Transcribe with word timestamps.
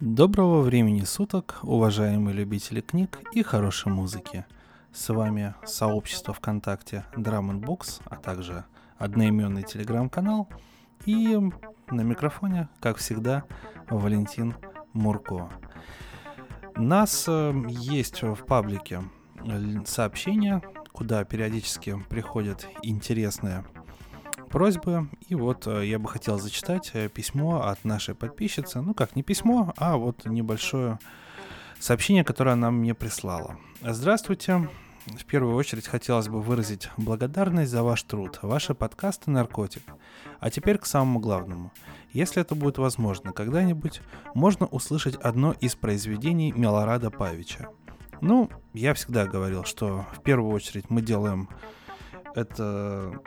Доброго 0.00 0.60
времени 0.62 1.04
суток, 1.04 1.60
уважаемые 1.62 2.34
любители 2.34 2.80
книг 2.80 3.20
и 3.32 3.44
хорошей 3.44 3.92
музыки. 3.92 4.44
С 4.92 5.08
вами 5.08 5.54
сообщество 5.64 6.34
ВКонтакте 6.34 7.04
Drum 7.14 7.60
Books, 7.60 8.02
а 8.06 8.16
также 8.16 8.64
одноименный 8.98 9.62
телеграм-канал. 9.62 10.48
И 11.06 11.38
на 11.90 12.00
микрофоне, 12.00 12.68
как 12.80 12.96
всегда, 12.96 13.44
Валентин 13.88 14.56
Мурко. 14.92 15.48
Нас 16.74 17.26
э, 17.28 17.54
есть 17.68 18.22
в 18.22 18.44
паблике 18.46 19.00
сообщения, 19.86 20.60
куда 20.90 21.24
периодически 21.24 22.02
приходят 22.10 22.66
интересные 22.82 23.64
просьбы. 24.48 25.08
И 25.28 25.34
вот 25.34 25.66
э, 25.66 25.86
я 25.86 25.98
бы 25.98 26.08
хотел 26.08 26.38
зачитать 26.38 26.90
э, 26.94 27.08
письмо 27.08 27.62
от 27.62 27.84
нашей 27.84 28.14
подписчицы. 28.14 28.80
Ну 28.80 28.94
как, 28.94 29.16
не 29.16 29.22
письмо, 29.22 29.74
а 29.76 29.96
вот 29.96 30.24
небольшое 30.24 30.98
сообщение, 31.78 32.24
которое 32.24 32.52
она 32.52 32.70
мне 32.70 32.94
прислала. 32.94 33.56
Здравствуйте. 33.82 34.68
В 35.06 35.24
первую 35.26 35.54
очередь 35.54 35.86
хотелось 35.86 36.28
бы 36.28 36.40
выразить 36.40 36.88
благодарность 36.96 37.70
за 37.70 37.82
ваш 37.82 38.02
труд, 38.04 38.38
ваши 38.40 38.74
подкасты 38.74 39.30
«Наркотик». 39.30 39.82
А 40.40 40.50
теперь 40.50 40.78
к 40.78 40.86
самому 40.86 41.20
главному. 41.20 41.72
Если 42.12 42.40
это 42.40 42.54
будет 42.54 42.78
возможно, 42.78 43.32
когда-нибудь 43.32 44.00
можно 44.34 44.64
услышать 44.66 45.16
одно 45.16 45.52
из 45.52 45.74
произведений 45.74 46.52
Милорада 46.52 47.10
Павича. 47.10 47.68
Ну, 48.22 48.48
я 48.72 48.94
всегда 48.94 49.26
говорил, 49.26 49.64
что 49.64 50.06
в 50.14 50.22
первую 50.22 50.54
очередь 50.54 50.88
мы 50.88 51.02
делаем 51.02 51.50
это 52.34 53.20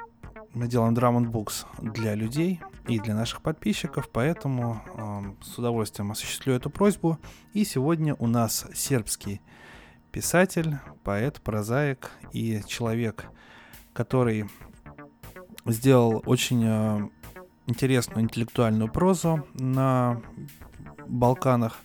мы 0.57 0.67
делаем 0.67 0.95
Drum 0.95 1.31
Books 1.31 1.65
для 1.79 2.15
людей 2.15 2.59
и 2.87 2.99
для 2.99 3.13
наших 3.13 3.41
подписчиков, 3.41 4.09
поэтому 4.11 4.81
э, 4.95 5.43
с 5.43 5.59
удовольствием 5.59 6.11
осуществлю 6.11 6.55
эту 6.55 6.71
просьбу. 6.71 7.19
И 7.53 7.63
сегодня 7.63 8.15
у 8.15 8.25
нас 8.25 8.65
сербский 8.73 9.41
писатель, 10.11 10.77
поэт, 11.03 11.41
прозаик 11.41 12.11
и 12.33 12.61
человек, 12.65 13.25
который 13.93 14.49
сделал 15.65 16.23
очень 16.25 16.63
э, 16.65 17.09
интересную 17.67 18.23
интеллектуальную 18.23 18.91
прозу 18.91 19.45
на 19.53 20.19
Балканах. 21.07 21.77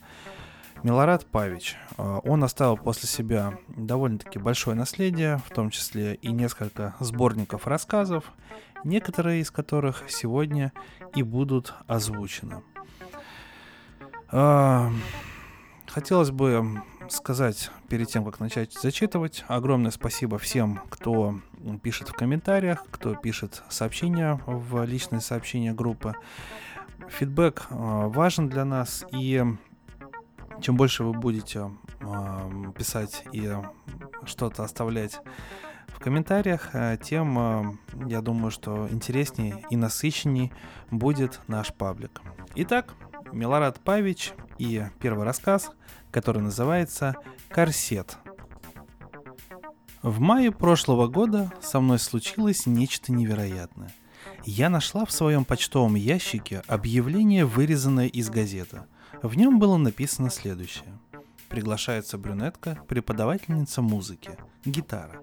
Милорад 0.83 1.27
Павич. 1.27 1.77
А, 1.97 2.19
он 2.25 2.42
оставил 2.42 2.77
после 2.77 3.08
себя 3.08 3.58
довольно-таки 3.69 4.38
большое 4.38 4.77
наследие, 4.77 5.38
в 5.47 5.55
том 5.55 5.70
числе 5.70 6.14
и 6.16 6.33
несколько 6.33 6.97
сборников 6.98 7.69
рассказов, 7.69 8.33
некоторые 8.83 9.42
из 9.42 9.50
которых 9.53 10.05
сегодня 10.08 10.72
и 11.14 11.22
будут 11.22 11.75
озвучены. 11.86 12.62
А, 14.33 14.91
хотелось 15.86 16.33
бы 16.33 16.83
сказать 17.08 17.70
перед 17.88 18.08
тем, 18.08 18.25
как 18.25 18.41
начать 18.41 18.72
зачитывать, 18.72 19.44
огромное 19.47 19.92
спасибо 19.92 20.38
всем, 20.38 20.80
кто 20.91 21.38
пишет 21.83 22.08
в 22.08 22.12
комментариях, 22.12 22.84
кто 22.91 23.14
пишет 23.14 23.62
сообщения 23.69 24.41
в 24.47 24.84
личные 24.84 25.20
сообщения 25.20 25.72
группы. 25.72 26.14
Фидбэк 27.08 27.66
а, 27.70 28.08
важен 28.08 28.48
для 28.48 28.64
нас, 28.64 29.05
и 29.12 29.44
чем 30.63 30.77
больше 30.77 31.03
вы 31.03 31.13
будете 31.13 31.71
э, 32.01 32.73
писать 32.79 33.25
и 33.33 33.53
что-то 34.25 34.63
оставлять 34.63 35.21
в 35.89 35.99
комментариях, 35.99 36.71
э, 36.73 36.97
тем, 37.03 37.39
э, 37.39 37.65
я 38.07 38.23
думаю, 38.23 38.51
что 38.53 38.89
интереснее 38.89 39.65
и 39.71 39.77
насыщеннее 39.77 40.53
будет 40.91 41.41
наш 41.49 41.75
паблик. 41.75 42.23
Итак, 42.55 42.95
Милорад 43.33 43.81
Павич 43.81 44.33
и 44.59 44.85
первый 45.01 45.25
рассказ, 45.25 45.73
который 46.11 46.43
называется 46.43 47.17
«Корсет». 47.49 48.19
В 50.03 50.21
мае 50.21 50.51
прошлого 50.53 51.06
года 51.09 51.53
со 51.61 51.81
мной 51.81 51.99
случилось 51.99 52.67
нечто 52.67 53.12
невероятное. 53.12 53.93
Я 54.45 54.69
нашла 54.69 55.05
в 55.05 55.12
своем 55.12 55.45
почтовом 55.45 55.95
ящике 55.95 56.62
объявление, 56.67 57.45
вырезанное 57.45 58.06
из 58.06 58.31
газеты– 58.31 58.83
в 59.21 59.37
нем 59.37 59.59
было 59.59 59.77
написано 59.77 60.31
следующее. 60.31 60.99
Приглашается 61.49 62.17
брюнетка, 62.17 62.83
преподавательница 62.89 63.83
музыки, 63.83 64.39
гитара. 64.65 65.23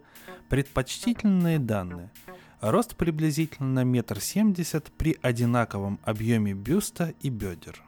Предпочтительные 0.49 1.59
данные. 1.59 2.11
Рост 2.61 2.95
приблизительно 2.95 3.69
на 3.69 3.83
метр 3.83 4.19
семьдесят 4.19 4.91
при 4.91 5.17
одинаковом 5.21 5.99
объеме 6.03 6.53
бюста 6.53 7.13
и 7.21 7.29
бедер. 7.29 7.81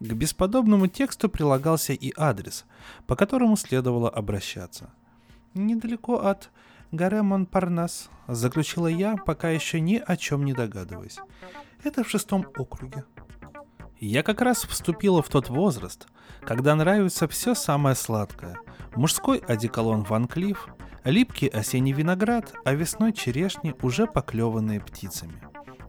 К 0.00 0.12
бесподобному 0.12 0.86
тексту 0.86 1.28
прилагался 1.28 1.92
и 1.92 2.12
адрес, 2.16 2.64
по 3.06 3.16
которому 3.16 3.56
следовало 3.56 4.08
обращаться. 4.08 4.90
Недалеко 5.54 6.24
от 6.24 6.50
Гаремон 6.92 7.46
Парнас, 7.46 8.08
заключила 8.28 8.86
я, 8.86 9.16
пока 9.16 9.50
еще 9.50 9.80
ни 9.80 9.96
о 9.96 10.16
чем 10.16 10.44
не 10.44 10.52
догадываясь. 10.52 11.18
Это 11.82 12.04
в 12.04 12.08
шестом 12.08 12.46
округе. 12.56 13.04
Я 14.00 14.22
как 14.22 14.42
раз 14.42 14.64
вступила 14.64 15.22
в 15.22 15.28
тот 15.28 15.48
возраст, 15.48 16.06
когда 16.42 16.76
нравится 16.76 17.26
все 17.26 17.56
самое 17.56 17.96
сладкое. 17.96 18.56
Мужской 18.94 19.38
одеколон 19.38 20.04
Ван 20.04 20.28
Клифф, 20.28 20.68
липкий 21.02 21.48
осенний 21.48 21.92
виноград, 21.92 22.54
а 22.64 22.74
весной 22.74 23.12
черешни, 23.12 23.74
уже 23.82 24.06
поклеванные 24.06 24.80
птицами. 24.80 25.42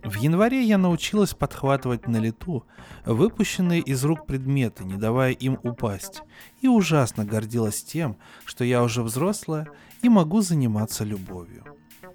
В 0.03 0.15
январе 0.15 0.63
я 0.63 0.79
научилась 0.79 1.35
подхватывать 1.35 2.07
на 2.07 2.17
лету 2.17 2.65
выпущенные 3.05 3.81
из 3.81 4.03
рук 4.03 4.25
предметы, 4.25 4.85
не 4.85 4.95
давая 4.95 5.33
им 5.33 5.59
упасть, 5.61 6.23
и 6.61 6.67
ужасно 6.67 7.25
гордилась 7.25 7.83
тем, 7.83 8.17
что 8.45 8.63
я 8.63 8.81
уже 8.81 9.03
взрослая 9.03 9.67
и 10.01 10.09
могу 10.09 10.41
заниматься 10.41 11.03
любовью. 11.03 11.65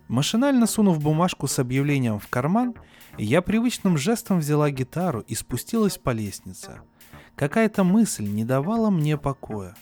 Машинально 0.09 0.67
сунув 0.67 1.01
бумажку 1.01 1.47
с 1.47 1.59
объявлением 1.59 2.19
в 2.19 2.27
карман, 2.29 2.75
я 3.23 3.43
привычным 3.43 3.97
жестом 3.97 4.41
взяла 4.41 4.71
гитару 4.71 5.21
и 5.21 5.35
спустилась 5.35 5.99
по 5.99 6.11
лестнице. 6.11 6.81
Какая-то 7.37 7.85
мысль 7.85 8.27
не 8.27 8.45
давала 8.45 8.91
мне 8.91 9.17
покоя. 9.17 9.75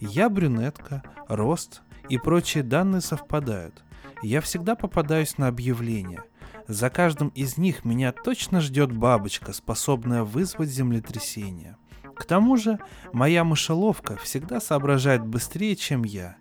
Я 0.00 0.28
брюнетка, 0.30 1.02
рост 1.28 1.82
и 2.08 2.18
прочие 2.18 2.62
данные 2.62 3.00
совпадают. 3.00 3.84
Я 4.22 4.40
всегда 4.40 4.74
попадаюсь 4.74 5.38
на 5.38 5.48
объявления. 5.48 6.22
За 6.68 6.88
каждым 6.90 7.28
из 7.28 7.56
них 7.56 7.84
меня 7.84 8.12
точно 8.12 8.60
ждет 8.60 8.92
бабочка, 8.92 9.52
способная 9.52 10.22
вызвать 10.24 10.68
землетрясение. 10.68 11.76
К 12.14 12.24
тому 12.24 12.56
же, 12.56 12.78
моя 13.12 13.44
мышеловка 13.44 14.16
всегда 14.16 14.60
соображает 14.60 15.24
быстрее, 15.24 15.74
чем 15.74 16.04
я. 16.04 16.36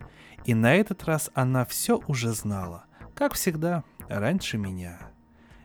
И 0.46 0.54
на 0.54 0.76
этот 0.76 1.06
раз 1.06 1.30
она 1.34 1.66
все 1.66 2.02
уже 2.08 2.34
знала. 2.34 2.86
Как 3.16 3.34
всегда, 3.34 3.84
раньше 4.08 4.58
меня. 4.58 5.09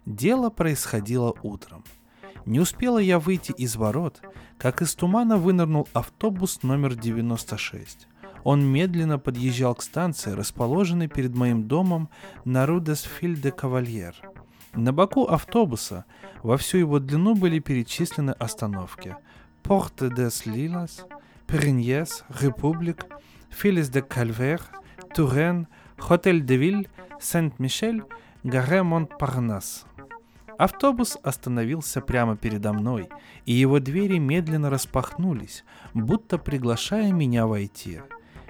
Дело 0.07 0.51
происходило 0.51 1.35
утром. 1.43 1.83
Не 2.45 2.61
успела 2.61 2.99
я 2.99 3.19
выйти 3.19 3.53
из 3.53 3.77
ворот, 3.77 4.21
как 4.59 4.83
из 4.83 4.95
тумана 4.95 5.39
вынырнул 5.39 5.89
автобус 5.95 6.63
номер 6.63 6.95
96. 6.95 8.07
Он 8.43 8.63
медленно 8.63 9.19
подъезжал 9.19 9.75
к 9.75 9.83
станции, 9.83 10.33
расположенной 10.33 11.09
перед 11.09 11.35
моим 11.35 11.67
домом 11.67 12.11
на 12.45 12.67
Рудесфиль 12.67 13.41
де 13.41 13.51
Кавальер. 13.51 14.15
На 14.75 14.93
боку 14.93 15.25
автобуса 15.25 16.05
во 16.43 16.59
всю 16.59 16.79
его 16.79 16.99
длину 16.99 17.35
были 17.35 17.59
перечислены 17.59 18.33
остановки. 18.33 19.17
Порте 19.63 20.11
дес 20.15 20.45
Лилас, 20.45 21.07
Переньес, 21.47 22.25
Републик, 22.29 23.07
Филис 23.49 23.89
де 23.89 24.03
Кальвер, 24.03 24.61
Турен, 25.15 25.67
Хотель 25.97 26.45
де 26.45 26.57
Виль, 26.57 26.89
Сент-Мишель, 27.19 28.03
Гаре 28.43 28.83
Монт-Парнас– 28.83 29.87
Автобус 30.59 31.19
остановился 31.23 32.01
прямо 32.01 32.37
передо 32.37 32.73
мной, 32.73 33.09
и 33.45 33.53
его 33.53 33.81
двери 33.81 34.19
медленно 34.19 34.71
распахнулись, 34.71 35.65
будто 35.95 36.39
приглашая 36.39 37.13
меня 37.13 37.47
войти. 37.47 38.01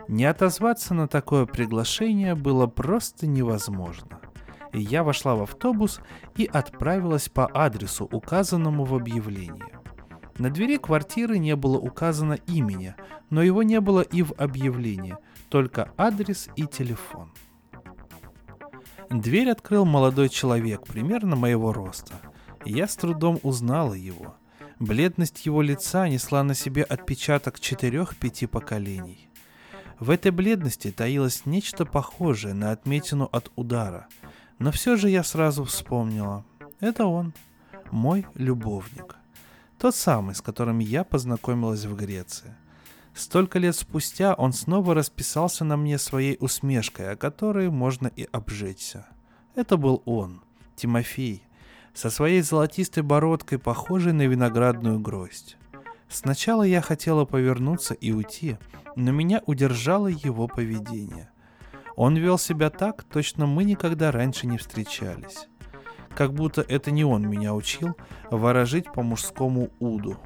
Не 0.08 0.26
отозваться 0.26 0.92
на 0.94 1.08
такое 1.08 1.46
приглашение 1.46 2.34
было 2.34 2.66
просто 2.66 3.26
невозможно. 3.26 4.20
Я 4.72 5.02
вошла 5.02 5.34
в 5.34 5.42
автобус 5.42 6.00
и 6.36 6.44
отправилась 6.44 7.28
по 7.28 7.48
адресу, 7.54 8.08
указанному 8.10 8.84
в 8.84 8.94
объявлении. 8.94 9.64
На 10.36 10.50
двери 10.50 10.78
квартиры 10.78 11.38
не 11.38 11.54
было 11.54 11.78
указано 11.78 12.34
имени, 12.48 12.96
но 13.30 13.40
его 13.40 13.62
не 13.62 13.80
было 13.80 14.00
и 14.00 14.22
в 14.22 14.32
объявлении, 14.32 15.16
только 15.48 15.92
адрес 15.96 16.48
и 16.56 16.66
телефон. 16.66 17.32
Дверь 19.14 19.50
открыл 19.50 19.84
молодой 19.84 20.28
человек, 20.28 20.88
примерно 20.88 21.36
моего 21.36 21.72
роста. 21.72 22.14
Я 22.64 22.88
с 22.88 22.96
трудом 22.96 23.38
узнала 23.44 23.94
его. 23.94 24.34
Бледность 24.80 25.46
его 25.46 25.62
лица 25.62 26.08
несла 26.08 26.42
на 26.42 26.52
себе 26.54 26.82
отпечаток 26.82 27.60
четырех-пяти 27.60 28.46
поколений. 28.46 29.30
В 30.00 30.10
этой 30.10 30.32
бледности 30.32 30.90
таилось 30.90 31.46
нечто 31.46 31.84
похожее 31.84 32.54
на 32.54 32.72
отметину 32.72 33.28
от 33.30 33.52
удара. 33.54 34.08
Но 34.58 34.72
все 34.72 34.96
же 34.96 35.08
я 35.08 35.22
сразу 35.22 35.62
вспомнила. 35.62 36.44
Это 36.80 37.06
он, 37.06 37.34
мой 37.92 38.26
любовник. 38.34 39.14
Тот 39.78 39.94
самый, 39.94 40.34
с 40.34 40.40
которым 40.40 40.80
я 40.80 41.04
познакомилась 41.04 41.84
в 41.84 41.94
Греции. 41.94 42.52
Столько 43.14 43.60
лет 43.60 43.76
спустя 43.76 44.34
он 44.34 44.52
снова 44.52 44.92
расписался 44.92 45.64
на 45.64 45.76
мне 45.76 45.98
своей 45.98 46.36
усмешкой, 46.40 47.12
о 47.12 47.16
которой 47.16 47.70
можно 47.70 48.08
и 48.08 48.26
обжечься. 48.32 49.06
Это 49.54 49.76
был 49.76 50.02
он, 50.04 50.42
Тимофей, 50.74 51.46
со 51.94 52.10
своей 52.10 52.42
золотистой 52.42 53.04
бородкой, 53.04 53.60
похожей 53.60 54.12
на 54.12 54.26
виноградную 54.26 54.98
гроздь. 54.98 55.56
Сначала 56.08 56.64
я 56.64 56.80
хотела 56.80 57.24
повернуться 57.24 57.94
и 57.94 58.10
уйти, 58.10 58.56
но 58.96 59.12
меня 59.12 59.42
удержало 59.46 60.08
его 60.08 60.48
поведение. 60.48 61.30
Он 61.96 62.16
вел 62.16 62.36
себя 62.36 62.70
так, 62.70 63.04
точно 63.04 63.46
мы 63.46 63.62
никогда 63.62 64.10
раньше 64.10 64.48
не 64.48 64.58
встречались. 64.58 65.46
Как 66.16 66.32
будто 66.32 66.62
это 66.62 66.90
не 66.90 67.04
он 67.04 67.28
меня 67.28 67.54
учил 67.54 67.96
ворожить 68.30 68.92
по 68.92 69.02
мужскому 69.02 69.70
уду. 69.78 70.16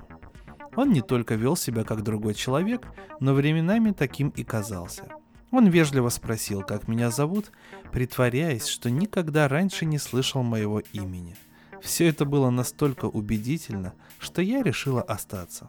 Он 0.79 0.93
не 0.93 1.01
только 1.01 1.35
вел 1.35 1.57
себя 1.57 1.83
как 1.83 2.05
другой 2.05 2.35
человек, 2.35 2.87
но 3.19 3.35
временами 3.35 3.91
таким 3.91 4.29
и 4.29 4.45
казался. 4.45 5.09
Он 5.51 5.67
вежливо 5.67 6.09
спросил, 6.09 6.63
как 6.63 6.87
меня 6.87 7.11
зовут, 7.11 7.51
притворяясь, 7.91 8.69
что 8.69 8.89
никогда 8.89 9.49
раньше 9.49 9.87
не 9.87 9.99
слышал 9.99 10.45
моего 10.45 10.79
имени. 10.93 11.35
Все 11.83 12.07
это 12.07 12.25
было 12.25 12.51
настолько 12.51 13.07
убедительно, 13.07 13.95
что 14.21 14.41
я 14.41 14.63
решила 14.63 15.03
остаться. 15.03 15.69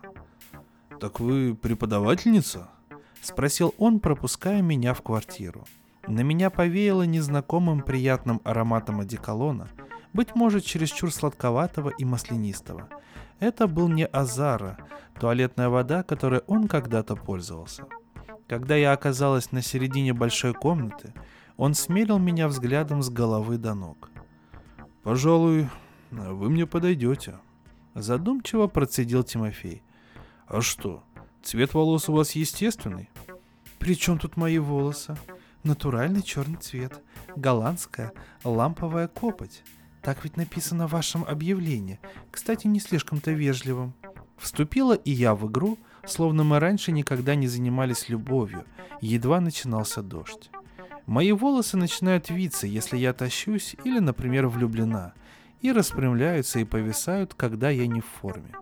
«Так 1.00 1.20
вы 1.20 1.56
преподавательница?»— 1.56 2.70
спросил 3.24 3.74
он, 3.80 4.00
пропуская 4.02 4.62
меня 4.62 4.94
в 4.94 5.02
квартиру. 5.02 5.66
На 6.06 6.20
меня 6.20 6.52
повеяло 6.52 7.02
незнакомым 7.02 7.82
приятным 7.82 8.42
ароматом 8.44 9.00
одеколона, 9.00 9.70
быть 10.14 10.36
может, 10.36 10.66
чересчур 10.66 11.12
сладковатого 11.12 11.90
и 11.98 12.06
маслянистого. 12.06 12.90
Это 13.40 13.68
был 13.68 13.88
не 13.88 14.06
Азара, 14.06 14.78
туалетная 15.20 15.70
вода, 15.70 16.04
которой 16.04 16.42
он 16.48 16.68
когда-то 16.68 17.16
пользовался. 17.16 17.86
Когда 18.48 18.76
я 18.76 18.92
оказалась 18.94 19.52
на 19.52 19.62
середине 19.62 20.14
большой 20.14 20.54
комнаты, 20.54 21.14
он 21.56 21.74
смерил 21.74 22.18
меня 22.18 22.48
взглядом 22.48 23.02
с 23.02 23.10
головы 23.10 23.58
до 23.58 23.74
ног. 23.74 24.10
«Пожалуй, 25.04 25.70
вы 26.12 26.50
мне 26.50 26.66
подойдете»,— 26.66 27.40
задумчиво 27.94 28.68
процедил 28.68 29.24
Тимофей. 29.24 29.84
«А 30.48 30.62
что, 30.62 31.04
цвет 31.44 31.74
волос 31.74 32.10
у 32.10 32.14
вас 32.14 32.32
естественный?» 32.32 33.10
«При 33.78 33.96
чем 33.96 34.20
тут 34.20 34.36
мои 34.36 34.58
волосы? 34.58 35.16
Натуральный 35.64 36.22
черный 36.22 36.58
цвет, 36.58 37.02
голландская 37.36 38.12
ламповая 38.44 39.08
копоть. 39.08 39.64
Так 40.02 40.24
ведь 40.24 40.38
написано 40.38 40.88
в 40.88 40.92
вашем 40.92 41.24
объявлении, 41.26 42.00
кстати, 42.32 42.68
не 42.68 42.80
слишком-то 42.80 43.32
вежливым». 43.32 43.94
Вступила 44.38 44.94
и 44.94 45.12
я 45.12 45.36
в 45.36 45.50
игру, 45.50 45.78
словно 46.06 46.44
мы 46.44 46.60
раньше 46.60 46.92
никогда 46.92 47.36
не 47.36 47.48
занимались 47.48 48.08
любовью, 48.08 48.66
едва 49.02 49.42
начинался 49.42 50.02
дождь. 50.02 50.50
Мои 51.06 51.32
волосы 51.32 51.76
начинают 51.76 52.30
виться, 52.30 52.68
если 52.68 52.96
я 52.96 53.14
тащусь 53.14 53.76
или, 53.84 54.00
например, 54.00 54.48
влюблена, 54.48 55.14
и 55.60 55.72
распрямляются 55.72 56.60
и 56.60 56.66
повисают, 56.66 57.34
когда 57.34 57.70
я 57.70 57.88
не 57.88 58.00
в 58.00 58.06
форме. 58.06 58.54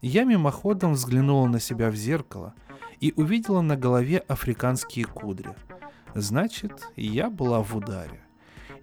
Я 0.00 0.24
мимоходом 0.24 0.94
взглянула 0.94 1.46
на 1.46 1.60
себя 1.60 1.90
в 1.90 1.94
зеркало 1.94 2.54
и 3.00 3.12
увидела 3.16 3.60
на 3.60 3.76
голове 3.76 4.18
африканские 4.18 5.04
кудри. 5.04 5.54
Значит, 6.14 6.88
я 6.96 7.30
была 7.30 7.62
в 7.62 7.76
ударе. 7.76 8.20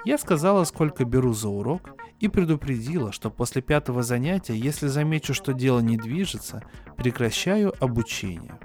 Я 0.05 0.17
сказала, 0.17 0.63
сколько 0.63 1.05
беру 1.05 1.33
за 1.33 1.49
урок, 1.49 1.97
и 2.19 2.27
предупредила, 2.27 3.11
что 3.11 3.29
после 3.29 3.61
пятого 3.61 4.03
занятия, 4.03 4.57
если 4.57 4.88
замечу, 4.88 5.33
что 5.33 5.53
дело 5.53 5.79
не 5.79 5.97
движется, 5.97 6.63
прекращаю 6.95 7.73
обучение. 7.79 8.57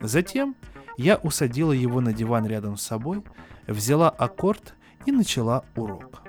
Затем 0.00 0.56
я 0.96 1.16
усадила 1.16 1.72
его 1.72 2.00
на 2.00 2.12
диван 2.12 2.46
рядом 2.46 2.76
с 2.76 2.82
собой, 2.82 3.22
взяла 3.66 4.10
аккорд 4.10 4.74
и 5.04 5.12
начала 5.12 5.64
урок. 5.76 6.22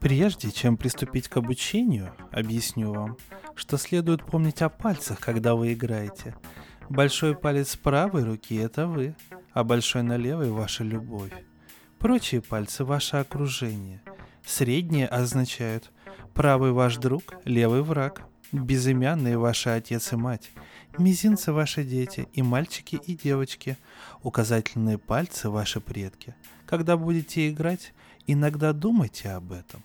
Прежде 0.00 0.50
чем 0.50 0.76
приступить 0.76 1.28
к 1.28 1.36
обучению, 1.36 2.12
объясню 2.32 2.92
вам, 2.92 3.16
что 3.54 3.78
следует 3.78 4.24
помнить 4.24 4.60
о 4.60 4.68
пальцах, 4.68 5.20
когда 5.20 5.54
вы 5.54 5.72
играете. 5.72 6.34
Большой 6.88 7.36
палец 7.36 7.76
правой 7.76 8.24
руки– 8.24 8.56
это 8.56 8.86
вы, 8.86 9.14
а 9.52 9.62
большой 9.62 10.02
на 10.02 10.16
левой– 10.16 10.50
ваша 10.50 10.82
любовь. 10.82 11.32
Прочие 12.02 12.40
пальцы– 12.40 12.84
ваше 12.84 13.18
окружение. 13.18 14.02
Средние 14.44 15.06
означают 15.06 15.92
правый 16.34 16.72
ваш 16.72 16.96
друг, 16.96 17.34
левый 17.44 17.82
враг, 17.82 18.22
безымянные 18.50 19.38
ваши 19.38 19.68
отец 19.68 20.12
и 20.12 20.16
мать, 20.16 20.50
мизинцы 20.98 21.52
ваши 21.52 21.84
дети 21.84 22.28
и 22.32 22.42
мальчики 22.42 22.96
и 22.96 23.14
девочки, 23.14 23.78
указательные 24.24 24.98
пальцы 24.98 25.48
ваши 25.48 25.80
предки. 25.80 26.34
Когда 26.66 26.96
будете 26.96 27.48
играть, 27.48 27.94
иногда 28.26 28.72
думайте 28.72 29.28
об 29.30 29.52
этом. 29.52 29.84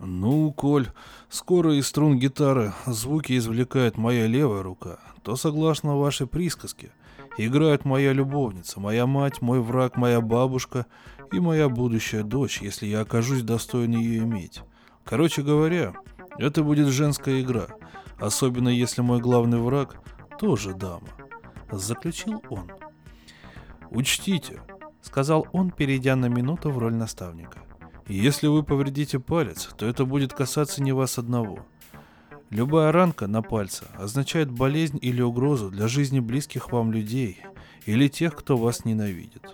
«Ну, 0.00 0.50
Коль, 0.50 0.88
скоро 1.28 1.76
из 1.76 1.86
струн 1.86 2.18
гитары 2.18 2.72
звуки 2.86 3.38
извлекает 3.38 3.96
моя 3.96 4.26
левая 4.26 4.64
рука, 4.64 4.98
то, 5.22 5.36
согласно 5.36 5.96
вашей 5.96 6.26
присказке, 6.26 6.90
играет 7.36 7.84
моя 7.84 8.12
любовница, 8.12 8.80
моя 8.80 9.06
мать, 9.06 9.42
мой 9.42 9.60
враг, 9.60 9.96
моя 9.96 10.20
бабушка 10.20 10.86
и 11.32 11.40
моя 11.40 11.68
будущая 11.68 12.22
дочь, 12.22 12.60
если 12.62 12.86
я 12.86 13.00
окажусь 13.00 13.42
достоин 13.42 13.92
ее 13.92 14.18
иметь. 14.18 14.62
Короче 15.04 15.42
говоря, 15.42 15.94
это 16.38 16.62
будет 16.62 16.88
женская 16.88 17.40
игра, 17.40 17.68
особенно 18.18 18.68
если 18.68 19.02
мой 19.02 19.20
главный 19.20 19.58
враг 19.58 19.96
тоже 20.38 20.74
дама»,— 20.74 21.08
заключил 21.70 22.42
он. 22.48 22.70
«Учтите»,— 23.90 24.62
сказал 25.02 25.46
он, 25.52 25.70
перейдя 25.70 26.16
на 26.16 26.26
минуту 26.26 26.70
в 26.70 26.78
роль 26.78 26.94
наставника— 26.94 27.58
если 28.06 28.48
вы 28.48 28.62
повредите 28.62 29.18
палец, 29.18 29.70
то 29.78 29.86
это 29.86 30.04
будет 30.04 30.34
касаться 30.34 30.82
не 30.82 30.92
вас 30.92 31.18
одного. 31.18 31.64
Любая 32.54 32.92
ранка 32.92 33.26
на 33.26 33.42
пальце 33.42 33.84
означает 33.98 34.48
болезнь 34.48 34.96
или 35.02 35.20
угрозу 35.20 35.70
для 35.70 35.88
жизни 35.88 36.20
близких 36.20 36.70
вам 36.70 36.92
людей 36.92 37.42
или 37.84 38.06
тех, 38.06 38.36
кто 38.36 38.56
вас 38.56 38.84
ненавидит. 38.84 39.44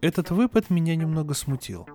Этот 0.00 0.32
выпад 0.32 0.70
меня 0.70 0.96
немного 0.96 1.34
смутил, 1.34 1.86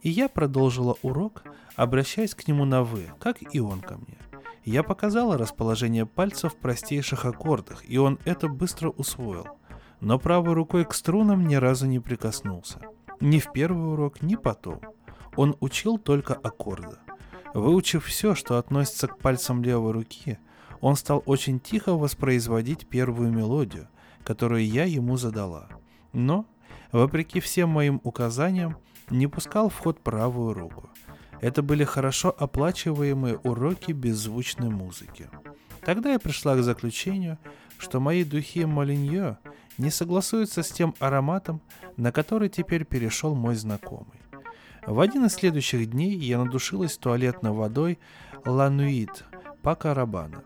и 0.00 0.08
я 0.08 0.30
продолжила 0.30 0.96
урок, 1.02 1.42
обращаясь 1.76 2.34
к 2.34 2.48
нему 2.48 2.64
на 2.64 2.82
«вы», 2.82 3.10
как 3.20 3.36
и 3.54 3.60
он 3.60 3.82
ко 3.82 3.98
мне. 3.98 4.16
Я 4.64 4.82
показала 4.82 5.36
расположение 5.36 6.06
пальцев 6.06 6.54
в 6.54 6.56
простейших 6.56 7.26
аккордах, 7.26 7.84
и 7.86 7.98
он 7.98 8.18
это 8.24 8.48
быстро 8.48 8.88
усвоил, 8.88 9.48
но 10.00 10.18
правой 10.18 10.54
рукой 10.54 10.86
к 10.86 10.94
струнам 10.94 11.46
ни 11.46 11.56
разу 11.56 11.86
не 11.86 12.00
прикоснулся. 12.00 12.80
Ни 13.20 13.38
в 13.38 13.52
первый 13.52 13.92
урок, 13.92 14.22
ни 14.22 14.34
потом– 14.34 14.80
он 15.36 15.56
учил 15.60 15.98
только 15.98 16.34
аккорды. 16.34 16.96
Выучив 17.54 18.04
все, 18.04 18.34
что 18.34 18.58
относится 18.58 19.08
к 19.08 19.18
пальцам 19.18 19.62
левой 19.62 19.92
руки, 19.92 20.38
он 20.80 20.96
стал 20.96 21.22
очень 21.26 21.60
тихо 21.60 21.94
воспроизводить 21.94 22.86
первую 22.86 23.32
мелодию, 23.32 23.88
которую 24.24 24.66
я 24.66 24.84
ему 24.84 25.16
задала. 25.16 25.68
Но, 26.12 26.46
вопреки 26.92 27.40
всем 27.40 27.70
моим 27.70 28.00
указаниям, 28.04 28.76
не 29.10 29.26
пускал 29.26 29.68
в 29.68 29.78
ход 29.78 30.00
правую 30.00 30.54
руку. 30.54 30.90
Это 31.40 31.62
были 31.62 31.84
хорошо 31.84 32.34
оплачиваемые 32.36 33.38
уроки 33.38 33.92
беззвучной 33.92 34.68
музыки. 34.68 35.30
Тогда 35.84 36.12
я 36.12 36.18
пришла 36.18 36.56
к 36.56 36.62
заключению, 36.62 37.38
что 37.78 38.00
мои 38.00 38.24
духи 38.24 38.64
Молиньо 38.64 39.38
не 39.78 39.90
согласуются 39.90 40.62
с 40.62 40.70
тем 40.70 40.94
ароматом, 40.98 41.62
на 41.96 42.10
который 42.12 42.48
теперь 42.48 42.84
перешел 42.84 43.34
мой 43.34 43.54
знакомый. 43.54 44.20
В 44.88 45.00
один 45.00 45.26
из 45.26 45.34
следующих 45.34 45.90
дней 45.90 46.16
я 46.16 46.38
надушилась 46.38 46.96
туалетной 46.96 47.50
водой 47.50 47.98
Лануит 48.46 49.26
Пака 49.60 49.92
Рабана. 49.92 50.42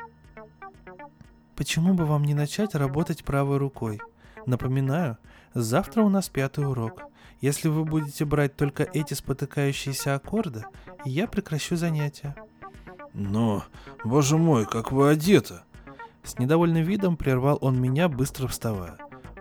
Почему 1.55 1.95
бы 1.95 2.05
вам 2.07 2.25
не 2.25 2.35
начать 2.35 2.75
работать 2.75 3.23
правой 3.23 3.59
рукой? 3.59 4.01
Напоминаю, 4.45 5.19
завтра 5.55 6.03
у 6.03 6.09
нас 6.09 6.29
пятый 6.29 6.69
урок. 6.69 7.03
Если 7.41 7.69
вы 7.69 7.85
будете 7.85 8.25
брать 8.25 8.57
только 8.57 8.83
эти 8.83 9.15
спотыкающиеся 9.15 10.17
аккорды, 10.17 10.65
я 11.05 11.29
прекращу 11.29 11.77
занятия. 11.77 12.35
Но, 13.15 13.63
боже 14.03 14.39
мой, 14.39 14.67
как 14.67 14.91
вы 14.91 15.11
одеты! 15.11 15.61
С 16.25 16.41
недовольным 16.41 16.83
видом 16.83 17.17
прервал 17.17 17.59
он 17.61 17.81
меня, 17.81 18.09
быстро 18.09 18.49
вставая. 18.49 18.97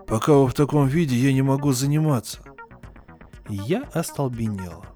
Пока 0.06 0.34
вы 0.34 0.46
в 0.46 0.54
таком 0.54 0.86
виде, 0.86 1.16
я 1.16 1.34
не 1.34 1.42
могу 1.42 1.72
заниматься. 1.72 2.44
Я 3.50 3.90
остолбенела. 3.94 4.91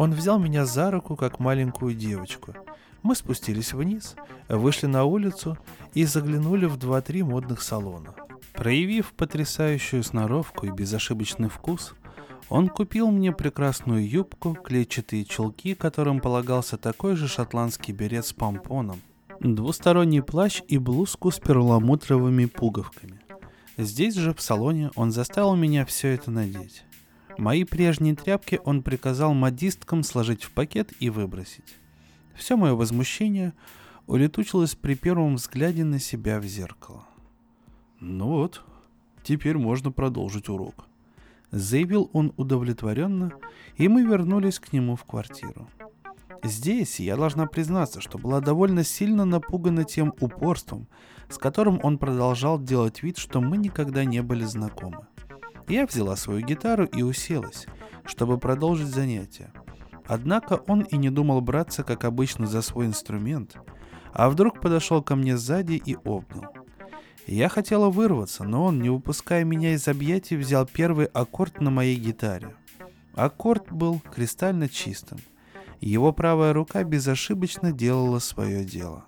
Он 0.00 0.12
взял 0.12 0.38
меня 0.38 0.64
за 0.64 0.90
руку, 0.90 1.14
как 1.14 1.40
маленькую 1.40 1.94
девочку. 1.94 2.54
Мы 3.02 3.14
спустились 3.14 3.74
вниз, 3.74 4.16
вышли 4.48 4.86
на 4.86 5.04
улицу 5.04 5.58
и 5.92 6.06
заглянули 6.06 6.64
в 6.64 6.78
два-три 6.78 7.22
модных 7.22 7.60
салона. 7.60 8.14
Проявив 8.54 9.12
потрясающую 9.12 10.02
сноровку 10.02 10.64
и 10.64 10.70
безошибочный 10.70 11.50
вкус, 11.50 11.92
он 12.48 12.68
купил 12.68 13.10
мне 13.10 13.30
прекрасную 13.32 14.08
юбку, 14.08 14.54
клетчатые 14.54 15.26
чулки, 15.26 15.74
которым 15.74 16.20
полагался 16.20 16.78
такой 16.78 17.14
же 17.14 17.28
шотландский 17.28 17.92
берет 17.92 18.24
с 18.24 18.32
помпоном, 18.32 19.02
двусторонний 19.40 20.22
плащ 20.22 20.62
и 20.66 20.78
блузку 20.78 21.30
с 21.30 21.38
перламутровыми 21.38 22.46
пуговками. 22.46 23.20
Здесь 23.76 24.14
же, 24.14 24.32
в 24.32 24.40
салоне, 24.40 24.92
он 24.94 25.10
заставил 25.10 25.56
меня 25.56 25.84
все 25.84 26.14
это 26.14 26.30
надеть. 26.30 26.84
Мои 27.40 27.64
прежние 27.64 28.14
тряпки 28.14 28.60
он 28.66 28.82
приказал 28.82 29.32
модисткам 29.32 30.02
сложить 30.02 30.44
в 30.44 30.50
пакет 30.50 30.92
и 31.00 31.08
выбросить. 31.08 31.78
Все 32.34 32.54
мое 32.54 32.74
возмущение 32.74 33.54
улетучилось 34.06 34.74
при 34.74 34.94
первом 34.94 35.36
взгляде 35.36 35.82
на 35.84 35.98
себя 35.98 36.38
в 36.38 36.44
зеркало. 36.44 37.06
«Ну 37.98 38.26
вот, 38.26 38.62
теперь 39.22 39.56
можно 39.56 39.90
продолжить 39.90 40.50
урок»,— 40.50 40.84
заявил 41.50 42.10
он 42.12 42.34
удовлетворенно, 42.36 43.32
и 43.76 43.88
мы 43.88 44.02
вернулись 44.02 44.58
к 44.58 44.74
нему 44.74 44.94
в 44.94 45.04
квартиру. 45.04 45.66
Здесь 46.42 47.00
я 47.00 47.16
должна 47.16 47.46
признаться, 47.46 48.02
что 48.02 48.18
была 48.18 48.42
довольно 48.42 48.84
сильно 48.84 49.24
напугана 49.24 49.84
тем 49.84 50.12
упорством, 50.20 50.88
с 51.30 51.38
которым 51.38 51.80
он 51.82 51.96
продолжал 51.96 52.60
делать 52.60 53.02
вид, 53.02 53.16
что 53.16 53.40
мы 53.40 53.56
никогда 53.56 54.04
не 54.04 54.22
были 54.22 54.44
знакомы. 54.44 55.06
Я 55.68 55.86
взяла 55.86 56.16
свою 56.16 56.44
гитару 56.44 56.84
и 56.84 57.02
уселась, 57.02 57.66
чтобы 58.04 58.38
продолжить 58.38 58.88
занятие. 58.88 59.52
Однако 60.06 60.54
он 60.66 60.82
и 60.82 60.96
не 60.96 61.10
думал 61.10 61.40
браться, 61.40 61.84
как 61.84 62.04
обычно, 62.04 62.46
за 62.46 62.62
свой 62.62 62.86
инструмент, 62.86 63.56
а 64.12 64.28
вдруг 64.28 64.60
подошел 64.60 65.02
ко 65.02 65.14
мне 65.14 65.36
сзади 65.36 65.74
и 65.74 65.96
обнял. 66.04 66.52
Я 67.26 67.48
хотела 67.48 67.90
вырваться, 67.90 68.42
но 68.42 68.64
он, 68.64 68.82
не 68.82 68.90
выпуская 68.90 69.44
меня 69.44 69.74
из 69.74 69.86
объятий, 69.86 70.36
взял 70.36 70.66
первый 70.66 71.06
аккорд 71.06 71.60
на 71.60 71.70
моей 71.70 71.96
гитаре. 71.96 72.56
Аккорд 73.14 73.70
был 73.70 74.00
кристально 74.00 74.68
чистым. 74.68 75.18
Его 75.80 76.12
правая 76.12 76.52
рука 76.52 76.82
безошибочно 76.82 77.70
делала 77.70 78.18
свое 78.18 78.64
дело. 78.64 79.04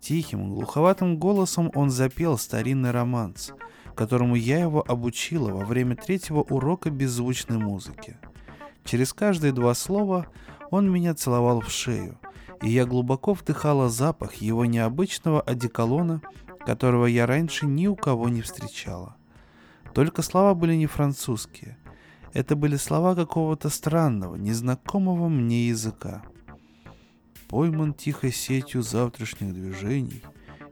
Тихим, 0.00 0.50
глуховатым 0.50 1.16
голосом 1.16 1.72
он 1.74 1.90
запел 1.90 2.36
старинный 2.36 2.90
романс– 2.90 3.52
которому 3.94 4.34
я 4.34 4.60
его 4.60 4.84
обучила 4.86 5.50
во 5.50 5.64
время 5.64 5.96
третьего 5.96 6.40
урока 6.40 6.90
беззвучной 6.90 7.58
музыки. 7.58 8.16
Через 8.84 9.12
каждые 9.12 9.52
два 9.52 9.74
слова 9.74 10.26
он 10.70 10.90
меня 10.90 11.14
целовал 11.14 11.60
в 11.60 11.70
шею, 11.70 12.18
и 12.62 12.70
я 12.70 12.86
глубоко 12.86 13.34
вдыхала 13.34 13.88
запах 13.88 14.36
его 14.36 14.64
необычного 14.64 15.40
одеколона, 15.40 16.22
которого 16.64 17.06
я 17.06 17.26
раньше 17.26 17.66
ни 17.66 17.86
у 17.86 17.96
кого 17.96 18.28
не 18.28 18.42
встречала. 18.42 19.16
Только 19.94 20.22
слова 20.22 20.54
были 20.54 20.74
не 20.74 20.86
французские. 20.86 21.76
Это 22.32 22.56
были 22.56 22.76
слова 22.76 23.14
какого-то 23.14 23.68
странного, 23.68 24.36
незнакомого 24.36 25.28
мне 25.28 25.68
языка. 25.68 26.22
Пойман 27.48 27.94
тихой 27.94 28.32
сетью 28.32 28.82
завтрашних 28.82 29.54
движений, 29.54 30.22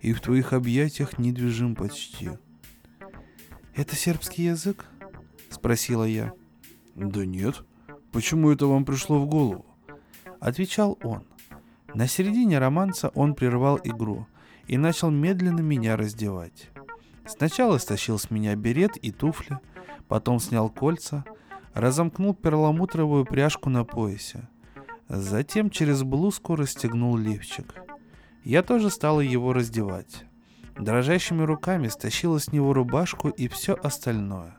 и 0.02 0.12
в 0.12 0.20
твоих 0.20 0.52
объятиях 0.52 1.18
недвижим 1.18 1.74
почти— 1.74 2.30
«Это 3.76 3.94
сербский 3.94 4.44
язык?»— 4.44 4.86
спросила 5.50 6.04
я. 6.04 6.32
«Да 6.94 7.26
нет. 7.26 7.62
Почему 8.10 8.50
это 8.50 8.66
вам 8.66 8.86
пришло 8.86 9.18
в 9.18 9.26
голову?» 9.26 9.66
Отвечал 10.40 10.98
он. 11.02 11.24
На 11.92 12.06
середине 12.06 12.58
романса 12.58 13.10
он 13.14 13.34
прервал 13.34 13.78
игру 13.84 14.26
и 14.66 14.78
начал 14.78 15.10
медленно 15.10 15.60
меня 15.60 15.96
раздевать. 15.96 16.70
Сначала 17.26 17.76
стащил 17.76 18.18
с 18.18 18.30
меня 18.30 18.54
берет 18.56 18.96
и 18.96 19.12
туфли, 19.12 19.58
потом 20.08 20.40
снял 20.40 20.70
кольца, 20.70 21.24
разомкнул 21.74 22.34
перламутровую 22.34 23.26
пряжку 23.26 23.68
на 23.68 23.84
поясе. 23.84 24.48
Затем 25.08 25.68
через 25.68 26.02
блузку 26.02 26.56
расстегнул 26.56 27.14
лифчик. 27.16 27.74
Я 28.42 28.62
тоже 28.62 28.88
стала 28.88 29.20
его 29.20 29.52
раздевать. 29.52 30.24
Дрожащими 30.78 31.42
руками 31.42 31.88
стащила 31.88 32.38
с 32.38 32.52
него 32.52 32.72
рубашку 32.74 33.28
и 33.28 33.48
все 33.48 33.74
остальное. 33.74 34.56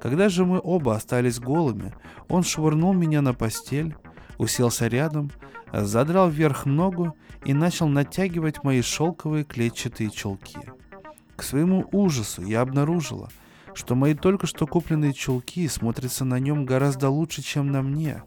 Когда 0.00 0.28
же 0.28 0.44
мы 0.44 0.60
оба 0.62 0.94
остались 0.94 1.40
голыми, 1.40 1.92
он 2.28 2.44
швырнул 2.44 2.92
меня 2.92 3.22
на 3.22 3.34
постель, 3.34 3.96
уселся 4.38 4.86
рядом, 4.86 5.30
задрал 5.72 6.28
вверх 6.28 6.64
ногу 6.66 7.16
и 7.44 7.54
начал 7.54 7.88
натягивать 7.88 8.62
мои 8.62 8.82
шелковые 8.82 9.44
клетчатые 9.44 10.10
чулки. 10.10 10.58
К 11.34 11.42
своему 11.42 11.88
ужасу 11.90 12.42
я 12.42 12.60
обнаружила, 12.60 13.28
что 13.74 13.94
мои 13.94 14.14
только 14.14 14.46
что 14.46 14.66
купленные 14.66 15.12
чулки 15.12 15.66
смотрятся 15.66 16.24
на 16.24 16.38
нем 16.38 16.66
гораздо 16.66 17.08
лучше, 17.08 17.42
чем 17.42 17.72
на 17.72 17.82
мне, 17.82 18.22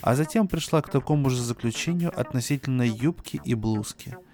а 0.00 0.14
затем 0.14 0.46
пришла 0.46 0.80
к 0.82 0.90
такому 0.90 1.30
же 1.30 1.42
заключению 1.42 2.18
относительно 2.18 2.82
юбки 2.82 3.40
и 3.44 3.54
блузки– 3.54 4.16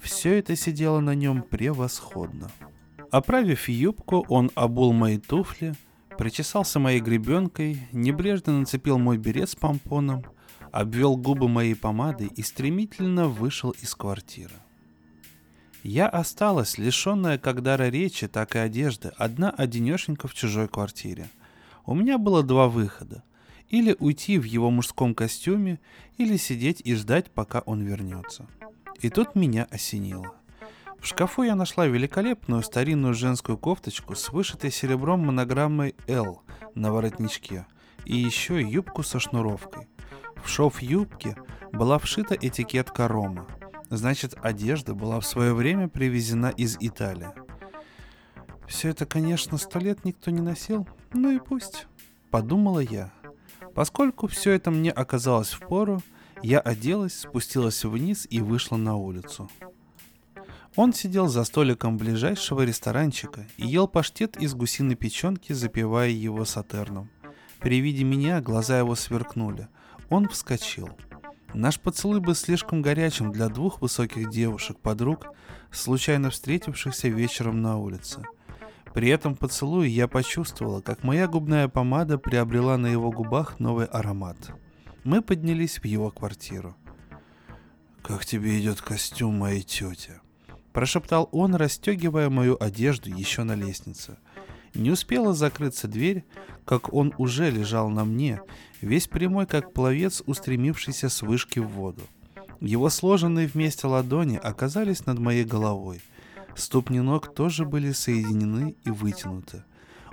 все 0.00 0.38
это 0.38 0.56
сидело 0.56 1.00
на 1.00 1.14
нем 1.14 1.42
превосходно. 1.42 2.50
Оправив 3.10 3.68
юбку, 3.68 4.24
он 4.28 4.50
обул 4.54 4.92
мои 4.92 5.18
туфли, 5.18 5.74
причесался 6.18 6.78
моей 6.78 7.00
гребенкой, 7.00 7.88
небрежно 7.92 8.60
нацепил 8.60 8.98
мой 8.98 9.18
берет 9.18 9.50
с 9.50 9.56
помпоном, 9.56 10.24
обвел 10.72 11.16
губы 11.16 11.48
моей 11.48 11.74
помадой 11.74 12.28
и 12.28 12.42
стремительно 12.42 13.28
вышел 13.28 13.70
из 13.70 13.94
квартиры. 13.94 14.54
Я 15.82 16.08
осталась, 16.08 16.78
лишенная 16.78 17.38
как 17.38 17.62
дара 17.62 17.88
речи, 17.88 18.26
так 18.26 18.56
и 18.56 18.58
одежды, 18.58 19.12
одна 19.16 19.50
одинешенька 19.50 20.26
в 20.26 20.34
чужой 20.34 20.66
квартире. 20.66 21.28
У 21.84 21.94
меня 21.94 22.18
было 22.18 22.42
два 22.42 22.68
выхода. 22.68 23.22
Или 23.68 23.94
уйти 23.98 24.38
в 24.38 24.44
его 24.44 24.70
мужском 24.70 25.14
костюме, 25.14 25.78
или 26.18 26.36
сидеть 26.36 26.80
и 26.84 26.94
ждать, 26.94 27.30
пока 27.30 27.60
он 27.60 27.82
вернется. 27.82 28.46
И 29.00 29.10
тут 29.10 29.34
меня 29.34 29.66
осенило. 29.70 30.34
В 31.00 31.06
шкафу 31.06 31.42
я 31.42 31.54
нашла 31.54 31.86
великолепную 31.86 32.62
старинную 32.62 33.14
женскую 33.14 33.58
кофточку 33.58 34.14
с 34.14 34.30
вышитой 34.30 34.70
серебром 34.70 35.20
монограммой 35.20 35.94
L 36.06 36.42
на 36.74 36.92
воротничке 36.92 37.66
и 38.04 38.16
еще 38.16 38.60
юбку 38.60 39.02
со 39.02 39.20
шнуровкой. 39.20 39.88
В 40.42 40.48
шов 40.48 40.80
юбки 40.80 41.36
была 41.72 41.98
вшита 41.98 42.34
этикетка 42.34 43.08
Рома. 43.08 43.46
Значит, 43.90 44.34
одежда 44.42 44.94
была 44.94 45.20
в 45.20 45.26
свое 45.26 45.54
время 45.54 45.88
привезена 45.88 46.50
из 46.50 46.76
Италии. 46.80 47.28
Все 48.66 48.88
это, 48.88 49.06
конечно, 49.06 49.58
сто 49.58 49.78
лет 49.78 50.04
никто 50.04 50.30
не 50.30 50.40
носил, 50.40 50.88
ну 51.12 51.30
и 51.30 51.38
пусть, 51.38 51.86
подумала 52.30 52.80
я. 52.80 53.12
Поскольку 53.74 54.26
все 54.26 54.52
это 54.52 54.70
мне 54.70 54.90
оказалось 54.90 55.50
в 55.50 55.60
пору, 55.60 56.02
я 56.42 56.60
оделась, 56.60 57.20
спустилась 57.20 57.84
вниз 57.84 58.26
и 58.28 58.40
вышла 58.40 58.76
на 58.76 58.96
улицу. 58.96 59.50
Он 60.76 60.92
сидел 60.92 61.26
за 61.28 61.44
столиком 61.44 61.96
ближайшего 61.96 62.62
ресторанчика 62.62 63.46
и 63.56 63.66
ел 63.66 63.88
паштет 63.88 64.36
из 64.36 64.54
гусиной 64.54 64.94
печенки, 64.94 65.54
запивая 65.54 66.10
его 66.10 66.44
сатерном. 66.44 67.08
При 67.60 67.80
виде 67.80 68.04
меня 68.04 68.42
глаза 68.42 68.78
его 68.78 68.94
сверкнули. 68.94 69.68
Он 70.10 70.28
вскочил. 70.28 70.90
Наш 71.54 71.80
поцелуй 71.80 72.20
был 72.20 72.34
слишком 72.34 72.82
горячим 72.82 73.32
для 73.32 73.48
двух 73.48 73.80
высоких 73.80 74.28
девушек-подруг, 74.28 75.28
случайно 75.70 76.28
встретившихся 76.28 77.08
вечером 77.08 77.62
на 77.62 77.78
улице. 77.78 78.22
При 78.92 79.08
этом 79.08 79.36
поцелуе 79.36 79.88
я 79.88 80.06
почувствовала, 80.08 80.82
как 80.82 81.02
моя 81.02 81.26
губная 81.26 81.68
помада 81.68 82.18
приобрела 82.18 82.76
на 82.76 82.88
его 82.88 83.10
губах 83.10 83.58
новый 83.58 83.86
аромат– 83.86 84.36
мы 85.06 85.22
поднялись 85.22 85.78
в 85.78 85.84
его 85.84 86.10
квартиру. 86.10 86.76
«Как 88.02 88.26
тебе 88.26 88.58
идет 88.60 88.80
костюм 88.80 89.38
моей 89.38 89.62
тети?» 89.62 90.20
Прошептал 90.72 91.28
он, 91.32 91.54
расстегивая 91.54 92.28
мою 92.28 92.56
одежду 92.60 93.08
еще 93.08 93.44
на 93.44 93.54
лестнице. 93.54 94.18
Не 94.74 94.90
успела 94.90 95.32
закрыться 95.32 95.86
дверь, 95.88 96.24
как 96.64 96.92
он 96.92 97.14
уже 97.18 97.50
лежал 97.50 97.88
на 97.88 98.04
мне, 98.04 98.42
весь 98.82 99.06
прямой, 99.06 99.46
как 99.46 99.72
пловец, 99.72 100.22
устремившийся 100.26 101.08
с 101.08 101.22
вышки 101.22 101.60
в 101.60 101.68
воду. 101.68 102.02
Его 102.60 102.90
сложенные 102.90 103.46
вместе 103.46 103.86
ладони 103.86 104.36
оказались 104.36 105.06
над 105.06 105.18
моей 105.20 105.44
головой. 105.44 106.02
Ступни 106.56 107.00
ног 107.00 107.32
тоже 107.32 107.64
были 107.64 107.92
соединены 107.92 108.74
и 108.84 108.90
вытянуты. 108.90 109.62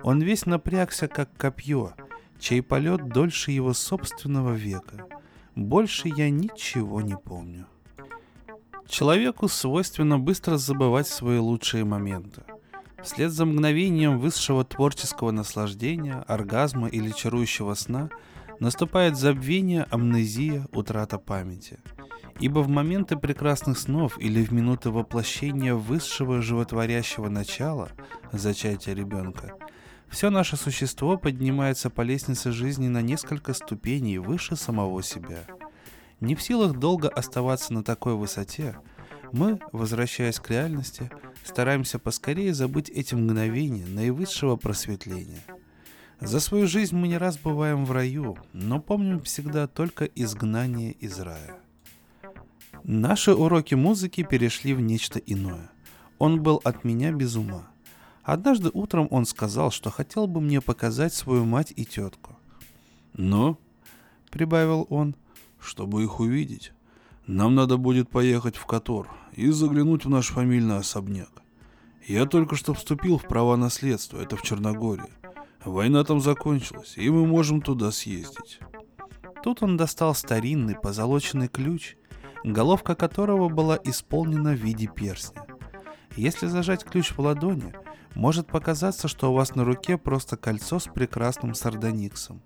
Он 0.03 0.21
весь 0.21 0.45
напрягся, 0.45 1.07
как 1.07 1.35
копье, 1.35 1.93
чей 2.43 2.61
полет 2.61 3.07
дольше 3.07 3.51
его 3.51 3.73
собственного 3.73 4.51
века. 4.51 5.07
Больше 5.55 6.09
я 6.09 6.29
ничего 6.29 6.99
не 6.99 7.15
помню. 7.15 7.67
Человеку 8.85 9.47
свойственно 9.47 10.19
быстро 10.19 10.57
забывать 10.57 11.07
свои 11.07 11.37
лучшие 11.37 11.85
моменты. 11.85 12.43
Вслед 13.01 13.31
за 13.31 13.45
мгновением 13.45 14.19
высшего 14.19 14.65
творческого 14.65 15.31
наслаждения, 15.31 16.25
оргазма 16.27 16.89
или 16.89 17.11
чарующего 17.11 17.75
сна 17.75 18.09
наступает 18.59 19.15
забвение, 19.15 19.83
амнезия, 19.89 20.67
утрата 20.73 21.19
памяти. 21.19 21.79
Ибо 22.41 22.59
в 22.59 22.67
моменты 22.67 23.15
прекрасных 23.15 23.79
снов 23.79 24.19
или 24.19 24.43
в 24.43 24.51
минуты 24.51 24.89
воплощения 24.89 25.75
высшего 25.75 26.41
животворящего 26.41 27.29
начала, 27.29 27.89
зачатия 28.33 28.93
ребенка, 28.93 29.55
все 30.13 30.29
наше 30.29 30.57
существо 30.57 31.17
поднимается 31.17 31.89
по 31.89 32.01
лестнице 32.01 32.51
жизни 32.51 32.87
на 32.87 33.01
несколько 33.01 33.55
ступеней 33.55 34.19
выше 34.19 34.55
самого 34.55 35.01
себя. 35.01 35.43
Не 36.19 36.35
в 36.35 36.41
силах 36.43 36.77
долго 36.77 37.09
оставаться 37.09 37.73
на 37.73 37.83
такой 37.83 38.13
высоте, 38.13 38.77
Мы, 39.31 39.59
возвращаясь 39.71 40.39
к 40.39 40.51
реальности, 40.51 41.09
стараемся 41.43 41.97
поскорее 41.97 42.53
забыть 42.53 42.91
эти 42.91 43.15
мгновения 43.15 43.87
наивысшего 43.87 44.55
просветления. 44.57 45.43
За 46.19 46.39
свою 46.39 46.67
жизнь 46.67 46.95
мы 46.95 47.07
не 47.07 47.17
раз 47.17 47.39
бываем 47.39 47.83
в 47.83 47.91
раю, 47.91 48.37
но 48.53 48.79
помним 48.79 49.21
всегда 49.21 49.65
только 49.65 50.05
изгнание 50.05 50.91
из 50.91 51.19
рая. 51.19 51.57
Наши 52.83 53.33
уроки 53.33 53.73
музыки 53.73 54.21
перешли 54.21 54.75
в 54.75 54.81
нечто 54.81 55.17
иное. 55.17 55.71
Он 56.19 56.43
был 56.43 56.61
от 56.63 56.83
меня 56.83 57.11
без 57.11 57.35
ума. 57.35 57.72
Однажды 58.23 58.69
утром 58.73 59.07
он 59.11 59.25
сказал, 59.25 59.69
что 59.69 59.89
хотел 59.89 60.27
бы 60.27 60.39
мне 60.39 60.61
показать 60.61 61.13
свою 61.13 61.45
мать 61.45 61.73
и 61.75 61.85
тетку. 61.85 62.37
«Но»,— 63.13 63.57
прибавил 64.31 64.87
он,— 64.89 65.15
«чтобы 65.59 66.03
их 66.03 66.19
увидеть, 66.19 66.71
нам 67.27 67.55
надо 67.55 67.77
будет 67.77 68.09
поехать 68.09 68.57
в 68.57 68.65
Котор 68.65 69.09
и 69.33 69.49
заглянуть 69.49 70.03
в 70.03 70.09
наш 70.09 70.27
фамильный 70.27 70.77
особняк. 70.77 71.29
Я 72.05 72.25
только 72.25 72.57
что 72.57 72.73
вступил 72.73 73.17
в 73.17 73.23
права 73.23 73.55
наследства, 73.55 74.19
это 74.19 74.35
в 74.35 74.41
Черногории. 74.41 75.13
Война 75.63 76.03
там 76.03 76.19
закончилась, 76.19 76.97
и 76.97 77.09
мы 77.09 77.25
можем 77.25 77.61
туда 77.61 77.91
съездить. 77.91 78.59
Тут 79.41 79.63
он 79.63 79.77
достал 79.77 80.13
старинный 80.13 80.75
позолоченный 80.75 81.47
ключ, 81.47 81.95
головка 82.43 82.93
которого 82.93 83.47
была 83.47 83.79
исполнена 83.85 84.51
в 84.51 84.59
виде 84.59 84.87
перстня. 84.87 85.45
Если 86.17 86.47
зажать 86.47 86.83
ключ 86.83 87.11
в 87.11 87.19
ладони, 87.19 87.73
может 88.15 88.47
показаться, 88.47 89.07
что 89.07 89.31
у 89.31 89.35
вас 89.35 89.55
на 89.55 89.63
руке 89.63 89.97
просто 89.97 90.37
кольцо 90.37 90.79
с 90.79 90.85
прекрасным 90.85 91.53
сардониксом. 91.53 92.41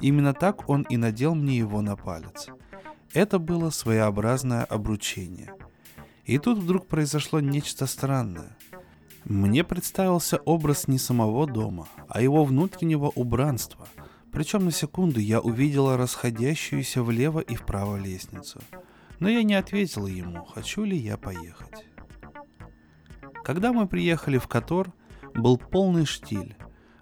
Именно 0.00 0.34
так 0.34 0.68
он 0.68 0.82
и 0.82 0.96
надел 0.96 1.34
мне 1.34 1.56
его 1.56 1.80
на 1.80 1.96
палец. 1.96 2.48
Это 3.12 3.38
было 3.38 3.70
своеобразное 3.70 4.64
обручение. 4.64 5.54
И 6.24 6.38
тут 6.38 6.58
вдруг 6.58 6.86
произошло 6.86 7.40
нечто 7.40 7.86
странное. 7.86 8.56
Мне 9.24 9.64
представился 9.64 10.38
образ 10.38 10.88
не 10.88 10.98
самого 10.98 11.46
дома, 11.46 11.88
а 12.08 12.20
его 12.20 12.44
внутреннего 12.44 13.06
убранства. 13.14 13.86
Причем 14.32 14.64
на 14.64 14.72
секунду 14.72 15.20
я 15.20 15.40
увидела 15.40 15.96
расходящуюся 15.96 17.02
влево 17.02 17.40
и 17.40 17.54
вправо 17.54 17.96
лестницу. 17.96 18.60
Но 19.20 19.28
я 19.28 19.42
не 19.42 19.54
ответила 19.54 20.06
ему, 20.06 20.44
хочу 20.44 20.84
ли 20.84 20.96
я 20.96 21.16
поехать. 21.16 21.86
Когда 23.44 23.72
мы 23.72 23.86
приехали 23.86 24.38
в 24.38 24.48
Котор, 24.48 24.92
был 25.34 25.56
полный 25.56 26.04
штиль. 26.04 26.56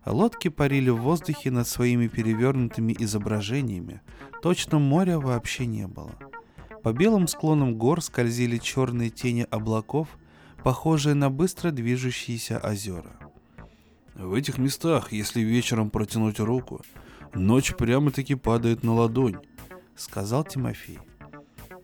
Лодки 0.07 0.49
парили 0.49 0.91
в 0.91 1.03
воздухе 1.03 1.51
над 1.51 1.69
своими 1.69 2.09
перевернутыми 2.09 2.97
изображениями. 2.99 4.01
Точно 4.43 4.79
моря 4.79 5.19
вообще 5.19 5.67
не 5.67 5.87
было. 5.87 6.13
По 6.83 6.93
белым 6.93 7.29
склонам 7.29 7.77
гор 7.77 8.03
скользили 8.03 8.57
черные 8.57 9.11
тени 9.11 9.47
облаков, 9.51 10.09
похожие 10.65 11.15
на 11.15 11.31
быстро 11.31 11.71
движущиеся 11.71 12.59
озера. 12.59 13.19
В 14.15 14.35
этих 14.35 14.59
местах, 14.59 15.13
если 15.13 15.41
вечером 15.41 15.91
протянуть 15.91 16.41
руку, 16.41 16.81
ночь 17.35 17.75
прямо-таки 17.75 18.35
падает 18.35 18.83
на 18.83 18.95
ладонь, 18.95 19.39
сказал 19.97 20.45
Тимофей. 20.45 20.99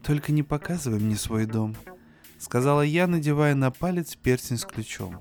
Только 0.03 0.33
не 0.33 0.43
показывай 0.43 0.99
мне 0.99 1.17
свой 1.17 1.47
дом, 1.47 1.77
сказала 2.39 2.83
я, 2.83 3.07
надевая 3.07 3.55
на 3.55 3.71
палец 3.71 4.17
перстень 4.17 4.59
с 4.59 4.65
ключом. 4.65 5.21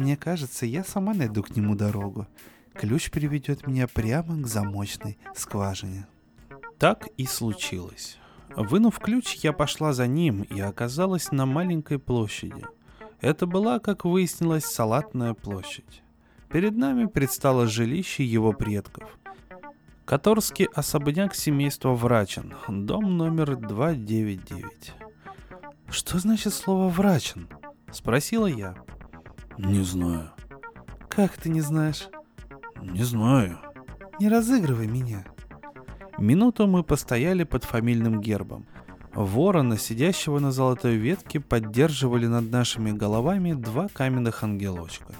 Мне 0.00 0.16
кажется, 0.16 0.64
я 0.64 0.82
сама 0.82 1.12
найду 1.12 1.42
к 1.42 1.54
нему 1.54 1.74
дорогу. 1.74 2.26
Ключ 2.72 3.10
приведет 3.10 3.66
меня 3.66 3.86
прямо 3.86 4.34
к 4.42 4.46
замочной 4.46 5.18
скважине. 5.36 6.06
Так 6.78 7.08
и 7.18 7.26
случилось. 7.26 8.16
Вынув 8.56 8.98
ключ, 8.98 9.34
я 9.42 9.52
пошла 9.52 9.92
за 9.92 10.06
ним 10.06 10.44
и 10.44 10.58
оказалась 10.58 11.32
на 11.32 11.44
маленькой 11.44 11.98
площади. 11.98 12.64
Это 13.20 13.44
была, 13.44 13.78
как 13.78 14.06
выяснилось, 14.06 14.64
салатная 14.64 15.34
площадь. 15.34 16.02
Перед 16.48 16.78
нами 16.78 17.04
предстало 17.04 17.66
жилище 17.66 18.24
его 18.24 18.54
предков. 18.54 19.18
Которский 20.06 20.64
особняк 20.64 21.34
семейства 21.34 21.90
Врачин, 21.90 22.54
дом 22.66 23.18
номер 23.18 23.54
299. 23.56 24.94
«Что 25.90 26.18
значит 26.18 26.54
слово 26.54 26.88
«врачен»?»— 26.88 27.48
спросила 27.92 28.46
я. 28.46 28.74
Не 29.62 29.82
знаю. 29.82 30.30
Как 31.10 31.36
ты 31.36 31.50
не 31.50 31.60
знаешь? 31.60 32.08
Не 32.80 33.02
знаю. 33.02 33.58
Не 34.18 34.30
разыгрывай 34.30 34.86
меня. 34.86 35.26
Минуту 36.18 36.66
мы 36.66 36.82
постояли 36.82 37.44
под 37.44 37.64
фамильным 37.64 38.22
гербом. 38.22 38.66
Ворона, 39.12 39.76
сидящего 39.76 40.38
на 40.38 40.50
золотой 40.50 40.96
ветке, 40.96 41.40
поддерживали 41.40 42.26
над 42.26 42.50
нашими 42.50 42.92
головами 42.92 43.52
два 43.52 43.88
каменных 43.88 44.42
ангелочка. 44.42 45.12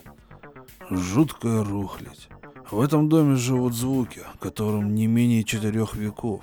Жуткая 0.88 1.62
рухлядь. 1.62 2.31
В 2.70 2.81
этом 2.81 3.11
доме 3.11 3.37
живут 3.37 3.74
звуки, 3.74 4.22
которым 4.40 4.94
не 4.94 5.07
менее 5.07 5.44
четырех 5.44 5.94
веков. 5.94 6.42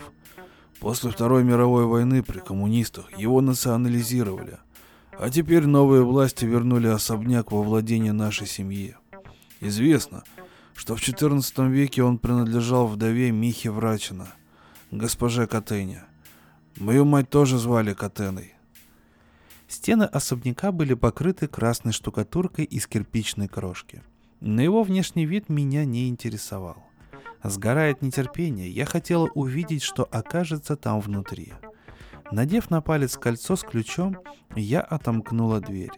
После 0.79 1.09
Второй 1.09 1.43
мировой 1.43 1.85
войны 1.85 2.21
при 2.21 2.39
коммунистах 2.39 3.17
его 3.17 3.41
национализировали, 3.41 4.59
а 5.19 5.29
теперь 5.29 5.65
новые 5.65 6.03
власти 6.03 6.45
вернули 6.45 6.87
особняк 6.87 7.51
во 7.51 7.63
владение 7.63 8.13
нашей 8.13 8.45
семьи. 8.45 8.95
Известно, 9.59 10.23
что 10.75 10.95
в 10.95 11.01
XIV 11.01 11.69
веке 11.69 12.03
он 12.03 12.19
принадлежал 12.19 12.87
вдове 12.87 13.31
Михе 13.31 13.71
Врачина, 13.71 14.27
госпоже 14.91 15.47
Катене. 15.47 16.03
Мою 16.77 17.05
мать 17.05 17.29
тоже 17.29 17.57
звали 17.57 17.93
Катеной. 17.93 18.53
Стены 19.67 20.03
особняка 20.03 20.71
были 20.71 20.93
покрыты 20.93 21.47
красной 21.47 21.91
штукатуркой 21.91 22.65
из 22.65 22.85
кирпичной 22.85 23.47
крошки. 23.47 24.03
Но 24.39 24.61
его 24.61 24.83
внешний 24.83 25.25
вид 25.25 25.49
меня 25.49 25.83
не 25.83 26.07
интересовал. 26.09 26.77
Сгорая 27.43 27.93
от 27.93 28.03
нетерпения, 28.03 28.67
я 28.67 28.85
хотела 28.85 29.27
увидеть, 29.33 29.81
что 29.81 30.07
окажется 30.11 30.75
там 30.75 30.99
внутри– 30.99 31.53
Надев 32.31 32.69
на 32.69 32.81
палец 32.81 33.17
кольцо 33.17 33.55
с 33.55 33.63
ключом, 33.63 34.17
я 34.55 34.81
отомкнула 34.81 35.61
дверь. 35.61 35.91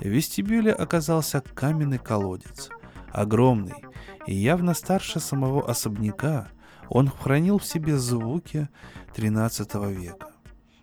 В 0.00 0.04
вестибюле 0.04 0.72
оказался 0.72 1.40
каменный 1.40 1.98
колодец. 1.98 2.68
Огромный 3.10 3.74
и 4.26 4.34
явно 4.34 4.74
старше 4.74 5.20
самого 5.20 5.68
особняка, 5.68 6.48
он 6.88 7.08
хранил 7.08 7.58
в 7.58 7.64
себе 7.64 7.96
звуки 7.96 8.68
13 9.14 9.74
века. 9.90 10.28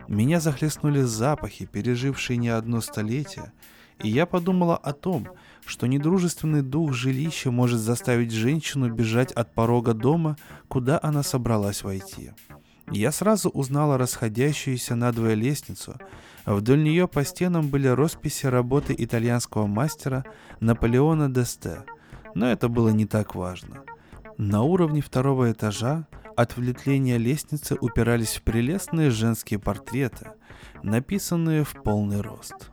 Меня 0.07 0.39
захлестнули 0.39 1.01
запахи, 1.01 1.65
пережившие 1.65 2.37
не 2.37 2.49
одно 2.49 2.81
столетие, 2.81 3.51
и 4.01 4.09
я 4.09 4.25
подумала 4.25 4.75
о 4.75 4.93
том, 4.93 5.27
что 5.65 5.85
недружественный 5.85 6.63
дух 6.63 6.93
жилища 6.93 7.51
может 7.51 7.79
заставить 7.79 8.31
женщину 8.31 8.91
бежать 8.91 9.31
от 9.31 9.53
порога 9.53 9.93
дома, 9.93 10.37
куда 10.67 10.99
она 11.03 11.21
собралась 11.21 11.83
войти. 11.83 12.31
Я 12.91 13.11
сразу 13.11 13.49
узнала 13.49 13.97
расходящуюся 13.97 14.95
надвое 14.95 15.35
лестницу. 15.35 15.95
Вдоль 16.45 16.83
нее 16.83 17.07
по 17.07 17.23
стенам 17.23 17.69
были 17.69 17.87
росписи 17.87 18.47
работы 18.47 18.95
итальянского 18.97 19.67
мастера 19.67 20.25
Наполеона 20.59 21.29
Десте. 21.29 21.83
Но 22.33 22.51
это 22.51 22.67
было 22.67 22.89
не 22.89 23.05
так 23.05 23.35
важно. 23.35 23.83
На 24.37 24.63
уровне 24.63 25.01
второго 25.01 25.51
этажа 25.51 26.07
отвлечения 26.35 27.17
лестницы 27.17 27.77
упирались 27.79 28.37
в 28.37 28.43
прелестные 28.43 29.11
женские 29.11 29.59
портреты, 29.59 30.31
написанные 30.81 31.63
в 31.63 31.73
полный 31.83 32.21
рост. 32.21 32.71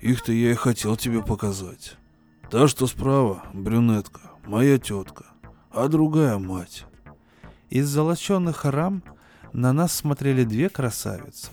Их-то 0.00 0.32
я 0.32 0.52
и 0.52 0.54
хотел 0.54 0.96
тебе 0.96 1.22
показать. 1.22 1.96
Та, 2.50 2.68
что 2.68 2.86
справа, 2.86 3.42
брюнетка, 3.52 4.20
моя 4.46 4.78
тетка, 4.78 5.26
а 5.70 5.88
другая 5.88 6.38
мать. 6.38 6.86
Из 7.70 7.86
золоченных 7.86 8.64
рам 8.64 9.04
на 9.52 9.72
нас 9.72 9.92
смотрели 9.92 10.42
две 10.42 10.68
красавицы. 10.68 11.52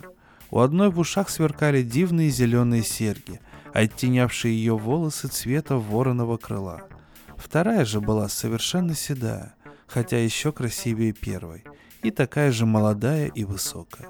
У 0.49 0.59
одной 0.59 0.89
в 0.89 0.97
ушах 0.97 1.29
сверкали 1.29 1.83
дивные 1.83 2.29
зеленые 2.29 2.81
серьги, 2.81 3.39
оттенявшие 3.71 4.55
ее 4.55 4.75
волосы 4.75 5.27
цвета 5.27 5.75
вороного 5.75 6.37
крыла. 6.37 6.81
Вторая 7.35 7.85
же 7.85 8.01
была 8.01 8.29
совершенно 8.29 8.95
седая, 8.95 9.53
хотя 9.85 10.17
еще 10.17 10.51
красивее 10.51 11.13
первой, 11.13 11.63
и 12.01 12.09
такая 12.09 12.51
же 12.51 12.65
молодая 12.65 13.27
и 13.27 13.43
высокая. 13.43 14.07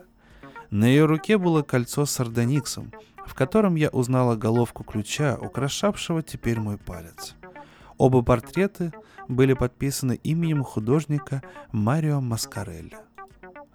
На 0.70 0.86
ее 0.86 1.06
руке 1.06 1.38
было 1.38 1.62
кольцо 1.62 2.06
с 2.06 2.12
сардониксом, 2.12 2.94
в 3.26 3.34
котором 3.34 3.76
я 3.76 3.90
узнала 3.90 4.38
головку 4.38 4.86
ключа, 4.86 5.38
украшавшего 5.38 6.24
теперь 6.24 6.62
мой 6.62 6.78
палец. 6.78 7.36
Оба 7.98 8.22
портрета 8.22 8.94
были 9.28 9.54
подписаны 9.54 10.20
именем 10.24 10.64
художника 10.64 11.42
Марио 11.72 12.22
Маскарелли. 12.22 12.98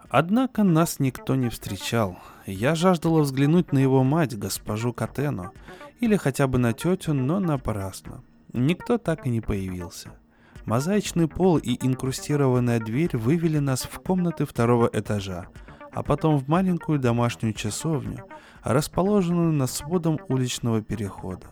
Однако 0.08 0.62
нас 0.62 0.98
никто 0.98 1.35
не 1.35 1.48
встречал. 1.48 2.18
Я 2.46 2.74
жаждала 2.74 3.22
взглянуть 3.22 3.72
на 3.72 3.78
его 3.78 4.04
мать, 4.04 4.38
госпожу 4.38 4.92
Катену, 4.92 5.52
или 6.00 6.16
хотя 6.16 6.46
бы 6.46 6.58
на 6.58 6.72
тетю, 6.72 7.14
но 7.14 7.40
напрасно. 7.40 8.22
Никто 8.52 8.98
так 8.98 9.26
и 9.26 9.30
не 9.30 9.40
появился. 9.40 10.11
Мозаичный 10.66 11.28
пол 11.28 11.56
и 11.56 11.78
инкрустированная 11.80 12.78
дверь 12.78 13.16
вывели 13.16 13.58
нас 13.58 13.82
в 13.82 13.98
комнаты 14.00 14.44
второго 14.44 14.88
этажа, 14.92 15.46
а 15.92 16.02
потом 16.02 16.38
в 16.38 16.46
маленькую 16.46 16.98
домашнюю 16.98 17.54
часовню, 17.54 18.24
расположенную 18.62 19.52
над 19.52 19.70
сводом 19.70 20.20
уличного 20.28 20.82
перехода. 20.82 21.46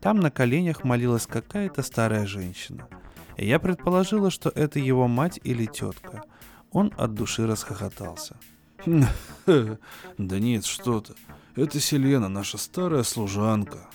Там 0.00 0.20
на 0.20 0.30
коленях 0.30 0.84
молилась 0.84 1.26
какая-то 1.26 1.82
старая 1.82 2.26
женщина. 2.26 2.88
И 3.36 3.46
я 3.46 3.58
предположила, 3.58 4.30
что 4.30 4.50
это 4.50 4.78
его 4.78 5.08
мать 5.08 5.40
или 5.42 5.66
тетка. 5.66 6.22
Он 6.70 6.92
от 6.96 7.14
души 7.14 7.46
расхохотался. 7.46 8.36
Да 10.18 10.38
нет, 10.38 10.64
что 10.64 11.00
то 11.00 11.14
Это 11.56 11.80
Селена, 11.80 12.28
наша 12.28 12.58
старая 12.58 13.02
служанка. 13.02 13.88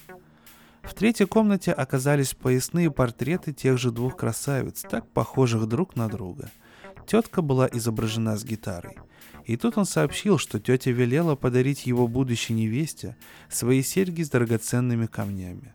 В 0.81 0.93
третьей 0.93 1.27
комнате 1.27 1.71
оказались 1.71 2.33
поясные 2.33 2.91
портреты 2.91 3.53
тех 3.53 3.77
же 3.77 3.91
двух 3.91 4.17
красавиц, 4.17 4.81
так 4.81 5.07
похожих 5.09 5.67
друг 5.67 5.95
на 5.95 6.09
друга. 6.09 6.51
Тетка 7.07 7.41
была 7.41 7.67
изображена 7.71 8.37
с 8.37 8.43
гитарой. 8.43 8.97
И 9.45 9.55
тут 9.57 9.77
он 9.77 9.85
сообщил, 9.85 10.37
что 10.37 10.59
тетя 10.59 10.91
велела 10.91 11.35
подарить 11.35 11.85
его 11.85 12.07
будущей 12.07 12.53
невесте 12.53 13.15
свои 13.49 13.81
серьги 13.81 14.23
с 14.23 14.29
драгоценными 14.29 15.05
камнями. 15.05 15.73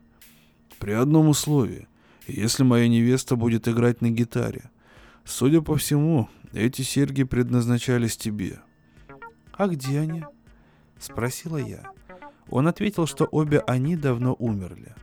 При 0.78 0.92
одном 0.92 1.28
условии, 1.28 1.88
если 2.26 2.62
моя 2.62 2.88
невеста 2.88 3.36
будет 3.36 3.66
играть 3.68 4.00
на 4.00 4.10
гитаре. 4.10 4.70
Судя 5.24 5.60
по 5.60 5.76
всему, 5.76 6.28
эти 6.52 6.82
серьги 6.82 7.24
предназначались 7.24 8.16
тебе. 8.16 8.60
«А 9.52 9.66
где 9.66 9.98
они?»— 9.98 10.24
спросила 10.98 11.56
я. 11.56 11.90
Он 12.48 12.68
ответил, 12.68 13.06
что 13.06 13.24
обе 13.24 13.58
они 13.60 13.96
давно 13.96 14.34
умерли. 14.38 14.94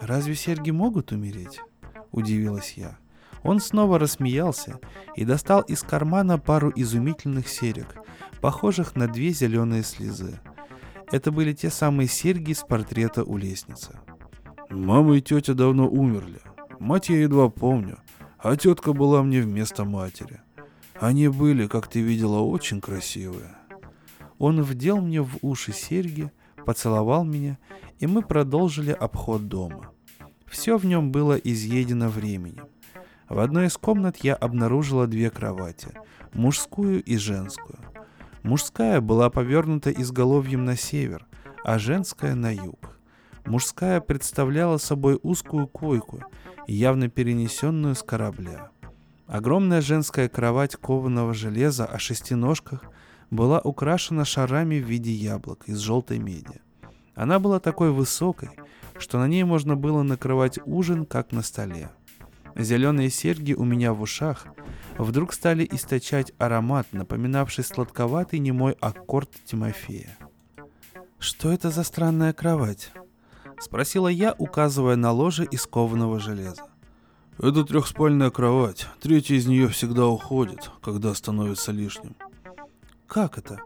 «Разве 0.00 0.34
серьги 0.34 0.70
могут 0.70 1.12
умереть?»– 1.12 1.60
удивилась 2.12 2.74
я. 2.76 2.98
Он 3.44 3.60
снова 3.60 3.98
рассмеялся 3.98 4.80
и 5.14 5.24
достал 5.24 5.60
из 5.62 5.82
кармана 5.82 6.38
пару 6.38 6.72
изумительных 6.74 7.46
серег, 7.46 7.94
похожих 8.40 8.96
на 8.96 9.06
две 9.06 9.30
зеленые 9.30 9.84
слезы. 9.84 10.40
Это 11.12 11.30
были 11.30 11.52
те 11.52 11.70
самые 11.70 12.08
серьги 12.08 12.52
с 12.52 12.60
портрета 12.60 13.22
у 13.22 13.36
лестницы. 13.36 14.00
«Мама 14.70 15.16
и 15.16 15.20
тетя 15.20 15.54
давно 15.54 15.88
умерли. 15.88 16.40
Мать 16.78 17.08
я 17.08 17.20
едва 17.20 17.48
помню, 17.48 17.98
а 18.38 18.56
тетка 18.56 18.92
была 18.92 19.22
мне 19.22 19.40
вместо 19.40 19.84
матери. 19.84 20.40
Они 21.00 21.28
были, 21.28 21.66
как 21.66 21.88
ты 21.88 22.00
видела, 22.00 22.40
очень 22.40 22.80
красивые». 22.80 23.56
Он 24.38 24.62
вдел 24.62 25.00
мне 25.00 25.22
в 25.22 25.38
уши 25.42 25.72
серьги– 25.72 26.30
поцеловал 26.64 27.24
меня, 27.24 27.58
и 27.98 28.06
мы 28.06 28.22
продолжили 28.22 28.90
обход 28.90 29.48
дома. 29.48 29.90
Все 30.46 30.76
в 30.76 30.84
нем 30.84 31.12
было 31.12 31.34
изъедено 31.34 32.08
временем. 32.08 32.66
В 33.28 33.38
одной 33.38 33.66
из 33.66 33.76
комнат 33.76 34.18
я 34.18 34.34
обнаружила 34.34 35.06
две 35.06 35.30
кровати, 35.30 35.88
мужскую 36.32 37.02
и 37.02 37.16
женскую. 37.16 37.78
Мужская 38.42 39.00
была 39.00 39.30
повернута 39.30 39.90
изголовьем 39.90 40.64
на 40.64 40.76
север, 40.76 41.26
а 41.64 41.78
женская 41.78 42.34
на 42.34 42.52
юг. 42.52 42.98
Мужская 43.46 44.00
представляла 44.00 44.78
собой 44.78 45.18
узкую 45.22 45.66
койку, 45.66 46.22
явно 46.66 47.08
перенесенную 47.08 47.94
с 47.94 48.02
корабля. 48.02 48.70
Огромная 49.26 49.80
женская 49.80 50.28
кровать 50.28 50.76
кованого 50.76 51.34
железа 51.34 51.84
о 51.86 51.98
шести 51.98 52.34
ножках 52.34 52.84
была 53.30 53.60
украшена 53.60 54.24
шарами 54.24 54.78
в 54.78 54.86
виде 54.86 55.12
яблок 55.12 55.64
из 55.66 55.78
желтой 55.78 56.18
меди. 56.18 56.60
Она 57.14 57.38
была 57.38 57.60
такой 57.60 57.90
высокой, 57.90 58.50
что 58.98 59.18
на 59.18 59.28
ней 59.28 59.44
можно 59.44 59.76
было 59.76 60.02
накрывать 60.02 60.58
ужин, 60.64 61.04
как 61.04 61.32
на 61.32 61.42
столе. 61.42 61.90
Зеленые 62.56 63.10
серьги 63.10 63.52
у 63.52 63.64
меня 63.64 63.92
в 63.92 64.00
ушах 64.00 64.46
вдруг 64.96 65.32
стали 65.32 65.66
источать 65.70 66.32
аромат, 66.38 66.86
напоминавший 66.92 67.64
сладковатый 67.64 68.38
немой 68.38 68.76
аккорд 68.80 69.30
Тимофея. 69.44 70.16
«Что 71.18 71.50
это 71.50 71.70
за 71.70 71.82
странная 71.82 72.32
кровать?»— 72.32 72.92
спросила 73.64 74.08
я, 74.08 74.34
указывая 74.38 74.96
на 74.96 75.10
ложе 75.10 75.44
из 75.44 75.66
кованого 75.66 76.20
железа. 76.20 76.66
«Это 77.38 77.64
трехспальная 77.64 78.30
кровать. 78.30 78.86
Третья 79.00 79.34
из 79.34 79.46
нее 79.46 79.68
всегда 79.68 80.06
уходит, 80.06 80.70
когда 80.82 81.14
становится 81.14 81.72
лишним. 81.72 82.14
Как 83.08 83.38
это? 83.38 83.60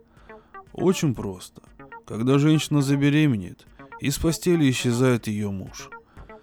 Очень 0.72 1.14
просто. 1.14 1.62
Когда 2.06 2.38
женщина 2.38 2.80
забеременеет, 2.80 3.66
из 4.00 4.18
постели 4.18 4.70
исчезает 4.70 5.26
ее 5.26 5.50
муж. 5.50 5.90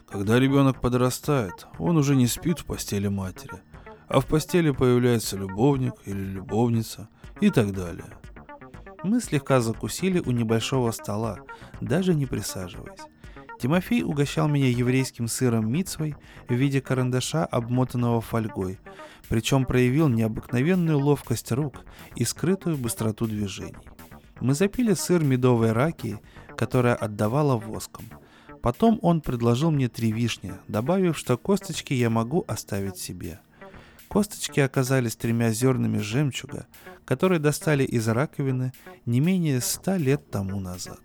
Когда 0.08 0.40
ребенок 0.40 0.82
подрастает, 0.82 1.66
он 1.80 1.98
уже 1.98 2.16
не 2.16 2.28
спит 2.28 2.60
в 2.60 2.66
постели 2.66 3.08
матери, 3.08 3.62
а 4.08 4.20
в 4.20 4.28
постели 4.28 4.72
появляется 4.72 5.38
любовник 5.38 5.94
или 6.06 6.20
любовница 6.20 7.08
и 7.42 7.50
так 7.50 7.72
далее. 7.74 8.18
Мы 9.04 9.22
слегка 9.22 9.62
закусили 9.62 10.20
у 10.20 10.32
небольшого 10.32 10.92
стола, 10.92 11.40
даже 11.80 12.14
не 12.14 12.26
присаживаясь. 12.26 13.02
Тимофей 13.66 14.04
угощал 14.04 14.48
меня 14.48 14.70
еврейским 14.70 15.28
сыром 15.28 15.72
мицвой 15.72 16.16
в 16.48 16.54
виде 16.54 16.82
карандаша, 16.82 17.46
обмотанного 17.46 18.22
фольгой, 18.22 18.78
причем 19.28 19.66
проявил 19.66 20.08
необыкновенную 20.08 21.00
ловкость 21.00 21.52
рук 21.52 21.84
и 22.16 22.26
скрытую 22.26 22.78
быстроту 22.78 23.26
движений. 23.26 23.74
Мы 24.40 24.54
запили 24.54 24.94
сыр 24.94 25.24
медовой 25.24 25.72
раки, 25.72 26.20
которая 26.56 26.94
отдавала 26.94 27.58
воском. 27.58 28.06
Потом 28.62 29.00
он 29.02 29.20
предложил 29.22 29.72
мне 29.72 29.90
три 29.90 30.12
вишни, 30.12 30.54
добавив, 30.68 31.18
что 31.18 31.36
косточки 31.36 31.96
я 31.96 32.12
могу 32.12 32.46
оставить 32.48 32.98
себе. 32.98 33.40
Косточки 34.10 34.60
оказались 34.60 35.16
тремя 35.16 35.50
зернами 35.50 35.98
жемчуга, 35.98 36.68
которые 37.04 37.40
достали 37.40 37.84
из 37.84 38.08
раковины 38.08 38.74
не 39.08 39.22
менее 39.22 39.60
ста 39.60 39.98
лет 39.98 40.30
тому 40.30 40.60
назад. 40.60 41.02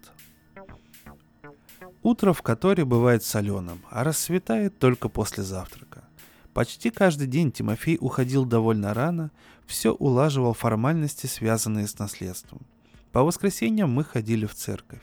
Утро 2.02 2.32
в 2.32 2.42
которой 2.42 2.84
бывает 2.84 3.22
соленым, 3.22 3.82
а 3.90 4.04
рассветает 4.04 4.78
только 4.78 5.08
после 5.08 5.42
завтрака. 5.42 6.04
Почти 6.54 6.90
каждый 6.90 7.26
день 7.26 7.52
Тимофей 7.52 7.98
уходил 8.00 8.44
довольно 8.44 8.94
рано, 8.94 9.30
все 9.66 9.92
улаживал 9.92 10.54
формальности, 10.54 11.26
связанные 11.26 11.86
с 11.86 11.98
наследством. 11.98 12.62
По 13.12 13.22
воскресеньям 13.22 13.90
мы 13.90 14.04
ходили 14.04 14.46
в 14.46 14.54
церковь. 14.54 15.02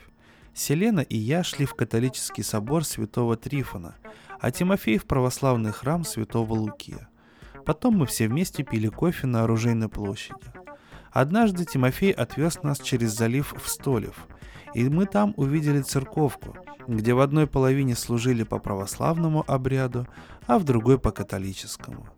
Селена 0.54 1.00
и 1.00 1.16
я 1.16 1.44
шли 1.44 1.66
в 1.66 1.74
католический 1.74 2.42
собор 2.42 2.84
святого 2.84 3.36
Трифона, 3.36 3.94
а 4.40 4.50
Тимофей 4.50 4.98
в 4.98 5.06
православный 5.06 5.70
храм 5.70 6.04
святого 6.04 6.54
Лукия. 6.54 7.08
Потом 7.64 7.98
мы 7.98 8.06
все 8.06 8.28
вместе 8.28 8.64
пили 8.64 8.88
кофе 8.88 9.26
на 9.26 9.44
оружейной 9.44 9.88
площади. 9.88 10.52
Однажды 11.12 11.64
Тимофей 11.64 12.10
отвез 12.10 12.62
нас 12.62 12.80
через 12.80 13.12
залив 13.12 13.54
в 13.62 13.68
Столев, 13.68 14.26
и 14.74 14.88
мы 14.88 15.06
там 15.06 15.34
увидели 15.36 15.82
церковку, 15.82 16.56
где 16.86 17.14
в 17.14 17.20
одной 17.20 17.46
половине 17.46 17.94
служили 17.94 18.42
по 18.42 18.58
православному 18.58 19.44
обряду, 19.46 20.06
а 20.46 20.58
в 20.58 20.64
другой 20.64 20.98
по 20.98 21.10
католическому. 21.10 22.08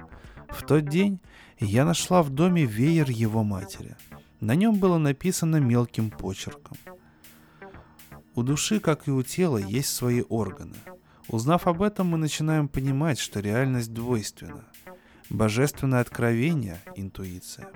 В 0.48 0.62
тот 0.64 0.88
день 0.88 1.20
я 1.58 1.84
нашла 1.84 2.22
в 2.22 2.30
доме 2.30 2.64
веер 2.64 3.10
его 3.10 3.42
матери. 3.42 3.96
На 4.40 4.54
нем 4.54 4.78
было 4.78 4.98
написано 4.98 5.56
мелким 5.56 6.10
почерком. 6.10 6.76
У 8.34 8.42
души, 8.42 8.80
как 8.80 9.06
и 9.06 9.10
у 9.10 9.22
тела, 9.22 9.58
есть 9.58 9.90
свои 9.90 10.22
органы. 10.28 10.76
Узнав 11.28 11.66
об 11.66 11.82
этом, 11.82 12.08
мы 12.08 12.18
начинаем 12.18 12.68
понимать, 12.68 13.18
что 13.18 13.40
реальность 13.40 13.92
двойственна. 13.92 14.64
Божественное 15.28 16.00
откровение– 16.00 16.80
интуиция. 16.96 17.68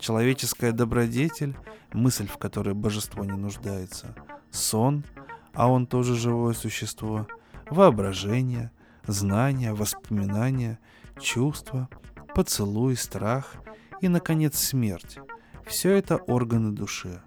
Человеческая 0.00 0.72
добродетель– 0.72 1.56
мысль, 1.92 2.26
в 2.26 2.38
которой 2.38 2.74
божество 2.74 3.24
не 3.24 3.36
нуждается. 3.36 4.14
Сон– 4.50 5.04
а 5.52 5.68
он 5.68 5.86
тоже 5.86 6.14
живое 6.16 6.54
существо, 6.54 7.26
воображение, 7.68 8.70
знания, 9.06 9.72
воспоминания, 9.72 10.78
чувства, 11.20 11.88
поцелуй, 12.34 12.96
страх 12.96 13.54
и, 14.00 14.08
наконец, 14.08 14.58
смерть. 14.58 15.18
Все 15.66 15.92
это 15.92 16.16
органы 16.16 16.72
души. 16.72 17.22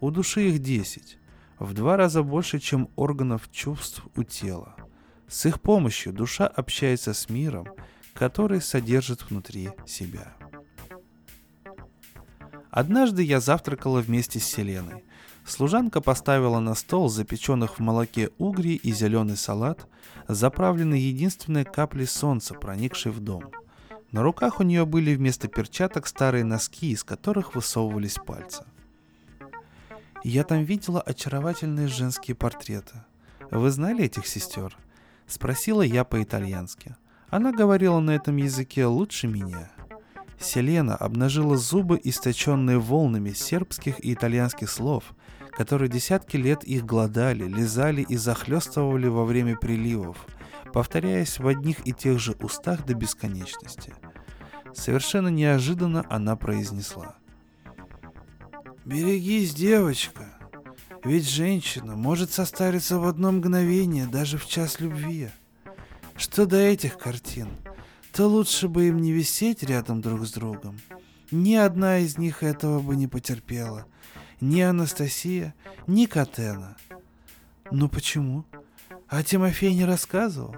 У 0.00 0.10
души 0.10 0.48
их 0.48 0.60
десять, 0.60 1.18
в 1.58 1.72
два 1.74 1.96
раза 1.96 2.22
больше, 2.22 2.58
чем 2.58 2.88
органов 2.96 3.50
чувств 3.50 4.02
у 4.16 4.22
тела. 4.22 4.76
С 5.28 5.46
их 5.46 5.60
помощью 5.60 6.12
душа 6.12 6.46
общается 6.46 7.14
с 7.14 7.28
миром, 7.28 7.68
который 8.12 8.60
содержит 8.60 9.28
внутри 9.28 9.70
себя. 9.86 10.34
Однажды 12.74 13.22
я 13.22 13.38
завтракала 13.38 14.00
вместе 14.00 14.40
с 14.40 14.46
Селеной, 14.46 15.04
Служанка 15.46 16.00
поставила 16.00 16.58
на 16.58 16.74
стол 16.74 17.08
запеченных 17.08 17.78
в 17.78 17.80
молоке 17.80 18.30
угри 18.36 18.74
и 18.74 18.90
зеленый 18.90 19.36
салат, 19.36 19.86
заправленный 20.26 20.98
единственной 20.98 21.64
каплей 21.64 22.08
солнца, 22.08 22.52
проникшей 22.54 23.12
в 23.12 23.20
дом. 23.20 23.44
На 24.10 24.24
руках 24.24 24.58
у 24.58 24.64
нее 24.64 24.86
были 24.86 25.14
вместо 25.14 25.46
перчаток 25.46 26.08
старые 26.08 26.42
носки, 26.42 26.90
из 26.90 27.04
которых 27.04 27.54
высовывались 27.54 28.16
пальцы. 28.26 28.64
Я 30.24 30.42
там 30.42 30.64
видела 30.64 31.00
очаровательные 31.00 31.86
женские 31.86 32.34
портреты. 32.34 33.04
Вы 33.52 33.70
знали 33.70 34.06
этих 34.06 34.26
сестер? 34.26 34.76
Спросила 35.28 35.82
я 35.82 36.02
по-итальянски. 36.02 36.96
Она 37.28 37.52
говорила 37.52 38.00
на 38.00 38.10
этом 38.10 38.36
языке 38.38 38.86
лучше 38.86 39.28
меня. 39.28 39.70
Селена 40.44 40.94
обнажила 40.94 41.56
зубы, 41.56 41.98
источенные 42.04 42.78
волнами 42.78 43.32
сербских 43.32 44.04
и 44.04 44.12
итальянских 44.12 44.70
слов, 44.70 45.04
которые 45.50 45.88
десятки 45.88 46.36
лет 46.36 46.64
их 46.64 46.84
глодали, 46.84 47.44
лизали 47.44 48.02
и 48.02 48.16
захлестывали 48.16 49.06
во 49.06 49.24
время 49.24 49.56
приливов, 49.56 50.26
повторяясь 50.72 51.38
в 51.38 51.46
одних 51.48 51.86
и 51.86 51.92
тех 51.92 52.18
же 52.18 52.36
устах 52.40 52.84
до 52.84 52.94
бесконечности. 52.94 53.94
Совершенно 54.74 55.28
неожиданно 55.28 56.04
она 56.10 56.36
произнесла. 56.36 57.14
«Берегись, 58.84 59.54
девочка, 59.54 60.26
ведь 61.04 61.28
женщина 61.28 61.96
может 61.96 62.32
состариться 62.32 62.98
в 62.98 63.06
одно 63.06 63.32
мгновение, 63.32 64.06
даже 64.06 64.36
в 64.36 64.46
час 64.46 64.80
любви. 64.80 65.30
Что 66.16 66.44
до 66.44 66.58
этих 66.58 66.98
картин, 66.98 67.48
то 68.14 68.28
лучше 68.28 68.68
бы 68.68 68.88
им 68.88 68.98
не 68.98 69.10
висеть 69.10 69.64
рядом 69.64 70.00
друг 70.00 70.24
с 70.24 70.32
другом. 70.32 70.80
Ни 71.32 71.54
одна 71.54 71.98
из 71.98 72.16
них 72.16 72.44
этого 72.44 72.80
бы 72.80 72.94
не 72.94 73.08
потерпела. 73.08 73.86
Ни 74.40 74.60
Анастасия, 74.60 75.52
ни 75.88 76.06
Катена. 76.06 76.76
Ну 77.72 77.88
почему? 77.88 78.44
А 79.08 79.24
Тимофей 79.24 79.74
не 79.74 79.84
рассказывал? 79.84 80.56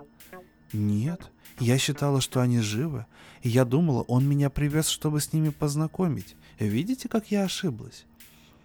Нет, 0.75 1.31
я 1.59 1.79
считала, 1.79 2.21
что 2.21 2.43
они 2.43 2.61
живы. 2.61 3.07
И 3.43 3.49
я 3.49 3.65
думала, 3.65 4.03
он 4.03 4.29
меня 4.29 4.51
привез, 4.51 4.89
чтобы 4.89 5.21
с 5.21 5.33
ними 5.33 5.49
познакомить. 5.49 6.37
Видите, 6.59 7.09
как 7.09 7.31
я 7.31 7.45
ошиблась? 7.45 8.05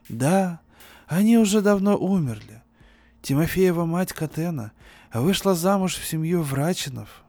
Да, 0.10 0.60
они 1.08 1.38
уже 1.38 1.62
давно 1.62 1.98
умерли. 1.98 2.62
Тимофеева 3.22 3.86
мать 3.86 4.12
Катена 4.12 4.74
вышла 5.14 5.56
замуж 5.56 5.96
в 5.96 6.06
семью 6.06 6.42
Врачинов. 6.42 7.21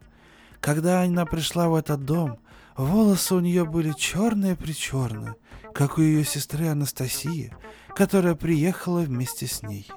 Когда 0.63 1.03
она 1.03 1.27
пришла 1.27 1.69
в 1.69 1.75
этот 1.75 2.05
дом, 2.05 2.39
волосы 2.77 3.35
у 3.35 3.41
нее 3.41 3.65
были 3.65 3.93
черные-причерные, 3.93 5.35
как 5.75 5.99
у 5.99 6.03
ее 6.03 6.25
сестры 6.25 6.69
Анастасии, 6.69 7.53
которая 7.97 8.37
приехала 8.37 9.01
вместе 9.01 9.49
с 9.49 9.65
ней. 9.65 9.91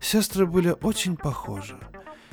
Сестры 0.00 0.46
были 0.46 0.74
очень 0.80 1.18
похожи. 1.18 1.78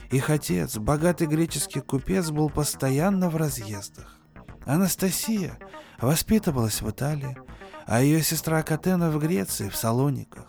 Их 0.09 0.29
отец, 0.29 0.77
богатый 0.77 1.27
греческий 1.27 1.81
купец, 1.81 2.29
был 2.29 2.49
постоянно 2.49 3.29
в 3.29 3.35
разъездах. 3.35 4.17
Анастасия 4.65 5.59
воспитывалась 5.99 6.81
в 6.81 6.89
Италии, 6.89 7.37
а 7.85 8.01
ее 8.01 8.23
сестра 8.23 8.63
Катена 8.63 9.11
в 9.11 9.19
Греции, 9.19 9.67
в 9.67 9.75
Салониках. 9.75 10.47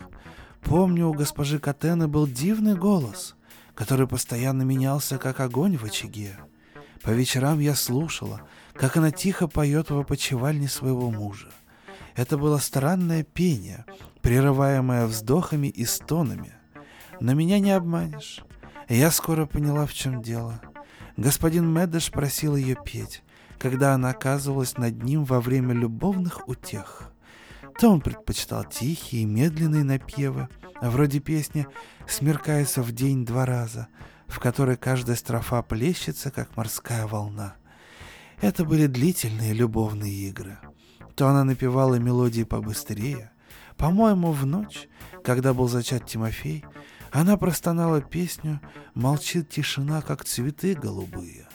Помню, 0.61 1.09
у 1.09 1.13
госпожи 1.13 1.59
Катены 1.59 2.07
был 2.07 2.25
дивный 2.25 2.75
голос, 2.75 3.35
который 3.75 4.07
постоянно 4.07 4.61
менялся, 4.61 5.17
как 5.17 5.41
огонь 5.41 5.75
в 5.75 5.83
очаге. 5.83 6.37
По 7.03 7.09
вечерам 7.09 7.59
я 7.59 7.73
слушала, 7.73 8.41
как 8.73 8.97
она 8.97 9.11
тихо 9.11 9.47
поет 9.47 9.89
в 9.89 9.97
опочивальне 9.97 10.67
своего 10.67 11.09
мужа. 11.09 11.49
Это 12.15 12.37
было 12.37 12.57
странное 12.57 13.23
пение, 13.23 13.85
прерываемое 14.21 15.07
вздохами 15.07 15.67
и 15.67 15.85
стонами. 15.85 16.53
Но 17.19 17.33
меня 17.33 17.59
не 17.59 17.71
обманешь. 17.71 18.41
Я 18.87 19.09
скоро 19.11 19.45
поняла, 19.45 19.85
в 19.85 19.93
чем 19.93 20.21
дело. 20.21 20.61
Господин 21.17 21.67
Медеш 21.73 22.11
просил 22.11 22.55
ее 22.55 22.75
петь, 22.83 23.23
когда 23.57 23.93
она 23.93 24.09
оказывалась 24.09 24.77
над 24.77 25.03
ним 25.03 25.23
во 25.23 25.41
время 25.41 25.73
любовных 25.73 26.47
утех. 26.47 27.11
То 27.79 27.89
он 27.89 28.01
предпочитал 28.01 28.65
тихие, 28.65 29.25
медленные 29.25 29.83
напевы, 29.83 30.49
вроде 30.81 31.19
песни 31.19 31.67
«Смеркается 32.07 32.81
в 32.81 32.91
день 32.91 33.25
два 33.25 33.45
раза», 33.45 33.87
в 34.31 34.39
которой 34.39 34.77
каждая 34.77 35.15
строфа 35.17 35.61
плещется, 35.61 36.31
как 36.31 36.55
морская 36.55 37.05
волна. 37.05 37.55
Это 38.39 38.63
были 38.63 38.87
длительные 38.87 39.53
любовные 39.53 40.29
игры. 40.29 40.57
То 41.15 41.27
она 41.27 41.43
напевала 41.43 41.95
мелодии 41.95 42.43
побыстрее. 42.43 43.31
По-моему, 43.77 44.31
в 44.31 44.45
ночь, 44.45 44.87
когда 45.23 45.53
был 45.53 45.67
зачат 45.67 46.07
Тимофей, 46.07 46.63
она 47.11 47.35
простонала 47.35 48.01
песню 48.01 48.61
«Молчит 48.93 49.49
тишина, 49.49 50.01
как 50.01 50.23
цветы 50.23 50.75
голубые». 50.75 51.47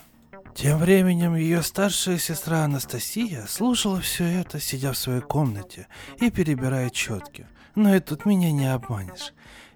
Тем 0.55 0.79
временем 0.79 1.35
ее 1.35 1.63
старшая 1.63 2.19
сестра 2.19 2.65
Анастасия 2.65 3.47
слушала 3.47 4.01
все 4.01 4.25
это, 4.25 4.61
сидя 4.61 4.93
в 4.93 4.99
своей 4.99 5.21
комнате 5.21 5.87
и 6.19 6.31
перебирая 6.31 6.91
четки. 6.91 7.47
Но 7.75 7.95
и 7.95 8.01
тут 8.01 8.27
меня 8.27 8.53
не 8.53 8.73
обманешь. 8.73 9.33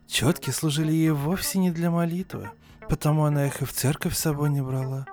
Четки 0.07 0.51
служили 0.51 0.93
ей 0.93 1.11
вовсе 1.11 1.59
не 1.59 1.71
для 1.71 1.91
молитвы, 1.91 2.51
потому 2.91 3.25
она 3.25 3.47
их 3.47 3.63
и 3.63 3.65
в 3.65 3.73
церковь 3.73 4.17
с 4.17 4.19
собой 4.19 4.51
не 4.51 4.61
брала. 4.61 5.07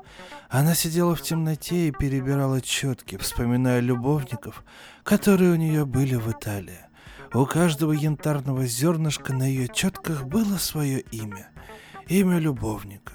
Она 0.50 0.74
сидела 0.74 1.16
в 1.16 1.22
темноте 1.22 1.88
и 1.88 1.92
перебирала 1.92 2.60
четки, 2.60 3.18
вспоминая 3.18 3.82
любовников, 3.82 4.64
которые 5.04 5.52
у 5.52 5.56
нее 5.56 5.86
были 5.86 6.16
в 6.16 6.30
Италии. 6.32 6.80
У 7.34 7.46
каждого 7.46 7.92
янтарного 7.92 8.66
зернышка 8.66 9.32
на 9.32 9.44
ее 9.44 9.68
четках 9.68 10.26
было 10.26 10.58
свое 10.58 11.02
имя. 11.02 11.50
Имя 12.08 12.40
любовника. 12.40 13.14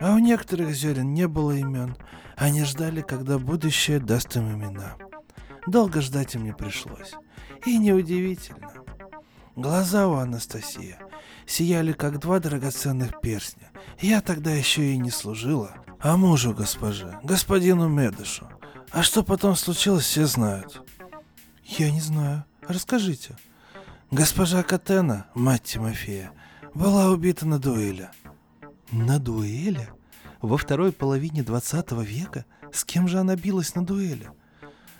А 0.00 0.14
у 0.14 0.18
некоторых 0.18 0.74
зерен 0.74 1.12
не 1.12 1.28
было 1.28 1.52
имен. 1.52 1.94
Они 2.36 2.64
ждали, 2.64 3.02
когда 3.02 3.38
будущее 3.38 4.00
даст 4.00 4.36
им 4.36 4.50
имена. 4.54 4.94
Долго 5.66 6.00
ждать 6.00 6.34
им 6.34 6.44
не 6.44 6.54
пришлось. 6.54 7.12
И 7.66 7.76
неудивительно. 7.76 8.72
Глаза 9.58 10.06
у 10.06 10.14
Анастасии 10.14 10.94
сияли, 11.44 11.90
как 11.90 12.20
два 12.20 12.38
драгоценных 12.38 13.20
перстня. 13.20 13.72
Я 13.98 14.20
тогда 14.20 14.52
еще 14.52 14.92
и 14.92 14.96
не 14.96 15.10
служила, 15.10 15.74
а 15.98 16.16
мужу 16.16 16.54
госпожи, 16.54 17.18
господину 17.24 17.88
Медышу. 17.88 18.48
А 18.92 19.02
что 19.02 19.24
потом 19.24 19.56
случилось, 19.56 20.04
все 20.04 20.26
знают. 20.26 20.80
Я 21.64 21.90
не 21.90 22.00
знаю. 22.00 22.44
Расскажите. 22.68 23.36
Госпожа 24.12 24.62
Катена, 24.62 25.26
мать 25.34 25.64
Тимофея, 25.64 26.30
была 26.72 27.10
убита 27.10 27.44
на 27.44 27.58
дуэли. 27.58 28.10
На 28.92 29.18
дуэли? 29.18 29.88
Во 30.40 30.56
второй 30.56 30.92
половине 30.92 31.42
20 31.42 31.90
века? 32.04 32.44
С 32.72 32.84
кем 32.84 33.08
же 33.08 33.18
она 33.18 33.34
билась 33.34 33.74
на 33.74 33.84
дуэли? 33.84 34.30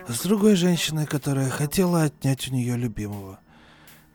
С 0.09 0.21
другой 0.23 0.57
женщиной, 0.57 1.07
которая 1.07 1.49
хотела 1.49 2.03
отнять 2.03 2.49
у 2.49 2.53
нее 2.53 2.77
любимого. 2.77 3.39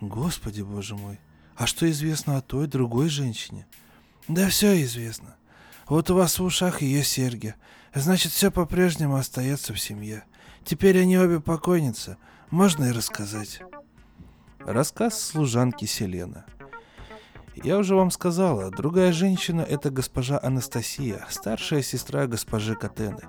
Господи, 0.08 0.62
боже 0.62 0.96
мой. 0.96 1.20
А 1.56 1.66
что 1.66 1.90
известно 1.90 2.38
о 2.38 2.42
той 2.42 2.68
другой 2.68 3.08
женщине? 3.08 3.66
Да 4.28 4.50
все 4.50 4.82
известно. 4.84 5.36
Вот 5.88 6.10
у 6.10 6.16
вас 6.16 6.40
в 6.40 6.44
ушах 6.44 6.82
ее 6.82 7.04
серьги. 7.04 7.56
Значит, 7.94 8.34
все 8.34 8.52
по-прежнему 8.52 9.16
остается 9.16 9.74
в 9.74 9.80
семье. 9.80 10.26
Теперь 10.66 11.00
они 11.00 11.18
обе 11.18 11.40
покойницы. 11.40 12.18
Можно 12.50 12.86
и 12.86 12.92
рассказать. 12.92 13.62
Рассказ 14.60 15.22
служанки 15.22 15.86
Селена. 15.86 16.46
Я 17.56 17.78
уже 17.78 17.96
вам 17.96 18.12
сказала, 18.12 18.72
другая 18.72 19.14
женщина– 19.14 19.62
это 19.70 19.90
госпожа 19.90 20.40
Анастасия, 20.42 21.26
старшая 21.30 21.84
сестра 21.84 22.26
госпожи 22.26 22.76
Катены, 22.76 23.22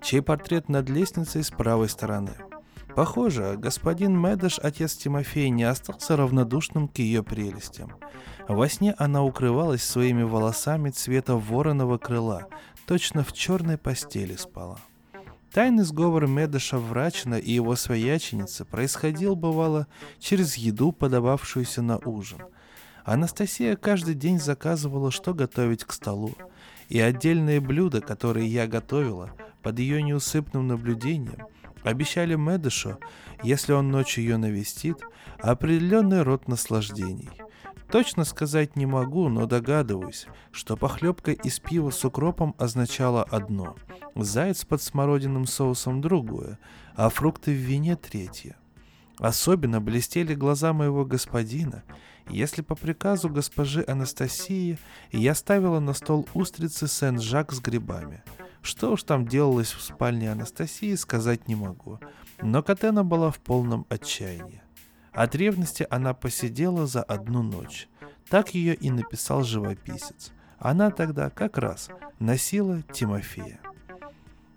чей 0.00 0.22
портрет 0.22 0.68
над 0.68 0.88
лестницей 0.88 1.42
с 1.42 1.50
правой 1.50 1.88
стороны. 1.88 2.36
Похоже, 2.94 3.56
господин 3.58 4.18
Медеш, 4.18 4.58
отец 4.62 4.94
Тимофей, 4.94 5.50
не 5.50 5.64
остался 5.64 6.16
равнодушным 6.16 6.88
к 6.88 6.98
ее 6.98 7.22
прелестям. 7.22 7.92
Во 8.48 8.68
сне 8.68 8.94
она 8.98 9.22
укрывалась 9.22 9.82
своими 9.82 10.22
волосами 10.22 10.90
цвета 10.90 11.36
вороного 11.36 11.98
крыла, 11.98 12.48
точно 12.86 13.24
в 13.24 13.32
черной 13.32 13.78
постели 13.78 14.36
спала. 14.36 14.78
Тайный 15.52 15.84
сговор 15.84 16.26
Медеша 16.26 16.78
Врачина 16.78 17.34
и 17.34 17.52
его 17.52 17.76
свояченицы 17.76 18.64
происходил, 18.64 19.36
бывало, 19.36 19.86
через 20.18 20.56
еду, 20.56 20.92
подававшуюся 20.92 21.82
на 21.82 21.98
ужин– 21.98 22.38
Анастасия 23.04 23.74
каждый 23.76 24.14
день 24.14 24.38
заказывала, 24.38 25.10
что 25.10 25.34
готовить 25.34 25.84
к 25.84 25.92
столу, 25.92 26.34
и 26.88 27.00
отдельные 27.00 27.60
блюда, 27.60 28.00
которые 28.00 28.46
я 28.46 28.66
готовила, 28.66 29.30
под 29.62 29.78
ее 29.78 30.02
неусыпным 30.02 30.68
наблюдением, 30.68 31.46
обещали 31.82 32.34
Медышу, 32.34 32.98
если 33.42 33.72
он 33.72 33.90
ночью 33.90 34.24
ее 34.24 34.36
навестит, 34.36 34.98
определенный 35.40 36.22
род 36.22 36.48
наслаждений. 36.48 37.30
Точно 37.90 38.24
сказать 38.24 38.74
не 38.74 38.86
могу, 38.86 39.28
но 39.28 39.44
догадываюсь, 39.46 40.26
что 40.50 40.78
похлебка 40.78 41.32
из 41.32 41.60
пива 41.60 41.90
с 41.90 42.02
укропом 42.04 42.54
означала 42.58 43.22
одно, 43.22 43.76
заяц 44.14 44.64
под 44.64 44.80
смородиным 44.80 45.44
соусом 45.44 46.00
другое, 46.00 46.58
а 46.94 47.10
фрукты 47.10 47.50
в 47.50 47.56
вине 47.56 47.96
третье. 47.96 48.56
Особенно 49.18 49.80
блестели 49.80 50.34
глаза 50.34 50.72
моего 50.72 51.04
господина, 51.04 51.82
если 52.30 52.62
по 52.62 52.74
приказу 52.74 53.28
госпожи 53.28 53.84
Анастасии 53.86 54.78
я 55.10 55.34
ставила 55.34 55.80
на 55.80 55.92
стол 55.92 56.26
устрицы 56.32 56.88
Сен-Жак 56.88 57.52
с 57.52 57.60
грибами. 57.60 58.22
Что 58.62 58.92
уж 58.92 59.02
там 59.02 59.26
делалось 59.26 59.72
в 59.72 59.82
спальне 59.82 60.30
Анастасии, 60.30 60.94
сказать 60.94 61.48
не 61.48 61.56
могу. 61.56 61.98
Но 62.40 62.62
Катена 62.62 63.04
была 63.04 63.30
в 63.30 63.38
полном 63.38 63.86
отчаянии. 63.88 64.62
От 65.12 65.34
ревности 65.34 65.86
она 65.90 66.14
посидела 66.14 66.86
за 66.86 67.02
одну 67.02 67.42
ночь. 67.42 67.88
Так 68.30 68.54
ее 68.54 68.74
и 68.74 68.90
написал 68.90 69.42
живописец. 69.42 70.32
Она 70.58 70.90
тогда 70.90 71.28
как 71.28 71.58
раз 71.58 71.90
носила 72.18 72.82
Тимофея. 72.82 73.60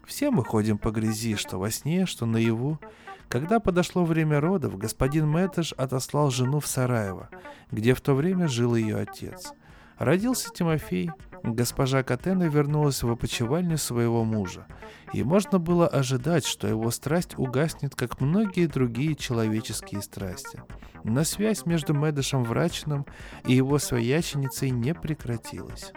Все 0.05 0.29
мы 0.29 0.45
ходим 0.45 0.77
по 0.77 0.91
грязи, 0.91 1.35
что 1.35 1.57
во 1.57 1.71
сне, 1.71 2.05
что 2.05 2.27
наяву. 2.27 2.79
Когда 3.27 3.59
подошло 3.59 4.05
время 4.05 4.39
родов, 4.39 4.77
господин 4.77 5.27
Мэттедж 5.27 5.73
отослал 5.77 6.29
жену 6.29 6.59
в 6.59 6.67
Сараево, 6.67 7.29
где 7.71 7.95
в 7.95 8.01
то 8.01 8.13
время 8.13 8.47
жил 8.47 8.75
ее 8.75 8.97
отец. 8.97 9.51
Родился 9.97 10.51
Тимофей, 10.53 11.09
госпожа 11.53 12.03
Катена 12.03 12.43
вернулась 12.43 13.03
в 13.03 13.09
опочивальню 13.09 13.77
своего 13.77 14.23
мужа, 14.23 14.65
и 15.13 15.23
можно 15.23 15.59
было 15.59 15.87
ожидать, 15.87 16.45
что 16.45 16.67
его 16.67 16.89
страсть 16.91 17.37
угаснет, 17.37 17.95
как 17.95 18.19
многие 18.19 18.67
другие 18.67 19.15
человеческие 19.15 20.01
страсти. 20.01 20.61
Но 21.03 21.23
связь 21.23 21.65
между 21.65 21.93
Мэдышем 21.93 22.43
Врачином 22.43 23.05
и 23.45 23.53
его 23.53 23.77
свояченицей 23.77 24.71
не 24.71 24.93
прекратилась. 24.93 25.91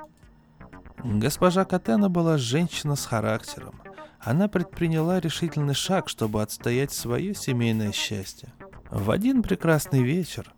Госпожа 1.02 1.64
Катена 1.64 2.08
была 2.10 2.38
женщина 2.38 2.96
с 2.96 3.06
характером. 3.06 3.80
Она 4.20 4.48
предприняла 4.48 5.20
решительный 5.20 5.74
шаг, 5.74 6.08
чтобы 6.08 6.42
отстоять 6.42 6.92
свое 6.92 7.34
семейное 7.34 7.92
счастье. 7.92 8.52
В 8.90 9.10
один 9.10 9.42
прекрасный 9.42 10.02
вечер 10.02 10.52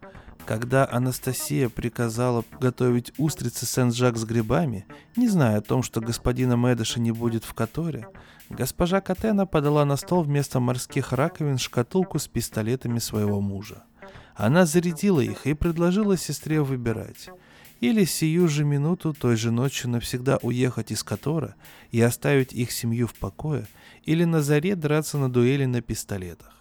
когда 0.46 0.88
Анастасия 0.90 1.68
приказала 1.68 2.44
готовить 2.61 3.12
устрицы 3.18 3.66
Сен-Жак 3.66 4.16
с 4.16 4.24
грибами, 4.24 4.87
не 5.16 5.29
зная 5.29 5.59
о 5.59 5.62
том, 5.62 5.83
что 5.83 6.00
господина 6.00 6.57
Мэдыша 6.57 7.00
не 7.00 7.12
будет 7.12 7.44
в 7.44 7.55
которе, 7.55 8.09
госпожа 8.48 9.00
Катена 9.00 9.46
подала 9.46 9.85
на 9.85 9.96
стол 9.96 10.22
вместо 10.22 10.61
морских 10.61 11.12
раковин 11.12 11.59
шкатулку 11.59 12.18
с 12.18 12.29
пистолетами 12.29 12.98
своего 12.98 13.40
мужа. 13.40 13.85
Она 14.35 14.66
зарядила 14.66 15.20
их 15.20 15.46
и 15.46 15.55
предложила 15.55 16.16
сестре 16.16 16.62
выбирать. 16.62 17.29
Или 17.81 18.05
сию 18.05 18.48
же 18.48 18.64
минуту 18.64 19.14
той 19.14 19.37
же 19.37 19.50
ночью 19.50 19.88
навсегда 19.90 20.38
уехать 20.42 20.90
из 20.92 21.03
Котора 21.03 21.55
и 21.90 22.00
оставить 22.00 22.53
их 22.53 22.72
семью 22.72 23.07
в 23.07 23.14
покое, 23.14 23.66
или 24.05 24.24
на 24.24 24.42
заре 24.42 24.76
драться 24.76 25.16
на 25.16 25.31
дуэли 25.31 25.64
на 25.64 25.81
пистолетах. 25.81 26.60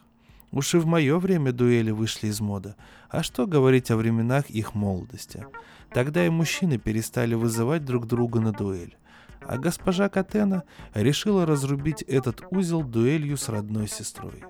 Уж 0.52 0.76
и 0.76 0.78
в 0.78 0.86
мое 0.86 1.20
время 1.20 1.52
дуэли 1.52 1.92
вышли 1.92 2.28
из 2.28 2.42
моды. 2.42 2.76
А 3.10 3.22
что 3.22 3.46
говорить 3.46 3.92
о 3.92 3.98
временах 3.98 4.50
их 4.50 4.74
молодости? 4.74 5.46
Тогда 5.92 6.26
и 6.26 6.30
мужчины 6.30 6.78
перестали 6.78 7.36
вызывать 7.36 7.86
друг 7.86 8.08
друга 8.08 8.40
на 8.40 8.52
дуэль. 8.52 8.98
А 9.42 9.58
госпожа 9.58 10.10
Катена 10.10 10.64
решила 10.94 11.46
разрубить 11.46 12.02
этот 12.04 12.44
узел 12.52 12.84
дуэлью 12.84 13.38
с 13.38 13.50
родной 13.50 13.88
сестрой. 13.88 14.44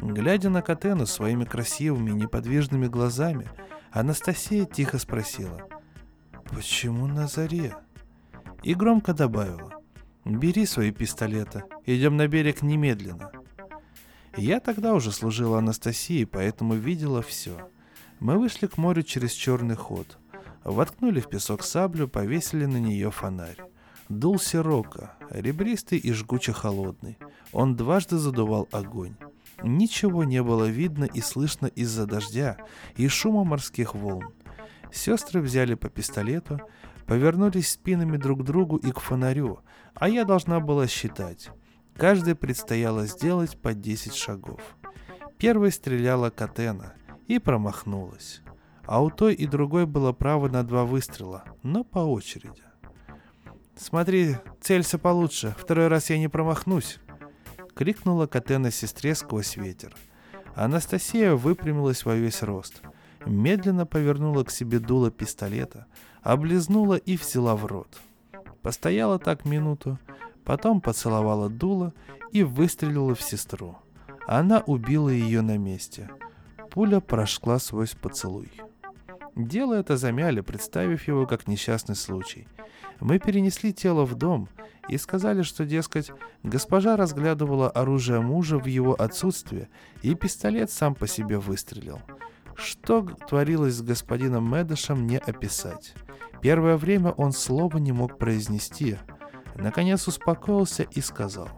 Глядя 0.00 0.50
на 0.50 0.62
Катену 0.62 1.06
своими 1.06 1.44
красивыми 1.44 2.10
неподвижными 2.10 2.86
глазами, 2.86 3.48
Анастасия 3.90 4.66
тихо 4.66 4.98
спросила 4.98 5.66
«Почему 6.44 7.06
на 7.06 7.26
заре?» 7.26 7.74
И 8.62 8.74
громко 8.74 9.14
добавила 9.14 9.72
«Бери 10.26 10.66
свои 10.66 10.92
пистолеты, 10.92 11.64
идем 11.86 12.16
на 12.16 12.28
берег 12.28 12.62
немедленно». 12.62 13.30
Я 14.36 14.60
тогда 14.60 14.94
уже 14.94 15.12
служила 15.12 15.58
Анастасии, 15.58 16.24
поэтому 16.24 16.74
видела 16.74 17.22
все. 17.22 17.70
Мы 18.20 18.38
вышли 18.38 18.66
к 18.66 18.76
морю 18.76 19.02
через 19.02 19.32
черный 19.32 19.76
ход. 19.76 20.18
Воткнули 20.62 21.20
в 21.20 21.28
песок 21.28 21.62
саблю, 21.62 22.08
повесили 22.08 22.66
на 22.66 22.76
нее 22.76 23.10
фонарь. 23.10 23.58
Дул 24.08 24.38
сирока, 24.38 25.14
ребристый 25.30 25.98
и 25.98 26.12
жгуче 26.12 26.52
холодный. 26.52 27.18
Он 27.52 27.76
дважды 27.76 28.18
задувал 28.18 28.68
огонь. 28.72 29.16
Ничего 29.62 30.24
не 30.24 30.42
было 30.42 30.64
видно 30.66 31.04
и 31.04 31.20
слышно 31.20 31.66
из-за 31.66 32.06
дождя 32.06 32.58
и 32.96 33.08
шума 33.08 33.44
морских 33.44 33.94
волн. 33.94 34.34
Сестры 34.92 35.40
взяли 35.40 35.74
по 35.74 35.88
пистолету, 35.88 36.60
повернулись 37.06 37.70
спинами 37.70 38.16
друг 38.16 38.40
к 38.40 38.44
другу 38.44 38.76
и 38.76 38.92
к 38.92 39.00
фонарю, 39.00 39.60
а 39.94 40.08
я 40.08 40.24
должна 40.24 40.60
была 40.60 40.86
считать. 40.86 41.50
Каждой 41.98 42.34
предстояло 42.34 43.06
сделать 43.06 43.56
по 43.60 43.72
10 43.72 44.14
шагов. 44.14 44.60
Первой 45.38 45.72
стреляла 45.72 46.28
Катена 46.28 46.94
и 47.26 47.38
промахнулась. 47.38 48.42
А 48.84 49.02
у 49.02 49.10
той 49.10 49.34
и 49.34 49.46
другой 49.46 49.86
было 49.86 50.12
право 50.12 50.48
на 50.48 50.62
два 50.62 50.84
выстрела, 50.84 51.44
но 51.62 51.84
по 51.84 51.98
очереди. 51.98 52.62
«Смотри, 53.76 54.36
целься 54.60 54.98
получше, 54.98 55.54
второй 55.58 55.88
раз 55.88 56.10
я 56.10 56.18
не 56.18 56.28
промахнусь!»— 56.28 56.98
крикнула 57.74 58.26
Катена 58.26 58.70
сестре 58.70 59.14
сквозь 59.14 59.56
ветер. 59.56 59.94
Анастасия 60.54 61.34
выпрямилась 61.34 62.04
во 62.04 62.14
весь 62.14 62.42
рост, 62.42 62.80
медленно 63.26 63.84
повернула 63.84 64.44
к 64.44 64.50
себе 64.50 64.78
дуло 64.78 65.10
пистолета, 65.10 65.86
облизнула 66.22 66.94
и 66.94 67.16
взяла 67.16 67.56
в 67.56 67.66
рот. 67.66 67.98
Постояла 68.62 69.18
так 69.18 69.44
минуту, 69.44 69.98
Потом 70.46 70.80
поцеловала 70.80 71.50
дуло 71.50 71.92
и 72.30 72.44
выстрелила 72.44 73.16
в 73.16 73.20
сестру. 73.20 73.76
Она 74.28 74.60
убила 74.60 75.08
ее 75.08 75.42
на 75.42 75.58
месте. 75.58 76.08
Пуля 76.70 77.00
прошла 77.00 77.58
свой 77.58 77.88
поцелуй. 78.00 78.50
Дело 79.34 79.74
это 79.74 79.96
замяли, 79.96 80.40
представив 80.40 81.08
его 81.08 81.26
как 81.26 81.48
несчастный 81.48 81.96
случай. 81.96 82.46
Мы 83.00 83.18
перенесли 83.18 83.72
тело 83.72 84.04
в 84.04 84.14
дом 84.14 84.48
и 84.88 84.96
сказали, 84.98 85.42
что, 85.42 85.66
дескать, 85.66 86.12
госпожа 86.44 86.96
разглядывала 86.96 87.68
оружие 87.68 88.20
мужа 88.20 88.56
в 88.58 88.66
его 88.66 88.94
отсутствие, 88.94 89.68
и 90.02 90.14
пистолет 90.14 90.70
сам 90.70 90.94
по 90.94 91.08
себе 91.08 91.38
выстрелил. 91.38 92.00
Что 92.54 93.02
творилось 93.02 93.74
с 93.74 93.82
господином 93.82 94.44
Мэдышем, 94.44 95.08
не 95.08 95.18
описать. 95.18 95.94
Первое 96.40 96.76
время 96.76 97.10
он 97.10 97.32
слова 97.32 97.78
не 97.78 97.90
мог 97.90 98.16
произнести– 98.16 98.96
наконец 99.58 100.06
успокоился 100.08 100.84
и 100.84 101.00
сказал. 101.00 101.48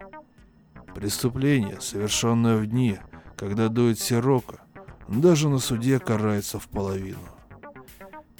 «Преступление, 0.94 1.80
совершенное 1.80 2.56
в 2.56 2.66
дни, 2.66 2.98
когда 3.36 3.68
дует 3.68 3.98
сирока, 3.98 4.60
даже 5.08 5.48
на 5.48 5.58
суде 5.58 5.98
карается 5.98 6.58
в 6.58 6.68
половину». 6.68 7.18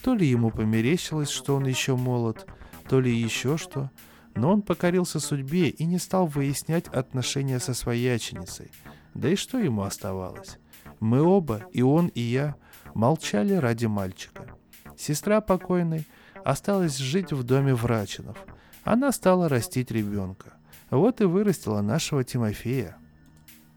То 0.03 0.14
ли 0.14 0.27
ему 0.27 0.51
померещилось, 0.51 1.29
что 1.29 1.57
он 1.57 1.66
еще 1.66 1.97
молод, 1.97 2.47
то 2.88 3.01
ли 3.01 3.14
еще 3.14 3.59
что, 3.59 3.90
но 4.35 4.53
он 4.53 4.62
покорился 4.62 5.18
судьбе 5.18 5.68
и 5.68 5.85
не 5.85 5.99
стал 5.99 6.27
выяснять 6.27 6.87
отношения 6.88 7.59
со 7.59 7.75
свояченицей. 7.75 8.71
Да 9.14 9.29
и 9.29 9.37
что 9.37 9.59
ему 9.59 9.83
оставалось? 9.83 10.59
Мы 11.01 11.21
оба, 11.21 11.62
и 11.73 11.83
он, 11.83 12.07
и 12.09 12.21
я, 12.21 12.55
молчали 12.94 13.55
ради 13.55 13.87
мальчика. 13.87 14.47
Сестра 14.97 15.40
покойной 15.40 16.07
осталась 16.44 16.97
жить 16.97 17.33
в 17.33 17.42
доме 17.42 17.75
Врачинов– 17.75 18.38
она 18.92 19.12
стала 19.12 19.51
растить 19.51 19.90
ребенка. 19.90 20.55
Вот 20.90 21.20
и 21.20 21.24
вырастила 21.24 21.83
нашего 21.83 22.24
Тимофея. 22.24 22.96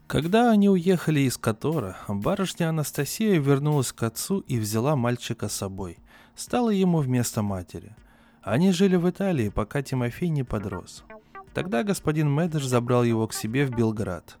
Когда 0.06 0.50
они 0.50 0.70
уехали 0.70 1.20
из 1.20 1.36
Котора, 1.36 1.98
барышня 2.08 2.70
Анастасия 2.70 3.38
вернулась 3.38 3.92
к 3.92 4.02
отцу 4.02 4.40
и 4.40 4.58
взяла 4.58 4.96
мальчика 4.96 5.48
с 5.48 5.52
собой. 5.52 5.98
Стала 6.34 6.70
ему 6.70 6.98
вместо 6.98 7.42
матери. 7.42 7.94
Они 8.42 8.72
жили 8.72 8.96
в 8.96 9.08
Италии, 9.08 9.50
пока 9.50 9.82
Тимофей 9.82 10.30
не 10.30 10.44
подрос. 10.44 11.04
Тогда 11.52 11.82
господин 11.82 12.30
Медыш 12.30 12.64
забрал 12.64 13.04
его 13.04 13.26
к 13.26 13.34
себе 13.34 13.66
в 13.66 13.70
Белград. 13.70 14.38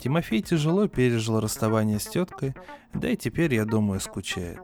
Тимофей 0.00 0.40
тяжело 0.40 0.88
пережил 0.88 1.38
расставание 1.38 2.00
с 2.00 2.06
теткой, 2.06 2.54
да 2.94 3.10
и 3.10 3.16
теперь, 3.16 3.54
я 3.54 3.66
думаю, 3.66 4.00
скучает. 4.00 4.60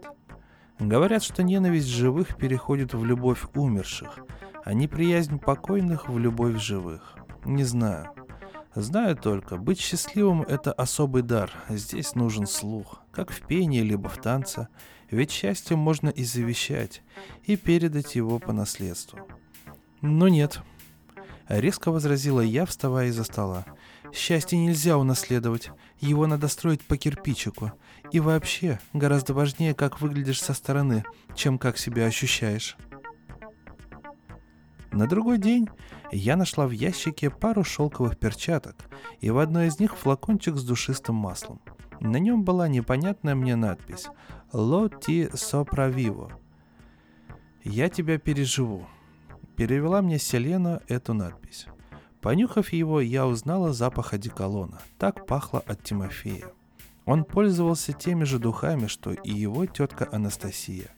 Говорят, 0.79 1.23
что 1.23 1.43
ненависть 1.43 1.89
живых 1.89 2.37
переходит 2.37 2.95
в 2.95 3.05
любовь 3.05 3.45
умерших, 3.55 4.19
а 4.65 4.73
неприязнь 4.73 5.39
покойных 5.39 6.09
в 6.09 6.19
любовь 6.19 6.61
живых. 6.61 7.15
Не 7.45 7.65
знаю. 7.65 8.11
Знаю 8.75 9.17
только, 9.17 9.57
быть 9.57 9.79
счастливым– 9.79 10.43
это 10.49 10.73
особый 10.73 11.23
дар, 11.23 11.53
здесь 11.69 12.17
нужен 12.17 12.47
слух, 12.47 13.03
как 13.13 13.31
в 13.31 13.47
пении 13.47 13.83
либо 13.83 14.09
в 14.09 14.21
танце, 14.21 14.67
ведь 15.11 15.31
счастье 15.31 15.77
можно 15.77 16.09
и 16.09 16.25
завещать, 16.25 17.03
и 17.45 17.57
передать 17.57 18.17
его 18.17 18.41
по 18.41 18.53
наследству. 18.53 19.21
Но 20.01 20.27
нет. 20.27 20.61
Резко 21.47 21.93
возразила 21.93 22.41
я, 22.41 22.67
вставая 22.67 23.09
из-за 23.09 23.23
стола. 23.23 23.65
Счастье 24.13 24.59
нельзя 24.59 24.99
унаследовать, 24.99 25.71
его 26.01 26.27
надо 26.27 26.49
строить 26.49 26.83
по 26.83 26.97
кирпичику. 26.97 27.73
И 28.11 28.19
вообще, 28.19 28.81
гораздо 28.93 29.35
важнее, 29.35 29.75
как 29.75 30.01
выглядишь 30.01 30.43
со 30.43 30.53
стороны, 30.53 31.05
чем 31.37 31.59
как 31.59 31.79
себя 31.79 32.07
ощущаешь. 32.07 32.77
На 34.95 35.09
другой 35.09 35.39
день 35.39 35.69
я 36.13 36.37
нашла 36.37 36.69
в 36.69 36.71
ящике 36.71 37.29
пару 37.29 37.65
шелковых 37.65 38.17
перчаток 38.17 38.77
и 39.21 39.29
в 39.29 39.39
одной 39.39 39.67
из 39.67 39.81
них 39.81 39.97
флакончик 39.97 40.57
с 40.57 40.63
душистым 40.63 41.17
маслом. 41.17 41.61
На 41.99 42.19
нем 42.19 42.45
была 42.45 42.69
непонятная 42.69 43.35
мне 43.35 43.57
надпись 43.57 44.07
«Lo 44.53 44.89
ti 44.89 45.33
sopravvivo» 45.33 46.31
«Я 47.65 47.89
тебя 47.89 48.19
переживу». 48.19 48.87
Перевела 49.57 50.01
мне 50.01 50.21
Селена 50.21 50.81
эту 50.87 51.13
надпись. 51.13 51.67
Понюхав 52.21 52.73
его, 52.73 53.01
я 53.01 53.27
узнала 53.27 53.73
запах 53.73 54.15
одеколона. 54.15 54.81
Так 54.97 55.27
пахло 55.27 55.59
от 55.67 55.83
Тимофея. 55.83 56.47
Он 57.05 57.25
пользовался 57.25 57.93
теми 57.93 58.23
же 58.23 58.39
духами, 58.39 58.87
что 58.87 59.11
и 59.11 59.33
его 59.33 59.67
тетка 59.67 60.09
Анастасия. 60.13 60.95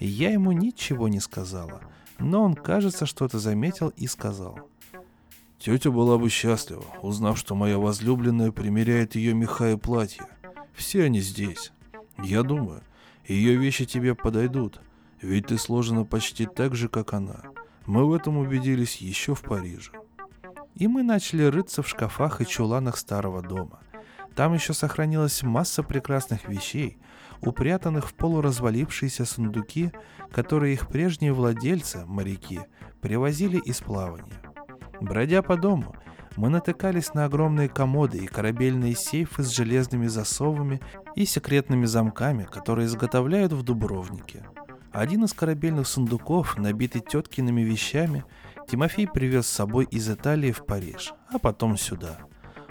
Я 0.00 0.32
ему 0.32 0.50
ничего 0.50 1.06
не 1.06 1.20
сказала– 1.20 1.80
но 2.18 2.42
он, 2.42 2.54
кажется, 2.54 3.06
что-то 3.06 3.38
заметил 3.38 3.88
и 3.96 4.06
сказал. 4.06 4.58
Тетя 5.58 5.90
была 5.90 6.18
бы 6.18 6.28
счастлива, 6.28 6.84
узнав, 7.02 7.38
что 7.38 7.54
моя 7.54 7.78
возлюбленная 7.78 8.52
примеряет 8.52 9.14
ее 9.14 9.34
меха 9.34 9.72
и 9.72 9.76
платья. 9.76 10.26
Все 10.74 11.04
они 11.04 11.20
здесь. 11.20 11.72
Я 12.22 12.42
думаю, 12.42 12.82
ее 13.26 13.56
вещи 13.56 13.84
тебе 13.84 14.14
подойдут, 14.14 14.80
ведь 15.20 15.46
ты 15.48 15.58
сложена 15.58 16.04
почти 16.04 16.46
так 16.46 16.74
же, 16.74 16.88
как 16.88 17.14
она. 17.14 17.42
Мы 17.86 18.06
в 18.06 18.12
этом 18.12 18.36
убедились 18.38 18.96
еще 18.96 19.34
в 19.34 19.42
Париже. 19.42 19.92
И 20.74 20.88
мы 20.88 21.02
начали 21.02 21.44
рыться 21.44 21.82
в 21.82 21.88
шкафах 21.88 22.40
и 22.40 22.46
чуланах 22.46 22.98
старого 22.98 23.42
дома. 23.42 23.80
Там 24.34 24.52
еще 24.52 24.74
сохранилась 24.74 25.42
масса 25.42 25.82
прекрасных 25.82 26.46
вещей, 26.48 26.98
упрятанных 27.40 28.08
в 28.08 28.14
полуразвалившиеся 28.14 29.24
сундуки, 29.24 29.92
которые 30.32 30.74
их 30.74 30.88
прежние 30.88 31.32
владельцы, 31.32 32.04
моряки, 32.06 32.60
привозили 33.00 33.58
из 33.58 33.80
плавания. 33.80 34.40
Бродя 35.00 35.42
по 35.42 35.56
дому, 35.56 35.94
мы 36.36 36.50
натыкались 36.50 37.14
на 37.14 37.24
огромные 37.24 37.68
комоды 37.68 38.18
и 38.18 38.26
корабельные 38.26 38.94
сейфы 38.94 39.42
с 39.42 39.48
железными 39.48 40.06
засовами 40.06 40.80
и 41.14 41.24
секретными 41.24 41.86
замками, 41.86 42.44
которые 42.44 42.86
изготовляют 42.86 43.52
в 43.52 43.62
Дубровнике. 43.62 44.46
Один 44.92 45.24
из 45.24 45.32
корабельных 45.32 45.86
сундуков, 45.86 46.58
набитый 46.58 47.00
теткиными 47.00 47.62
вещами, 47.62 48.24
Тимофей 48.68 49.06
привез 49.06 49.46
с 49.46 49.52
собой 49.52 49.86
из 49.90 50.10
Италии 50.10 50.52
в 50.52 50.64
Париж, 50.64 51.12
а 51.28 51.38
потом 51.38 51.76
сюда. 51.76 52.18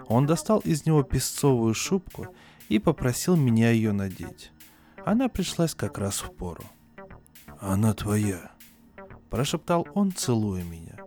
Он 0.07 0.26
достал 0.26 0.59
из 0.59 0.86
него 0.86 1.03
песцовую 1.03 1.74
шубку 1.74 2.28
и 2.70 2.80
попросил 2.80 3.36
меня 3.36 3.72
ее 3.72 3.91
надеть. 3.91 4.51
Она 5.06 5.30
пришлась 5.30 5.76
как 5.76 5.99
раз 5.99 6.22
в 6.22 6.34
пору. 6.34 6.64
«Она 7.60 7.93
твоя»,– 7.93 8.51
прошептал 9.30 9.88
он, 9.93 10.12
целуя 10.12 10.64
меня. 10.64 10.97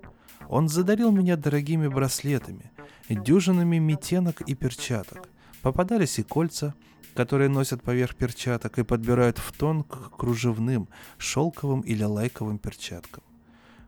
Он 0.49 0.68
задарил 0.68 1.11
меня 1.11 1.36
дорогими 1.36 1.88
браслетами, 1.88 2.70
дюжинами 3.09 3.78
метенок 3.78 4.40
и 4.42 4.55
перчаток. 4.55 5.28
Попадались 5.62 6.20
и 6.20 6.22
кольца, 6.22 6.74
которые 7.14 7.49
носят 7.49 7.82
поверх 7.82 8.14
перчаток 8.14 8.78
и 8.78 8.84
подбирают 8.84 9.38
в 9.38 9.53
тон 9.53 9.82
к 9.82 10.16
кружевным, 10.16 10.88
шелковым 11.18 11.80
или 11.80 12.05
лайковым 12.05 12.59
перчаткам. 12.59 13.24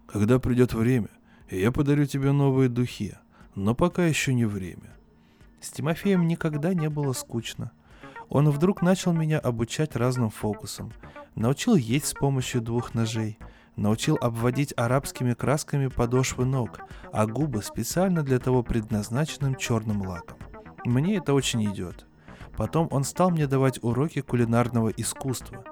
Когда 0.08 0.40
придет 0.40 0.74
время, 0.74 1.10
я 1.48 1.70
подарю 1.70 2.04
тебе 2.06 2.32
новые 2.32 2.68
духи, 2.68 3.16
но 3.54 3.76
пока 3.76 4.06
еще 4.06 4.34
не 4.34 4.44
время. 4.44 4.96
С 5.60 5.70
Тимофеем 5.70 6.26
никогда 6.26 6.74
не 6.74 6.90
было 6.90 7.12
скучно. 7.12 7.70
Он 8.30 8.48
вдруг 8.50 8.80
начал 8.80 9.12
меня 9.12 9.38
обучать 9.38 9.94
разным 9.94 10.30
фокусам. 10.30 10.92
Научил 11.34 11.74
есть 11.74 12.06
с 12.06 12.14
помощью 12.14 12.62
двух 12.62 12.94
ножей– 12.94 13.38
научил 13.80 14.18
обводить 14.20 14.74
арабскими 14.76 15.34
красками 15.34 15.88
подошвы 15.88 16.44
ног, 16.44 16.80
а 17.12 17.26
губы 17.26 17.62
специально 17.62 18.22
для 18.22 18.38
того 18.38 18.62
предназначенным 18.62 19.56
черным 19.56 20.02
лаком. 20.02 20.38
Мне 20.84 21.16
это 21.16 21.34
очень 21.34 21.64
идет. 21.64 22.06
Потом 22.56 22.88
он 22.90 23.04
стал 23.04 23.30
мне 23.30 23.46
давать 23.46 23.82
уроки 23.82 24.20
кулинарного 24.20 24.90
искусства. 24.90 25.64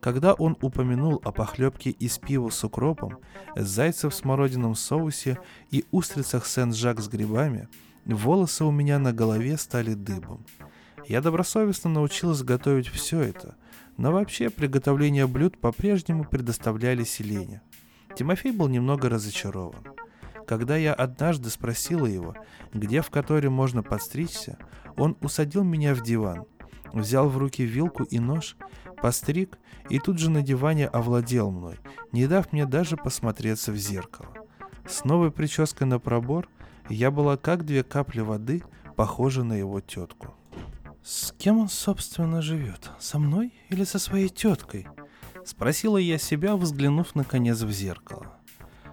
Когда 0.00 0.34
он 0.34 0.56
упомянул 0.60 1.20
о 1.24 1.30
похлебке 1.30 1.90
из 1.90 2.18
пива 2.18 2.50
с 2.50 2.64
укропом, 2.64 3.18
зайце 3.54 4.08
в 4.08 4.14
смородином 4.14 4.74
соусе 4.74 5.38
и 5.70 5.84
устрицах 5.92 6.46
Сен-Жак 6.46 7.00
с 7.00 7.08
грибами, 7.08 7.68
волосы 8.04 8.64
у 8.64 8.72
меня 8.72 8.98
на 8.98 9.12
голове 9.12 9.56
стали 9.56 9.94
дыбом. 9.94 10.44
Я 11.08 11.20
добросовестно 11.20 11.90
научилась 11.90 12.42
готовить 12.42 12.88
все 12.88 13.20
это, 13.20 13.56
но 13.96 14.12
вообще 14.12 14.50
приготовление 14.50 15.26
блюд 15.26 15.58
по-прежнему 15.58 16.24
предоставляли 16.24 17.04
селение. 17.04 17.62
Тимофей 18.16 18.52
был 18.52 18.68
немного 18.68 19.08
разочарован. 19.08 19.84
Когда 20.46 20.76
я 20.76 20.92
однажды 20.92 21.50
спросила 21.50 22.06
его, 22.06 22.34
где 22.72 23.00
в 23.00 23.10
которой 23.10 23.48
можно 23.48 23.82
подстричься, 23.82 24.58
он 24.96 25.16
усадил 25.20 25.64
меня 25.64 25.94
в 25.94 26.02
диван, 26.02 26.44
взял 26.92 27.28
в 27.28 27.38
руки 27.38 27.64
вилку 27.64 28.04
и 28.04 28.18
нож, 28.18 28.56
постриг 29.00 29.58
и 29.88 29.98
тут 29.98 30.18
же 30.18 30.30
на 30.30 30.42
диване 30.42 30.86
овладел 30.86 31.50
мной, 31.50 31.78
не 32.12 32.26
дав 32.26 32.52
мне 32.52 32.66
даже 32.66 32.96
посмотреться 32.96 33.72
в 33.72 33.76
зеркало. 33.76 34.28
С 34.86 35.04
новой 35.04 35.30
прической 35.30 35.86
на 35.86 35.98
пробор 35.98 36.48
я 36.88 37.10
была 37.10 37.36
как 37.36 37.64
две 37.64 37.82
капли 37.82 38.20
воды, 38.20 38.62
похожа 38.96 39.44
на 39.44 39.54
его 39.54 39.80
тетку. 39.80 40.34
«С 41.04 41.32
кем 41.36 41.58
он, 41.58 41.68
собственно, 41.68 42.40
живет? 42.40 42.90
Со 43.00 43.18
мной 43.18 43.52
или 43.70 43.82
со 43.82 43.98
своей 43.98 44.28
теткой?» 44.28 44.86
Спросила 45.44 45.96
я 45.98 46.16
себя, 46.16 46.54
взглянув 46.54 47.16
наконец 47.16 47.60
в 47.62 47.72
зеркало. 47.72 48.36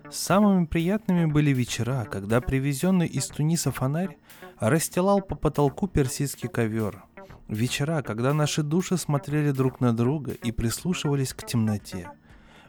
Самыми 0.09 0.65
приятными 0.65 1.25
были 1.25 1.51
вечера, 1.51 2.05
когда 2.05 2.41
привезенный 2.41 3.05
из 3.05 3.27
Туниса 3.27 3.71
фонарь 3.71 4.17
расстилал 4.59 5.21
по 5.21 5.35
потолку 5.35 5.87
персидский 5.87 6.49
ковер. 6.49 7.03
Вечера, 7.47 8.01
когда 8.01 8.33
наши 8.33 8.63
души 8.63 8.97
смотрели 8.97 9.51
друг 9.51 9.79
на 9.79 9.95
друга 9.95 10.31
и 10.31 10.51
прислушивались 10.51 11.35
к 11.35 11.45
темноте. 11.45 12.09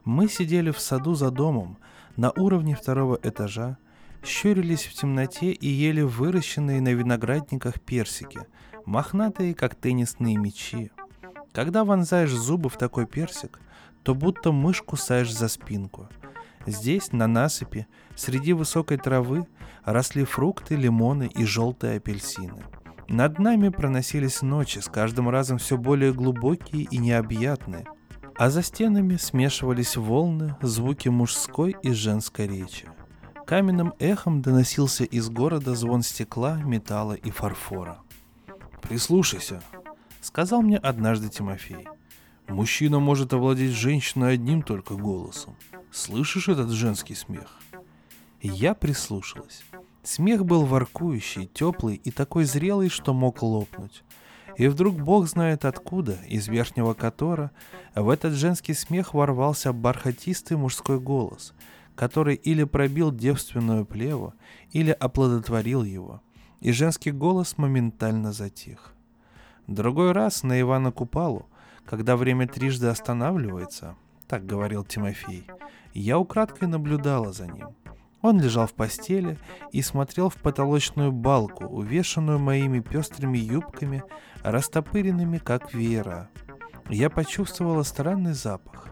Мы 0.05 0.29
сидели 0.29 0.71
в 0.71 0.79
саду 0.79 1.15
за 1.15 1.31
домом, 1.31 1.79
на 2.17 2.31
уровне 2.33 2.77
второго 2.77 3.19
этажа, 3.23 3.79
щурились 4.23 4.85
в 4.85 4.93
темноте 4.93 5.53
и 5.53 5.67
ели 5.67 6.03
выращенные 6.03 6.83
на 6.83 6.93
виноградниках 6.93 7.81
персики– 7.81 8.41
мохнатые, 8.87 9.55
как 9.55 9.75
теннисные 9.75 10.37
мячи. 10.37 10.91
Когда 11.53 11.85
вонзаешь 11.85 12.31
зубы 12.31 12.69
в 12.69 12.77
такой 12.77 13.07
персик, 13.07 13.61
то 14.03 14.15
будто 14.15 14.53
мышь 14.53 14.83
кусаешь 14.83 15.33
за 15.33 15.49
спинку. 15.49 16.09
Здесь, 16.67 17.13
на 17.13 17.27
насыпи, 17.27 17.87
среди 18.15 18.53
высокой 18.53 18.99
травы, 18.99 19.47
росли 19.85 20.25
фрукты, 20.25 20.77
лимоны 20.77 21.31
и 21.35 21.45
желтые 21.45 21.97
апельсины. 21.97 22.63
Над 23.09 23.39
нами 23.39 23.71
проносились 23.71 24.43
ночи, 24.43 24.79
с 24.79 24.87
каждым 24.87 25.29
разом 25.29 25.59
все 25.59 25.77
более 25.77 26.13
глубокие 26.13 26.83
и 26.85 26.99
необъятные, 26.99 27.87
а 28.37 28.51
за 28.51 28.63
стенами 28.63 29.17
смешивались 29.17 29.97
волны, 29.97 30.57
звуки 30.63 31.09
мужской 31.09 31.77
и 31.83 31.93
женской 31.93 32.47
речи. 32.47 32.89
Каменным 33.47 33.95
эхом 33.99 34.43
доносился 34.43 35.03
из 35.03 35.29
города 35.29 35.75
звон 35.75 36.03
стекла, 36.03 36.57
металла 36.63 37.15
и 37.15 37.31
фарфора– 37.31 37.99
«Прислушайся»,— 38.83 39.63
сказал 40.21 40.63
мне 40.63 40.77
однажды 40.77 41.29
Тимофей. 41.29 41.87
«Мужчина 42.49 42.99
может 42.99 43.33
овладеть 43.33 43.73
женщиной 43.73 44.35
одним 44.35 44.63
только 44.63 44.95
голосом. 44.95 45.55
Слышишь 45.93 46.49
этот 46.49 46.71
женский 46.71 47.15
смех?» 47.15 47.61
Я 48.43 48.75
прислушалась. 48.75 49.63
Смех 50.03 50.47
был 50.47 50.65
воркующий, 50.65 51.47
теплый 51.47 51.97
и 51.97 52.11
такой 52.11 52.45
зрелый, 52.45 52.89
что 52.89 53.13
мог 53.13 53.43
лопнуть. 53.43 54.03
И 54.57 54.67
вдруг 54.67 54.97
бог 54.97 55.29
знает 55.29 55.65
откуда, 55.65 56.19
из 56.27 56.49
верхнего 56.49 56.95
котора, 56.95 57.51
в 57.95 58.09
этот 58.09 58.33
женский 58.33 58.75
смех 58.75 59.15
ворвался 59.15 59.73
бархатистый 59.73 60.57
мужской 60.57 60.99
голос, 60.99 61.53
который 61.95 62.35
или 62.35 62.65
пробил 62.65 63.13
девственную 63.13 63.85
плеву, 63.85 64.33
или 64.73 64.91
оплодотворил 64.91 65.85
его— 65.85 66.23
и 66.61 66.73
женский 66.73 67.11
голос 67.11 67.59
моментально 67.59 68.33
затих. 68.33 68.93
Другой 69.67 70.13
раз 70.13 70.43
на 70.43 70.61
Ивана 70.61 70.93
Купалу, 70.93 71.47
когда 71.85 72.17
время 72.17 72.47
трижды 72.47 72.89
останавливается, 72.89 73.97
так 74.27 74.47
говорил 74.47 74.85
Тимофей, 74.85 75.47
я 75.93 76.19
украдкой 76.19 76.69
наблюдала 76.69 77.33
за 77.33 77.47
ним. 77.47 77.69
Он 78.23 78.41
лежал 78.41 78.67
в 78.67 78.75
постели 78.75 79.39
и 79.73 79.81
смотрел 79.81 80.29
в 80.29 80.37
потолочную 80.37 81.11
балку, 81.11 81.65
увешанную 81.65 82.39
моими 82.39 82.81
пестрыми 82.81 83.39
юбками, 83.39 84.03
растопыренными 84.43 85.39
как 85.39 85.73
веера. 85.73 86.29
Я 86.91 87.09
почувствовала 87.09 87.83
странный 87.83 88.35
запах. 88.35 88.89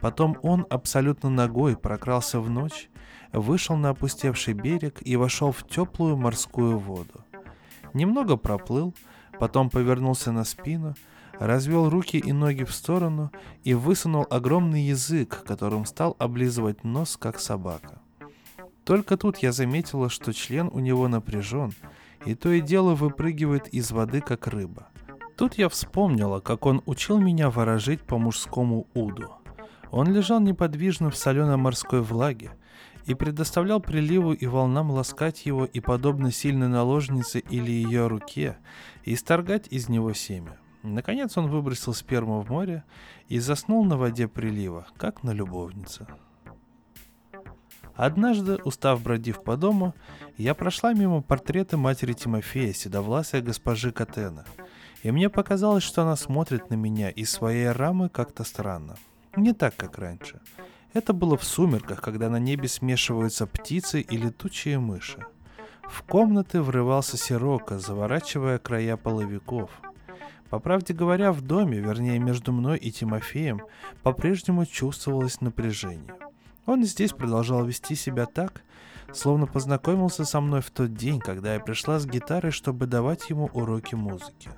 Потом 0.00 0.38
он 0.42 0.66
абсолютно 0.70 1.28
ногой 1.28 1.76
прокрался 1.76 2.40
в 2.40 2.48
ночь 2.48 2.89
вышел 3.32 3.76
на 3.76 3.90
опустевший 3.90 4.54
берег 4.54 4.98
и 5.04 5.16
вошел 5.16 5.52
в 5.52 5.66
теплую 5.66 6.16
морскую 6.16 6.78
воду. 6.78 7.24
Немного 7.94 8.36
проплыл, 8.36 8.94
потом 9.38 9.70
повернулся 9.70 10.32
на 10.32 10.44
спину, 10.44 10.94
развел 11.38 11.88
руки 11.88 12.18
и 12.18 12.32
ноги 12.32 12.64
в 12.64 12.72
сторону 12.72 13.32
и 13.64 13.74
высунул 13.74 14.26
огромный 14.30 14.82
язык, 14.82 15.42
которым 15.46 15.86
стал 15.86 16.14
облизывать 16.18 16.84
нос, 16.84 17.16
как 17.16 17.40
собака. 17.40 18.00
Только 18.84 19.16
тут 19.16 19.38
я 19.38 19.52
заметила, 19.52 20.08
что 20.08 20.32
член 20.32 20.68
у 20.72 20.80
него 20.80 21.08
напряжен, 21.08 21.72
и 22.26 22.34
то 22.34 22.50
и 22.50 22.60
дело 22.60 22.94
выпрыгивает 22.94 23.68
из 23.68 23.90
воды, 23.92 24.20
как 24.20 24.46
рыба. 24.46 24.88
Тут 25.36 25.54
я 25.54 25.68
вспомнила, 25.68 26.40
как 26.40 26.66
он 26.66 26.82
учил 26.84 27.18
меня 27.18 27.50
ворожить 27.50 28.02
по 28.02 28.18
мужскому 28.18 28.86
уду. 28.92 29.30
Он 29.90 30.12
лежал 30.12 30.40
неподвижно 30.40 31.10
в 31.10 31.16
соленой 31.16 31.56
морской 31.56 32.02
влаге, 32.02 32.52
и 33.10 33.14
предоставлял 33.14 33.80
приливу 33.80 34.32
и 34.32 34.46
волнам 34.46 34.92
ласкать 34.92 35.44
его 35.44 35.64
и, 35.64 35.80
подобно 35.80 36.30
сильной 36.30 36.68
наложнице 36.68 37.40
или 37.40 37.72
ее 37.72 38.06
руке, 38.06 38.56
исторгать 39.04 39.66
из 39.68 39.88
него 39.88 40.12
семя. 40.12 40.56
Наконец 40.84 41.36
он 41.36 41.48
выбросил 41.48 41.92
сперму 41.92 42.40
в 42.40 42.50
море 42.50 42.84
и 43.26 43.40
заснул 43.40 43.84
на 43.84 43.96
воде 43.96 44.28
прилива, 44.28 44.86
как 44.96 45.24
на 45.24 45.32
любовнице. 45.32 46.06
Однажды, 47.96 48.60
устав 48.64 49.02
бродив 49.02 49.42
по 49.42 49.56
дому, 49.56 49.92
я 50.36 50.54
прошла 50.54 50.94
мимо 50.94 51.20
портрета 51.20 51.76
матери 51.76 52.12
Тимофея, 52.12 52.72
седовласой 52.72 53.42
госпожи 53.42 53.90
Катена. 53.90 54.44
И 55.02 55.10
мне 55.10 55.28
показалось, 55.30 55.82
что 55.82 56.02
она 56.02 56.14
смотрит 56.14 56.70
на 56.70 56.74
меня 56.74 57.10
из 57.10 57.32
своей 57.32 57.70
рамы 57.70 58.08
как-то 58.08 58.44
странно. 58.44 58.94
Не 59.34 59.52
так, 59.52 59.74
как 59.74 59.98
раньше. 59.98 60.40
Это 60.92 61.12
было 61.12 61.36
в 61.36 61.44
сумерках, 61.44 62.00
когда 62.00 62.28
на 62.28 62.38
небе 62.38 62.66
смешиваются 62.66 63.46
птицы 63.46 64.00
и 64.00 64.16
летучие 64.16 64.78
мыши. 64.78 65.24
В 65.88 66.02
комнаты 66.02 66.62
врывался 66.62 67.16
сирока, 67.16 67.78
заворачивая 67.78 68.58
края 68.58 68.96
половиков. 68.96 69.70
По 70.48 70.58
правде 70.58 70.92
говоря, 70.92 71.32
в 71.32 71.42
доме, 71.42 71.78
вернее 71.78 72.18
между 72.18 72.52
мной 72.52 72.76
и 72.78 72.90
Тимофеем, 72.90 73.62
по-прежнему 74.02 74.66
чувствовалось 74.66 75.40
напряжение. 75.40 76.14
Он 76.66 76.84
здесь 76.84 77.12
продолжал 77.12 77.64
вести 77.64 77.94
себя 77.94 78.26
так, 78.26 78.62
словно 79.12 79.46
познакомился 79.46 80.24
со 80.24 80.40
мной 80.40 80.60
в 80.60 80.70
тот 80.70 80.94
день, 80.94 81.20
когда 81.20 81.54
я 81.54 81.60
пришла 81.60 82.00
с 82.00 82.06
гитарой, 82.06 82.50
чтобы 82.50 82.86
давать 82.86 83.30
ему 83.30 83.48
уроки 83.52 83.94
музыки. 83.94 84.50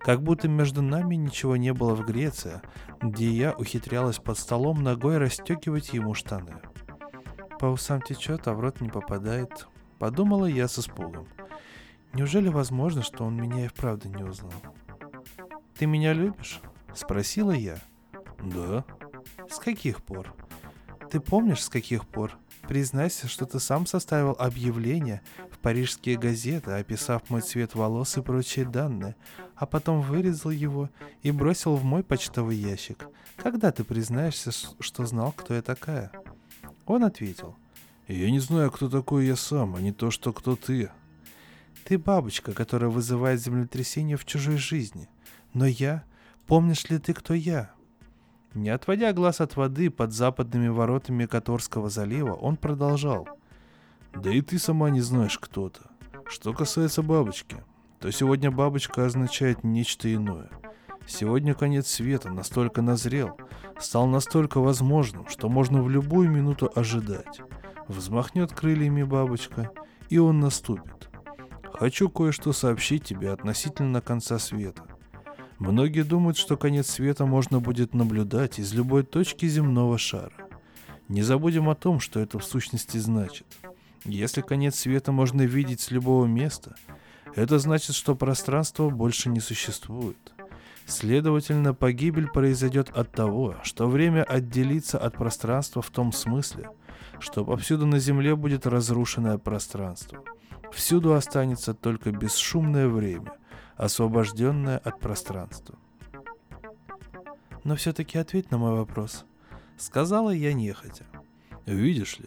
Как 0.00 0.22
будто 0.22 0.48
между 0.48 0.82
нами 0.82 1.14
ничего 1.14 1.56
не 1.56 1.72
было 1.72 1.94
в 1.94 2.04
Греции, 2.04 2.60
где 3.00 3.30
я 3.30 3.52
ухитрялась 3.52 4.18
под 4.18 4.38
столом 4.38 4.82
ногой 4.82 5.18
расстегивать 5.18 5.92
ему 5.92 6.14
штаны. 6.14 6.56
По 7.58 7.66
усам 7.66 8.00
течет, 8.00 8.48
а 8.48 8.54
в 8.54 8.60
рот 8.60 8.80
не 8.80 8.88
попадает. 8.88 9.66
Подумала 9.98 10.46
я 10.46 10.66
с 10.68 10.78
испугом. 10.78 11.28
Неужели 12.14 12.48
возможно, 12.48 13.02
что 13.02 13.24
он 13.24 13.36
меня 13.36 13.66
и 13.66 13.68
вправду 13.68 14.08
не 14.08 14.24
узнал? 14.24 14.52
«Ты 15.78 15.86
меня 15.86 16.12
любишь?»— 16.12 16.60
спросила 16.94 17.52
я. 17.52 17.78
«Да». 18.42 18.84
«С 19.48 19.58
каких 19.58 20.02
пор?» 20.02 20.34
Ты 21.10 21.18
помнишь, 21.18 21.64
с 21.64 21.68
каких 21.68 22.06
пор? 22.06 22.38
Признайся, 22.70 23.26
что 23.26 23.46
ты 23.46 23.58
сам 23.58 23.84
составил 23.84 24.36
объявление 24.38 25.22
в 25.50 25.58
парижские 25.58 26.16
газеты, 26.16 26.70
описав 26.70 27.28
мой 27.28 27.40
цвет 27.40 27.74
волос 27.74 28.16
и 28.16 28.22
прочие 28.22 28.64
данные, 28.64 29.16
а 29.56 29.66
потом 29.66 30.00
вырезал 30.00 30.52
его 30.52 30.88
и 31.22 31.32
бросил 31.32 31.74
в 31.74 31.82
мой 31.82 32.04
почтовый 32.04 32.56
ящик. 32.56 33.08
Когда 33.34 33.72
ты 33.72 33.82
признаешься, 33.82 34.52
что 34.78 35.04
знал, 35.04 35.32
кто 35.32 35.54
я 35.54 35.62
такая? 35.62 36.12
Он 36.86 37.02
ответил. 37.02 37.56
Я 38.06 38.30
не 38.30 38.38
знаю, 38.38 38.70
кто 38.70 38.88
такой 38.88 39.26
я 39.26 39.34
сам, 39.34 39.74
а 39.74 39.80
не 39.80 39.90
то, 39.90 40.12
что 40.12 40.32
кто 40.32 40.54
ты. 40.54 40.92
Ты 41.82 41.98
бабочка, 41.98 42.52
которая 42.52 42.88
вызывает 42.88 43.42
землетрясение 43.42 44.16
в 44.16 44.24
чужой 44.24 44.58
жизни. 44.58 45.08
Но 45.54 45.66
я... 45.66 46.04
Помнишь 46.46 46.88
ли 46.88 47.00
ты, 47.00 47.14
кто 47.14 47.34
я? 47.34 47.72
Не 48.54 48.70
отводя 48.70 49.12
глаз 49.12 49.40
от 49.40 49.56
воды 49.56 49.90
под 49.90 50.12
западными 50.12 50.68
воротами 50.68 51.26
Которского 51.26 51.88
залива, 51.88 52.34
он 52.34 52.56
продолжал. 52.56 53.28
«Да 54.12 54.30
и 54.30 54.40
ты 54.40 54.58
сама 54.58 54.90
не 54.90 55.00
знаешь, 55.00 55.38
кто 55.38 55.68
то. 55.68 55.82
Что 56.26 56.52
касается 56.52 57.02
бабочки, 57.02 57.56
то 58.00 58.10
сегодня 58.10 58.50
бабочка 58.50 59.06
означает 59.06 59.62
нечто 59.62 60.12
иное. 60.12 60.48
Сегодня 61.06 61.54
конец 61.54 61.88
света 61.88 62.30
настолько 62.30 62.82
назрел, 62.82 63.36
стал 63.78 64.06
настолько 64.06 64.58
возможным, 64.58 65.28
что 65.28 65.48
можно 65.48 65.82
в 65.82 65.88
любую 65.88 66.30
минуту 66.30 66.70
ожидать. 66.74 67.40
Взмахнет 67.88 68.52
крыльями 68.52 69.02
бабочка, 69.02 69.70
и 70.08 70.18
он 70.18 70.40
наступит. 70.40 71.08
Хочу 71.72 72.08
кое-что 72.08 72.52
сообщить 72.52 73.04
тебе 73.04 73.32
относительно 73.32 74.00
конца 74.00 74.38
света. 74.38 74.84
Многие 75.60 76.04
думают, 76.04 76.38
что 76.38 76.56
конец 76.56 76.88
света 76.88 77.26
можно 77.26 77.60
будет 77.60 77.92
наблюдать 77.92 78.58
из 78.58 78.72
любой 78.72 79.02
точки 79.02 79.44
земного 79.44 79.98
шара. 79.98 80.32
Не 81.08 81.20
забудем 81.20 81.68
о 81.68 81.74
том, 81.74 82.00
что 82.00 82.18
это 82.18 82.38
в 82.38 82.44
сущности 82.44 82.96
значит. 82.96 83.46
Если 84.06 84.40
конец 84.40 84.76
света 84.76 85.12
можно 85.12 85.42
видеть 85.42 85.82
с 85.82 85.90
любого 85.90 86.24
места, 86.24 86.76
это 87.36 87.58
значит, 87.58 87.94
что 87.94 88.16
пространство 88.16 88.88
больше 88.88 89.28
не 89.28 89.40
существует. 89.40 90.32
Следовательно, 90.86 91.74
погибель 91.74 92.28
произойдет 92.28 92.88
от 92.88 93.12
того, 93.12 93.56
что 93.62 93.86
время 93.86 94.24
отделится 94.24 94.98
от 94.98 95.12
пространства 95.18 95.82
в 95.82 95.90
том 95.90 96.10
смысле, 96.12 96.70
что 97.18 97.44
повсюду 97.44 97.84
на 97.84 97.98
Земле 97.98 98.34
будет 98.34 98.66
разрушенное 98.66 99.36
пространство. 99.36 100.24
Всюду 100.72 101.12
останется 101.12 101.74
только 101.74 102.12
бесшумное 102.12 102.88
время, 102.88 103.32
освобожденная 103.80 104.76
от 104.76 105.00
пространства. 105.00 105.78
Но 107.64 107.76
все-таки 107.76 108.18
ответь 108.18 108.50
на 108.50 108.58
мой 108.58 108.72
вопрос. 108.72 109.24
Сказала 109.78 110.30
я 110.30 110.52
нехотя. 110.52 111.06
Видишь 111.64 112.18
ли, 112.18 112.26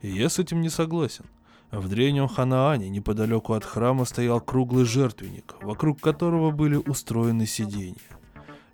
я 0.00 0.28
с 0.28 0.38
этим 0.38 0.60
не 0.60 0.68
согласен. 0.68 1.24
В 1.72 1.88
древнем 1.88 2.28
Ханаане 2.28 2.88
неподалеку 2.88 3.54
от 3.54 3.64
храма 3.64 4.04
стоял 4.04 4.40
круглый 4.40 4.84
жертвенник, 4.84 5.56
вокруг 5.60 6.00
которого 6.00 6.52
были 6.52 6.76
устроены 6.76 7.46
сиденья. 7.46 7.96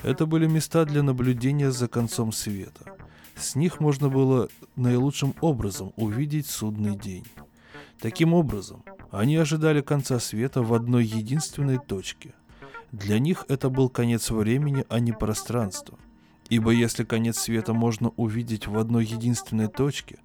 Это 0.02 0.26
были 0.26 0.46
места 0.46 0.84
для 0.84 1.02
наблюдения 1.02 1.70
за 1.70 1.88
концом 1.88 2.32
света. 2.32 2.96
С 3.36 3.54
них 3.54 3.80
можно 3.80 4.10
было 4.10 4.48
наилучшим 4.76 5.34
образом 5.40 5.92
увидеть 5.96 6.46
судный 6.46 6.96
день. 6.96 7.26
Таким 8.00 8.34
образом, 8.34 8.82
они 9.10 9.36
ожидали 9.36 9.80
конца 9.80 10.18
света 10.18 10.62
в 10.62 10.74
одной 10.74 11.04
единственной 11.04 11.78
точке. 11.78 12.34
Для 12.92 13.18
них 13.18 13.44
это 13.48 13.68
был 13.70 13.88
конец 13.88 14.30
времени, 14.30 14.84
а 14.88 15.00
не 15.00 15.12
пространство. 15.12 15.98
Ибо 16.48 16.70
если 16.70 17.04
конец 17.04 17.38
света 17.38 17.74
можно 17.74 18.10
увидеть 18.16 18.66
в 18.66 18.78
одной 18.78 19.04
единственной 19.04 19.68
точке, 19.68 20.18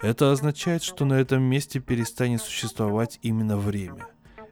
это 0.00 0.30
означает, 0.30 0.82
что 0.82 1.04
на 1.04 1.14
этом 1.14 1.42
месте 1.42 1.80
перестанет 1.80 2.40
существовать 2.40 3.18
именно 3.22 3.56
время. 3.56 4.06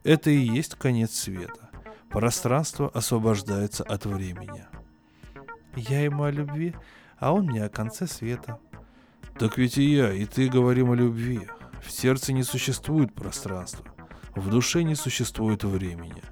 Это 0.05 0.31
и 0.31 0.39
есть 0.39 0.75
конец 0.75 1.13
света. 1.13 1.71
Пространство 2.09 2.89
освобождается 2.89 3.85
от 3.85 4.07
времени. 4.07 4.65
Я 5.77 6.01
ему 6.01 6.25
о 6.25 6.31
любви, 6.31 6.75
а 7.19 7.33
он 7.33 7.47
мне 7.47 7.65
о 7.65 7.69
конце 7.69 8.07
света. 8.07 8.59
Так 9.39 9.59
ведь 9.59 9.79
и 9.79 9.95
я, 9.95 10.13
и 10.13 10.27
ты 10.27 10.49
говорим 10.49 10.91
о 10.91 10.97
любви. 10.97 11.49
В 11.83 11.91
сердце 11.91 12.33
не 12.33 12.43
существует 12.43 13.15
пространства, 13.15 13.85
в 14.35 14.49
душе 14.49 14.83
не 14.83 14.95
существует 14.95 15.65
времени. 15.65 16.23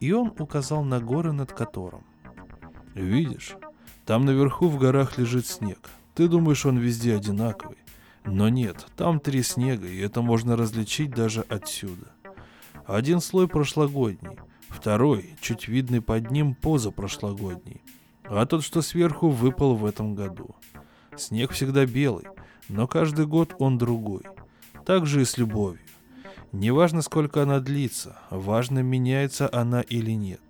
И 0.00 0.12
он 0.12 0.32
указал 0.38 0.84
на 0.84 1.00
горы, 1.00 1.32
над 1.32 1.52
которым. 1.52 2.04
Видишь, 2.94 3.56
там 4.04 4.24
наверху 4.24 4.68
в 4.68 4.78
горах 4.78 5.18
лежит 5.18 5.46
снег. 5.46 5.78
Ты 6.14 6.28
думаешь, 6.28 6.64
он 6.64 6.78
везде 6.78 7.16
одинаковый. 7.16 7.78
Но 8.24 8.48
нет, 8.48 8.86
там 8.96 9.20
три 9.20 9.42
снега, 9.42 9.86
и 9.86 9.98
это 9.98 10.22
можно 10.22 10.56
различить 10.56 11.10
даже 11.10 11.42
отсюда. 11.42 12.12
Один 12.86 13.20
слой 13.20 13.48
прошлогодний, 13.48 14.38
второй, 14.68 15.36
чуть 15.40 15.68
видный 15.68 16.00
под 16.00 16.30
ним, 16.30 16.54
позапрошлогодний, 16.54 17.82
а 18.24 18.46
тот, 18.46 18.64
что 18.64 18.82
сверху, 18.82 19.28
выпал 19.28 19.76
в 19.76 19.84
этом 19.84 20.14
году. 20.14 20.56
Снег 21.16 21.52
всегда 21.52 21.86
белый, 21.86 22.26
но 22.68 22.88
каждый 22.88 23.26
год 23.26 23.54
он 23.58 23.78
другой. 23.78 24.22
Так 24.86 25.04
же 25.04 25.22
и 25.22 25.24
с 25.24 25.36
любовью. 25.36 25.80
Неважно, 26.52 27.02
сколько 27.02 27.42
она 27.42 27.58
длится, 27.58 28.20
важно, 28.30 28.78
меняется 28.78 29.50
она 29.52 29.80
или 29.80 30.12
нет. 30.12 30.40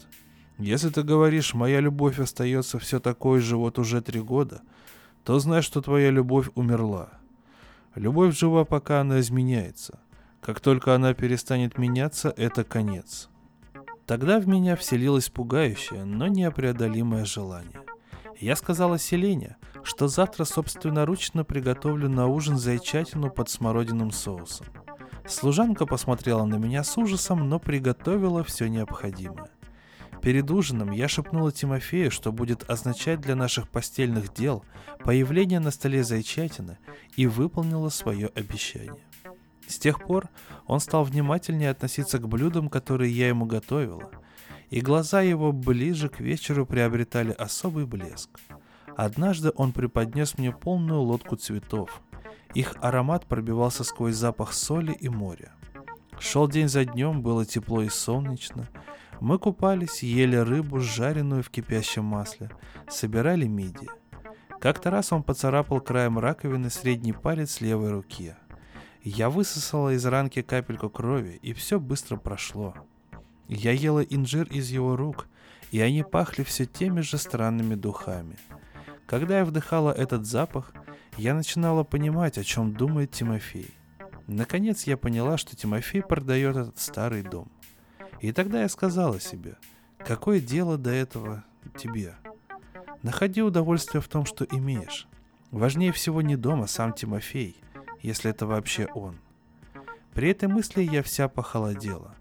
Если 0.58 0.90
ты 0.90 1.02
говоришь, 1.02 1.54
моя 1.54 1.80
любовь 1.80 2.20
остается 2.20 2.78
все 2.78 3.00
такой 3.00 3.40
же 3.40 3.56
вот 3.56 3.78
уже 3.78 4.02
три 4.02 4.20
года, 4.20 4.60
то 5.24 5.38
знай, 5.38 5.62
что 5.62 5.80
твоя 5.80 6.10
любовь 6.10 6.50
умерла. 6.54 7.08
Любовь 7.94 8.38
жива, 8.38 8.66
пока 8.66 9.00
она 9.00 9.20
изменяется. 9.20 10.00
Как 10.42 10.60
только 10.60 10.94
она 10.94 11.14
перестанет 11.14 11.78
меняться, 11.78 12.32
это 12.36 12.62
конец. 12.62 13.30
Тогда 14.04 14.38
в 14.38 14.46
меня 14.46 14.76
вселилось 14.76 15.30
пугающее, 15.30 16.04
но 16.04 16.28
непреодолимое 16.28 17.24
желание. 17.24 17.80
Я 18.40 18.56
сказала 18.56 18.98
Селене, 18.98 19.56
что 19.82 20.08
завтра 20.08 20.44
собственноручно 20.44 21.44
приготовлю 21.44 22.08
на 22.08 22.26
ужин 22.26 22.58
зайчатину 22.58 23.30
под 23.30 23.48
смородиным 23.48 24.10
соусом. 24.10 24.66
Служанка 25.26 25.86
посмотрела 25.86 26.44
на 26.44 26.56
меня 26.56 26.84
с 26.84 26.96
ужасом, 26.96 27.48
но 27.48 27.58
приготовила 27.58 28.44
все 28.44 28.68
необходимое. 28.68 29.50
Перед 30.22 30.50
ужином 30.50 30.90
я 30.90 31.08
шепнула 31.08 31.52
Тимофею, 31.52 32.10
что 32.10 32.32
будет 32.32 32.68
означать 32.68 33.20
для 33.20 33.36
наших 33.36 33.68
постельных 33.68 34.32
дел 34.32 34.64
появление 35.04 35.60
на 35.60 35.70
столе 35.70 36.04
зайчатины, 36.04 36.78
и 37.16 37.26
выполнила 37.26 37.88
свое 37.88 38.28
обещание. 38.34 39.04
С 39.66 39.78
тех 39.78 40.04
пор 40.04 40.28
он 40.66 40.80
стал 40.80 41.04
внимательнее 41.04 41.70
относиться 41.70 42.18
к 42.18 42.28
блюдам, 42.28 42.68
которые 42.68 43.12
я 43.12 43.28
ему 43.28 43.46
готовила, 43.46 44.10
и 44.70 44.80
глаза 44.80 45.20
его 45.20 45.52
ближе 45.52 46.08
к 46.08 46.20
вечеру 46.20 46.66
приобретали 46.66 47.32
особый 47.32 47.86
блеск. 47.86 48.30
Однажды 48.96 49.52
он 49.54 49.72
преподнес 49.72 50.38
мне 50.38 50.52
полную 50.52 51.00
лодку 51.00 51.36
цветов. 51.36 52.00
Их 52.54 52.74
аромат 52.80 53.26
пробивался 53.26 53.84
сквозь 53.84 54.14
запах 54.14 54.52
соли 54.52 54.92
и 54.92 55.08
моря. 55.08 55.52
Шел 56.18 56.48
день 56.48 56.68
за 56.68 56.84
днем, 56.84 57.22
было 57.22 57.44
тепло 57.44 57.82
и 57.82 57.88
солнечно. 57.88 58.66
Мы 59.20 59.38
купались, 59.38 60.02
ели 60.02 60.36
рыбу, 60.36 60.80
жареную 60.80 61.42
в 61.42 61.50
кипящем 61.50 62.04
масле, 62.04 62.50
собирали 62.88 63.46
мидии. 63.46 63.88
Как-то 64.60 64.90
раз 64.90 65.12
он 65.12 65.22
поцарапал 65.22 65.80
краем 65.80 66.18
раковины 66.18 66.70
средний 66.70 67.12
палец 67.12 67.60
левой 67.60 67.90
руки. 67.90 68.34
Я 69.02 69.30
высосала 69.30 69.94
из 69.94 70.04
ранки 70.04 70.42
капельку 70.42 70.88
крови, 70.90 71.38
и 71.42 71.52
все 71.52 71.78
быстро 71.78 72.16
прошло. 72.16 72.74
Я 73.48 73.72
ела 73.72 74.00
инжир 74.00 74.46
из 74.48 74.70
его 74.70 74.96
рук, 74.96 75.28
и 75.70 75.80
они 75.80 76.02
пахли 76.02 76.42
все 76.42 76.66
теми 76.66 77.00
же 77.00 77.18
странными 77.18 77.74
духами. 77.74 78.36
Когда 79.06 79.38
я 79.38 79.44
вдыхала 79.44 79.92
этот 79.92 80.26
запах, 80.26 80.72
я 81.16 81.34
начинала 81.34 81.84
понимать, 81.84 82.38
о 82.38 82.44
чем 82.44 82.74
думает 82.74 83.12
Тимофей. 83.12 83.70
Наконец 84.26 84.84
я 84.84 84.96
поняла, 84.96 85.38
что 85.38 85.54
Тимофей 85.54 86.02
продает 86.02 86.56
этот 86.56 86.78
старый 86.78 87.22
дом. 87.22 87.48
И 88.20 88.32
тогда 88.32 88.62
я 88.62 88.68
сказала 88.68 89.20
себе, 89.20 89.56
какое 89.98 90.40
дело 90.40 90.76
до 90.76 90.90
этого 90.90 91.44
тебе? 91.78 92.16
Находи 93.02 93.42
удовольствие 93.42 94.00
в 94.00 94.08
том, 94.08 94.26
что 94.26 94.44
имеешь. 94.44 95.06
Важнее 95.52 95.92
всего 95.92 96.22
не 96.22 96.34
дом, 96.34 96.62
а 96.62 96.66
сам 96.66 96.92
Тимофей, 96.92 97.56
если 98.02 98.30
это 98.30 98.46
вообще 98.46 98.86
он. 98.94 99.16
При 100.12 100.30
этой 100.30 100.48
мысли 100.48 100.82
я 100.82 101.04
вся 101.04 101.28
похолодела. 101.28 102.15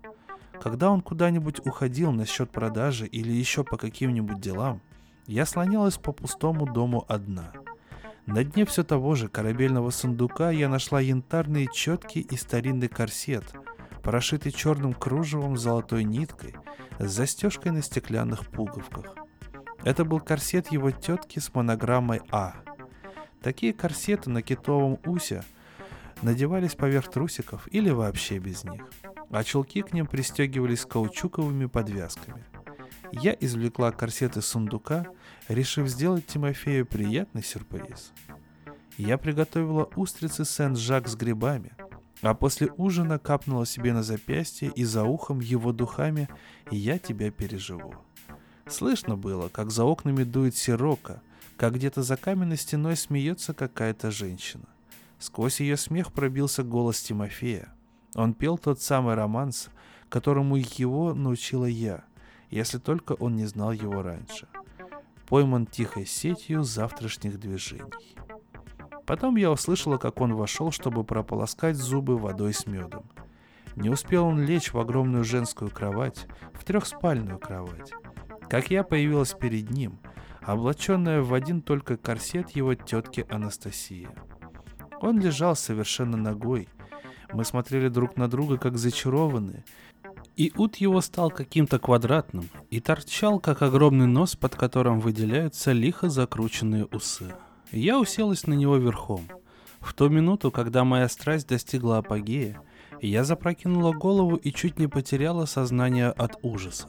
Когда 0.66 0.90
он 0.90 1.02
куда-нибудь 1.02 1.64
уходил 1.64 2.12
насчет 2.12 2.50
продажи 2.50 3.06
или 3.06 3.32
еще 3.32 3.64
по 3.64 3.78
каким-нибудь 3.78 4.40
делам, 4.40 4.82
я 5.28 5.46
слонялась 5.46 6.00
по 6.00 6.12
пустому 6.12 6.66
дому 6.66 7.06
одна. 7.08 7.52
На 8.26 8.44
дне 8.44 8.66
все 8.66 8.84
того 8.84 9.14
же 9.14 9.28
корабельного 9.28 9.92
сундука 9.92 10.50
я 10.50 10.68
нашла 10.68 11.00
янтарные 11.00 11.68
четки 11.72 12.18
и 12.18 12.36
старинный 12.36 12.88
корсет– 12.88 13.44
прошитый 14.02 14.52
черным 14.52 14.96
кружевом 14.96 15.56
с 15.56 15.62
золотой 15.62 16.04
ниткой, 16.04 16.56
с 16.98 17.12
застежкой 17.12 17.72
на 17.72 17.84
стеклянных 17.84 18.48
пуговках. 18.48 19.18
Это 19.84 20.04
был 20.04 20.20
корсет 20.20 20.72
его 20.72 20.90
тетки 20.90 21.38
с 21.38 21.54
монограммой 21.54 22.22
А. 22.32 22.56
Такие 23.40 23.72
корсеты 23.72 24.32
на 24.32 24.42
китовом 24.42 24.98
усе 25.06 25.44
надевались 26.24 26.74
поверх 26.74 27.12
трусиков 27.12 27.68
или 27.72 27.92
вообще 27.92 28.40
без 28.40 28.64
них, 28.64 28.90
а 29.30 29.44
чулки 29.44 29.82
к 29.82 29.94
ним 29.94 30.08
пристегивались 30.08 30.86
каучуковыми 30.86 31.66
подвязками. 31.66 32.46
Я 33.12 33.36
извлекла 33.40 33.92
корсет 33.92 34.38
из 34.38 34.46
сундука, 34.46 35.08
решив 35.48 35.88
сделать 35.88 36.26
Тимофею 36.26 36.86
приятный 36.86 37.44
сюрприз. 37.44 38.12
Я 38.98 39.18
приготовила 39.18 39.90
устрицы 39.96 40.46
Сен-Жак 40.46 41.08
с 41.08 41.16
грибами– 41.16 41.72
а 42.22 42.34
после 42.34 42.72
ужина 42.78 43.20
капнула 43.20 43.66
себе 43.66 43.94
на 43.94 44.04
запястье 44.04 44.72
и 44.76 44.84
за 44.84 45.04
ухом 45.04 45.40
его 45.40 45.72
духами 45.72 46.30
«Я 46.72 46.98
тебя 46.98 47.30
переживу». 47.30 47.94
Слышно 48.68 49.16
было, 49.16 49.50
как 49.50 49.70
за 49.70 49.84
окнами 49.84 50.24
дует 50.24 50.56
сирока, 50.56 51.22
как 51.56 51.76
где-то 51.76 52.02
за 52.02 52.18
каменной 52.18 52.58
стеной 52.58 52.96
смеется 52.96 53.54
какая-то 53.54 54.10
женщина. 54.10 54.66
Сквозь 55.20 55.60
ее 55.60 55.78
смех 55.78 56.12
пробился 56.12 56.64
голос 56.64 57.00
Тимофея. 57.02 57.75
Он 58.16 58.34
пел 58.34 58.58
тот 58.58 58.82
самый 58.82 59.14
романс, 59.14 59.70
которому 60.10 60.56
его 60.56 61.14
научила 61.14 61.66
я, 61.66 62.06
если 62.50 62.78
только 62.78 63.14
он 63.14 63.36
не 63.36 63.46
знал 63.46 63.72
его 63.72 64.02
раньше. 64.02 64.48
Пойман 65.28 65.66
тихой 65.66 66.06
сетью 66.06 66.64
завтрашних 66.64 67.40
движений. 67.40 68.16
Потом 69.06 69.36
я 69.36 69.52
услышала, 69.52 69.98
как 69.98 70.22
он 70.22 70.34
вошел, 70.34 70.72
чтобы 70.72 71.04
прополоскать 71.04 71.76
зубы 71.76 72.18
водой 72.18 72.54
с 72.54 72.66
медом. 72.66 73.06
Не 73.76 73.90
успел 73.90 74.26
он 74.26 74.42
лечь 74.42 74.72
в 74.72 74.80
огромную 74.80 75.24
женскую 75.24 75.70
кровать, 75.70 76.28
в 76.54 76.64
трехспальную 76.64 77.38
кровать. 77.38 77.92
Как 78.50 78.72
я 78.72 78.84
появилась 78.84 79.34
перед 79.34 79.70
ним, 79.70 80.00
облаченная 80.42 81.22
в 81.22 81.34
один 81.34 81.62
только 81.62 81.98
корсет 81.98 82.52
его 82.52 82.74
тетки 82.74 83.26
Анастасии. 83.30 84.08
Он 85.02 85.20
лежал 85.20 85.56
совершенно 85.56 86.16
ногой. 86.16 86.70
Мы 87.34 87.46
смотрели 87.46 87.90
друг 87.90 88.18
на 88.18 88.28
друга, 88.28 88.58
как 88.58 88.78
зачарованные. 88.78 89.64
И 90.36 90.52
ут 90.58 90.78
его 90.78 91.02
стал 91.02 91.30
каким-то 91.30 91.80
квадратным 91.80 92.50
и 92.70 92.80
торчал, 92.80 93.40
как 93.40 93.62
огромный 93.62 94.08
нос, 94.08 94.36
под 94.36 94.56
которым 94.56 95.00
выделяются 95.00 95.72
лихо 95.72 96.10
закрученные 96.10 96.86
усы. 96.86 97.34
Я 97.72 98.00
уселась 98.00 98.48
на 98.48 98.54
него 98.54 98.78
верхом. 98.78 99.28
В 99.80 99.94
ту 99.94 100.10
минуту, 100.10 100.52
когда 100.52 100.84
моя 100.84 101.08
страсть 101.08 101.48
достигла 101.48 102.00
апогея, 102.00 102.60
я 103.02 103.24
запрокинула 103.24 103.94
голову 103.94 104.36
и 104.36 104.52
чуть 104.52 104.80
не 104.80 104.88
потеряла 104.88 105.46
сознание 105.46 106.10
от 106.10 106.38
ужаса. 106.42 106.88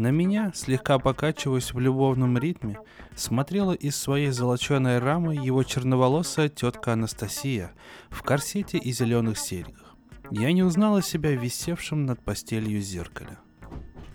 На 0.00 0.10
меня, 0.10 0.50
слегка 0.54 0.98
покачиваясь 0.98 1.74
в 1.74 1.78
любовном 1.78 2.38
ритме, 2.38 2.78
смотрела 3.14 3.72
из 3.72 3.96
своей 3.96 4.30
золоченой 4.30 4.98
рамы 4.98 5.34
его 5.34 5.62
черноволосая 5.62 6.48
тетка 6.48 6.94
Анастасия 6.94 7.72
в 8.08 8.22
корсете 8.22 8.78
и 8.78 8.92
зеленых 8.92 9.36
серьгах. 9.36 9.94
Я 10.30 10.52
не 10.52 10.62
узнала 10.62 11.02
себя 11.02 11.32
висевшим 11.32 12.06
над 12.06 12.18
постелью 12.24 12.80
зеркаля. 12.80 13.40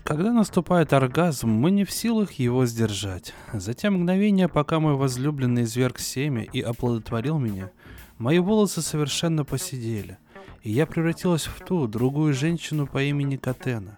Когда 0.02 0.32
наступает 0.32 0.92
оргазм, 0.92 1.50
мы 1.50 1.70
не 1.70 1.84
в 1.84 1.92
силах 1.92 2.32
его 2.32 2.66
сдержать. 2.66 3.32
За 3.52 3.72
те 3.72 3.88
мгновения, 3.88 4.48
пока 4.48 4.80
мой 4.80 4.96
возлюбленный 4.96 5.62
изверг 5.62 6.00
семя 6.00 6.42
и 6.42 6.60
оплодотворил 6.60 7.38
меня, 7.38 7.70
мои 8.18 8.40
волосы 8.40 8.82
совершенно 8.82 9.44
посидели, 9.44 10.18
и 10.64 10.72
я 10.72 10.84
превратилась 10.84 11.46
в 11.46 11.64
ту, 11.64 11.86
другую 11.86 12.34
женщину 12.34 12.88
по 12.88 13.00
имени 13.04 13.36
Катена. 13.36 13.96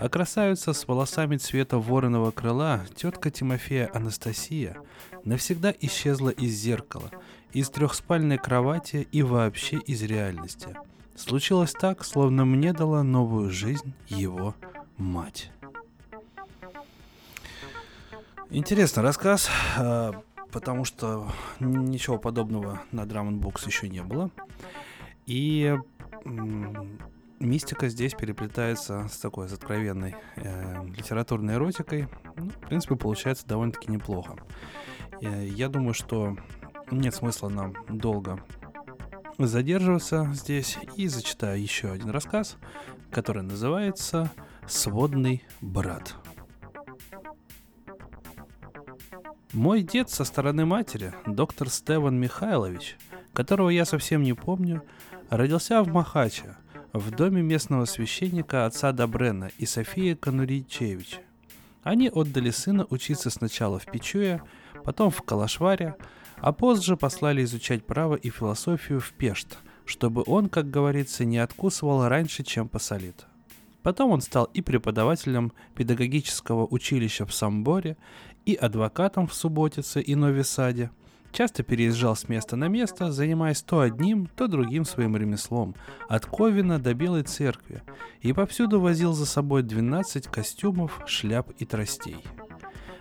А 0.00 0.08
красавица 0.08 0.74
с 0.74 0.86
волосами 0.86 1.38
цвета 1.38 1.76
вороного 1.76 2.30
крыла, 2.30 2.84
тетка 2.94 3.32
Тимофея 3.32 3.90
Анастасия, 3.92 4.76
навсегда 5.24 5.74
исчезла 5.80 6.28
из 6.28 6.52
зеркала, 6.52 7.10
из 7.52 7.68
трехспальной 7.68 8.38
кровати 8.38 9.08
и 9.10 9.24
вообще 9.24 9.78
из 9.78 10.04
реальности. 10.04 10.76
Случилось 11.16 11.72
так, 11.72 12.04
словно 12.04 12.44
мне 12.44 12.72
дала 12.72 13.02
новую 13.02 13.50
жизнь 13.50 13.92
его 14.06 14.54
мать. 14.98 15.50
Интересный 18.50 19.02
рассказ, 19.02 19.50
а, 19.76 20.22
потому 20.52 20.84
что 20.84 21.26
ничего 21.58 22.18
подобного 22.18 22.82
на 22.92 23.00
Drum 23.00 23.40
Books 23.40 23.66
еще 23.66 23.88
не 23.88 24.04
было. 24.04 24.30
И 25.26 25.76
мистика 27.40 27.88
здесь 27.88 28.14
переплетается 28.14 29.08
с 29.08 29.18
такой 29.18 29.48
с 29.48 29.52
откровенной 29.52 30.16
э, 30.36 30.84
литературной 30.86 31.54
эротикой. 31.54 32.08
Ну, 32.36 32.50
в 32.50 32.66
принципе, 32.66 32.96
получается 32.96 33.46
довольно-таки 33.46 33.90
неплохо. 33.90 34.36
Э, 35.20 35.46
я 35.46 35.68
думаю, 35.68 35.94
что 35.94 36.36
нет 36.90 37.14
смысла 37.14 37.48
нам 37.48 37.74
долго 37.88 38.42
задерживаться 39.38 40.30
здесь 40.32 40.78
и 40.96 41.06
зачитаю 41.06 41.60
еще 41.60 41.90
один 41.90 42.10
рассказ, 42.10 42.56
который 43.10 43.42
называется 43.42 44.30
Сводный 44.66 45.42
брат. 45.62 46.14
Мой 49.54 49.82
дед 49.82 50.10
со 50.10 50.24
стороны 50.24 50.66
матери, 50.66 51.14
доктор 51.26 51.70
Стеван 51.70 52.20
Михайлович, 52.20 52.98
которого 53.32 53.70
я 53.70 53.86
совсем 53.86 54.22
не 54.22 54.34
помню, 54.34 54.82
родился 55.30 55.82
в 55.82 55.88
Махаче, 55.88 56.54
в 56.92 57.10
доме 57.10 57.42
местного 57.42 57.84
священника 57.84 58.66
отца 58.66 58.92
Добрена 58.92 59.50
и 59.58 59.66
Софии 59.66 60.14
Конуричевич. 60.14 61.20
Они 61.82 62.08
отдали 62.08 62.50
сына 62.50 62.86
учиться 62.90 63.30
сначала 63.30 63.78
в 63.78 63.86
Пичуе, 63.86 64.42
потом 64.84 65.10
в 65.10 65.22
Калашваре, 65.22 65.96
а 66.36 66.52
позже 66.52 66.96
послали 66.96 67.44
изучать 67.44 67.84
право 67.84 68.14
и 68.14 68.30
философию 68.30 69.00
в 69.00 69.12
Пешт, 69.12 69.58
чтобы 69.84 70.22
он, 70.26 70.48
как 70.48 70.70
говорится, 70.70 71.24
не 71.24 71.38
откусывал 71.38 72.08
раньше, 72.08 72.42
чем 72.42 72.68
посолит. 72.68 73.26
Потом 73.82 74.10
он 74.10 74.20
стал 74.20 74.44
и 74.52 74.60
преподавателем 74.60 75.52
педагогического 75.74 76.66
училища 76.66 77.24
в 77.26 77.32
Самборе, 77.32 77.96
и 78.44 78.54
адвокатом 78.54 79.26
в 79.26 79.34
Субботице 79.34 80.00
и 80.00 80.14
Новисаде. 80.14 80.90
Часто 81.32 81.62
переезжал 81.62 82.16
с 82.16 82.28
места 82.28 82.56
на 82.56 82.68
место, 82.68 83.12
занимаясь 83.12 83.62
то 83.62 83.80
одним, 83.80 84.26
то 84.26 84.48
другим 84.48 84.84
своим 84.84 85.16
ремеслом, 85.16 85.74
от 86.08 86.26
Ковина 86.26 86.78
до 86.78 86.94
Белой 86.94 87.22
Церкви, 87.22 87.82
и 88.20 88.32
повсюду 88.32 88.80
возил 88.80 89.12
за 89.12 89.26
собой 89.26 89.62
12 89.62 90.26
костюмов, 90.26 91.00
шляп 91.06 91.50
и 91.58 91.64
тростей. 91.64 92.24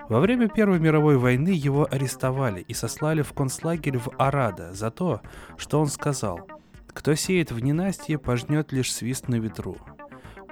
Во 0.10 0.20
время 0.20 0.48
Первой 0.48 0.80
мировой 0.80 1.18
войны 1.18 1.50
его 1.50 1.88
арестовали 1.90 2.62
и 2.62 2.74
сослали 2.74 3.22
в 3.22 3.34
концлагерь 3.34 3.98
в 3.98 4.10
Арада 4.18 4.74
за 4.74 4.90
то, 4.90 5.22
что 5.58 5.82
он 5.82 5.88
сказал 5.88 6.48
«Кто 6.88 7.16
сеет 7.16 7.52
в 7.52 7.60
ненастье, 7.60 8.18
пожнет 8.18 8.72
лишь 8.72 8.94
свист 8.94 9.28
на 9.28 9.36
ветру». 9.36 9.78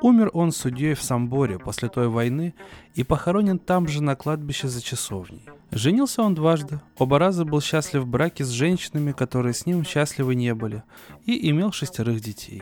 Умер 0.05 0.29
он 0.33 0.51
судьей 0.51 0.93
в 0.93 1.01
Самборе 1.01 1.57
после 1.57 1.89
той 1.89 2.09
войны 2.09 2.53
и 2.93 3.03
похоронен 3.03 3.57
там 3.57 3.87
же 3.87 4.03
на 4.03 4.15
кладбище 4.15 4.67
за 4.67 4.79
часовней. 4.79 5.49
Женился 5.71 6.21
он 6.21 6.35
дважды, 6.35 6.79
оба 6.99 7.17
раза 7.17 7.43
был 7.43 7.59
счастлив 7.59 8.03
в 8.03 8.07
браке 8.07 8.45
с 8.45 8.49
женщинами, 8.49 9.13
которые 9.13 9.55
с 9.55 9.65
ним 9.65 9.83
счастливы 9.83 10.35
не 10.35 10.53
были, 10.53 10.83
и 11.25 11.49
имел 11.49 11.71
шестерых 11.71 12.21
детей. 12.21 12.61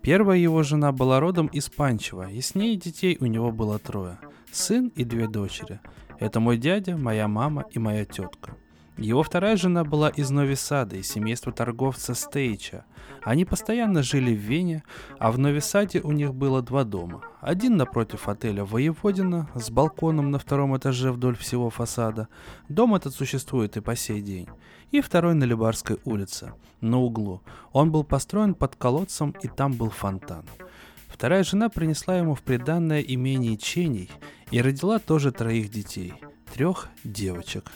Первая 0.00 0.38
его 0.38 0.62
жена 0.62 0.90
была 0.90 1.20
родом 1.20 1.48
из 1.48 1.68
Панчева, 1.68 2.30
и 2.30 2.40
с 2.40 2.54
ней 2.54 2.76
детей 2.76 3.18
у 3.20 3.26
него 3.26 3.52
было 3.52 3.78
трое. 3.78 4.18
Сын 4.50 4.88
и 4.96 5.04
две 5.04 5.28
дочери. 5.28 5.80
Это 6.18 6.40
мой 6.40 6.56
дядя, 6.56 6.96
моя 6.96 7.28
мама 7.28 7.66
и 7.72 7.78
моя 7.78 8.06
тетка. 8.06 8.56
Его 9.00 9.22
вторая 9.22 9.56
жена 9.56 9.82
была 9.82 10.10
из 10.10 10.30
Новисада, 10.30 10.96
из 10.96 11.08
семейства 11.08 11.52
торговца 11.52 12.12
Стейча. 12.12 12.84
Они 13.22 13.46
постоянно 13.46 14.02
жили 14.02 14.34
в 14.34 14.38
Вене, 14.38 14.84
а 15.18 15.32
в 15.32 15.38
Новисаде 15.38 16.02
у 16.02 16.12
них 16.12 16.34
было 16.34 16.60
два 16.60 16.84
дома. 16.84 17.22
Один 17.40 17.78
напротив 17.78 18.28
отеля 18.28 18.62
Воеводина 18.62 19.48
с 19.54 19.70
балконом 19.70 20.30
на 20.30 20.38
втором 20.38 20.76
этаже 20.76 21.12
вдоль 21.12 21.34
всего 21.34 21.70
фасада. 21.70 22.28
Дом 22.68 22.94
этот 22.94 23.14
существует 23.14 23.78
и 23.78 23.80
по 23.80 23.96
сей 23.96 24.20
день. 24.20 24.48
И 24.90 25.00
второй 25.00 25.32
на 25.32 25.44
Любарской 25.44 25.96
улице, 26.04 26.52
на 26.82 26.98
углу. 26.98 27.40
Он 27.72 27.90
был 27.90 28.04
построен 28.04 28.52
под 28.52 28.76
колодцем, 28.76 29.34
и 29.42 29.48
там 29.48 29.72
был 29.72 29.88
фонтан. 29.88 30.44
Вторая 31.08 31.42
жена 31.42 31.70
принесла 31.70 32.18
ему 32.18 32.34
в 32.34 32.42
приданное 32.42 33.00
имение 33.00 33.56
Ченей 33.56 34.10
и 34.50 34.60
родила 34.60 34.98
тоже 34.98 35.32
троих 35.32 35.70
детей, 35.70 36.12
трех 36.52 36.88
девочек, 37.02 37.72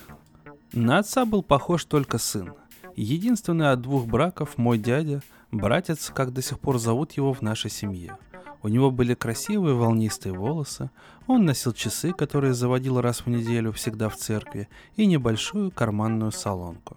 на 0.74 0.98
отца 0.98 1.24
был 1.24 1.42
похож 1.42 1.84
только 1.84 2.18
сын. 2.18 2.54
Единственный 2.96 3.70
от 3.70 3.80
двух 3.80 4.06
браков 4.06 4.58
мой 4.58 4.78
дядя, 4.78 5.22
братец, 5.52 6.10
как 6.10 6.32
до 6.32 6.42
сих 6.42 6.58
пор 6.58 6.78
зовут 6.78 7.12
его 7.12 7.32
в 7.32 7.42
нашей 7.42 7.70
семье. 7.70 8.16
У 8.62 8.68
него 8.68 8.90
были 8.90 9.14
красивые 9.14 9.74
волнистые 9.76 10.32
волосы, 10.32 10.90
он 11.26 11.44
носил 11.44 11.72
часы, 11.72 12.12
которые 12.12 12.54
заводил 12.54 13.00
раз 13.00 13.20
в 13.20 13.28
неделю 13.28 13.72
всегда 13.72 14.08
в 14.08 14.16
церкви, 14.16 14.68
и 14.96 15.06
небольшую 15.06 15.70
карманную 15.70 16.32
салонку. 16.32 16.96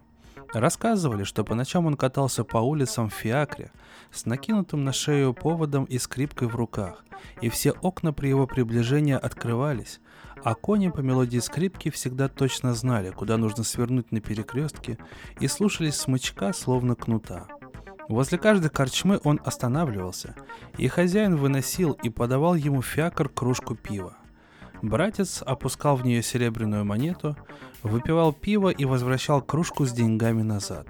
Рассказывали, 0.54 1.24
что 1.24 1.44
по 1.44 1.56
ночам 1.56 1.86
он 1.86 1.98
катался 1.98 2.44
по 2.44 2.58
улицам 2.58 3.10
в 3.10 3.14
фиакре 3.14 3.72
с 4.12 4.26
накинутым 4.26 4.86
на 4.86 4.94
шею 4.94 5.34
поводом 5.34 5.84
и 5.84 5.98
скрипкой 6.00 6.48
в 6.48 6.56
руках, 6.56 7.04
и 7.42 7.50
все 7.50 7.72
окна 7.72 8.14
при 8.14 8.30
его 8.30 8.48
приближении 8.48 9.14
открывались, 9.14 10.00
а 10.44 10.56
кони 10.56 10.90
по 10.90 11.00
мелодии 11.00 11.40
скрипки 11.40 11.90
всегда 11.90 12.28
точно 12.28 12.74
знали, 12.74 13.12
куда 13.12 13.38
нужно 13.38 13.64
свернуть 13.64 14.12
на 14.12 14.22
перекрестке, 14.22 14.98
и 15.40 15.48
слушались 15.48 15.96
смычка, 15.96 16.54
словно 16.54 16.96
кнута. 16.96 17.48
Возле 18.08 18.38
каждой 18.38 18.70
корчмы 18.70 19.20
он 19.24 19.42
останавливался, 19.44 20.36
и 20.78 20.88
хозяин 20.88 21.36
выносил 21.36 21.92
и 21.92 22.10
подавал 22.10 22.56
ему 22.56 22.82
фиакр 22.82 23.28
кружку 23.28 23.76
пива. 23.76 24.16
Братец 24.82 25.42
опускал 25.42 25.98
в 25.98 26.06
нее 26.06 26.22
серебряную 26.22 26.86
монету, 26.86 27.36
выпивал 27.84 28.32
пиво 28.32 28.70
и 28.70 28.86
возвращал 28.86 29.42
кружку 29.42 29.86
с 29.86 29.92
деньгами 29.92 30.44
назад. 30.44 30.88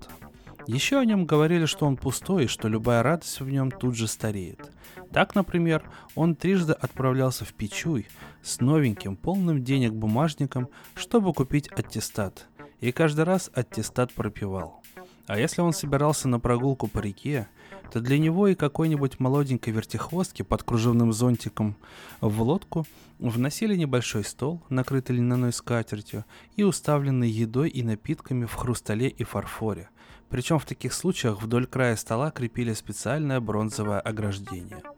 Еще 0.67 0.99
о 0.99 1.05
нем 1.05 1.25
говорили, 1.25 1.65
что 1.65 1.85
он 1.85 1.95
пустой 1.95 2.43
и 2.43 2.47
что 2.47 2.67
любая 2.67 3.01
радость 3.01 3.39
в 3.39 3.49
нем 3.49 3.71
тут 3.71 3.95
же 3.95 4.07
стареет. 4.07 4.69
Так, 5.13 5.33
например, 5.33 5.83
он 6.13 6.35
трижды 6.35 6.73
отправлялся 6.73 7.45
в 7.45 7.53
Пичуй 7.53 8.07
с 8.47 8.61
новеньким, 8.61 9.15
полным 9.15 9.63
денег 9.63 9.93
бумажником, 9.93 10.69
чтобы 10.95 11.33
купить 11.33 11.69
аттестат, 11.69 12.47
и 12.79 12.91
каждый 12.91 13.25
раз 13.25 13.51
аттестат 13.53 14.13
пропивал. 14.13 14.81
А 15.27 15.37
если 15.37 15.59
он 15.59 15.73
собирался 15.73 16.29
на 16.29 16.39
прогулку 16.39 16.87
по 16.87 16.99
реке, 16.99 17.49
то 17.91 17.99
для 17.99 18.17
него 18.17 18.47
и 18.47 18.55
какой-нибудь 18.55 19.19
молоденькой 19.19 19.73
вертихвостки 19.73 20.41
под 20.41 20.63
кружевным 20.63 21.11
зонтиком 21.11 21.75
в 22.21 22.41
лодку 22.41 22.85
вносили 23.19 23.75
небольшой 23.75 24.23
стол, 24.23 24.61
накрытый 24.69 25.17
льняной 25.17 25.51
скатертью 25.51 26.23
и 26.55 26.63
уставленный 26.63 27.29
едой 27.29 27.69
и 27.69 27.83
напитками 27.83 28.45
в 28.45 28.53
хрустале 28.53 29.09
и 29.09 29.23
фарфоре. 29.23 29.89
Причем 30.29 30.59
в 30.59 30.65
таких 30.65 30.93
случаях 30.93 31.41
вдоль 31.41 31.67
края 31.67 31.95
стола 31.97 32.31
крепили 32.31 32.73
специальное 32.73 33.39
бронзовое 33.41 33.99
ограждение– 33.99 34.81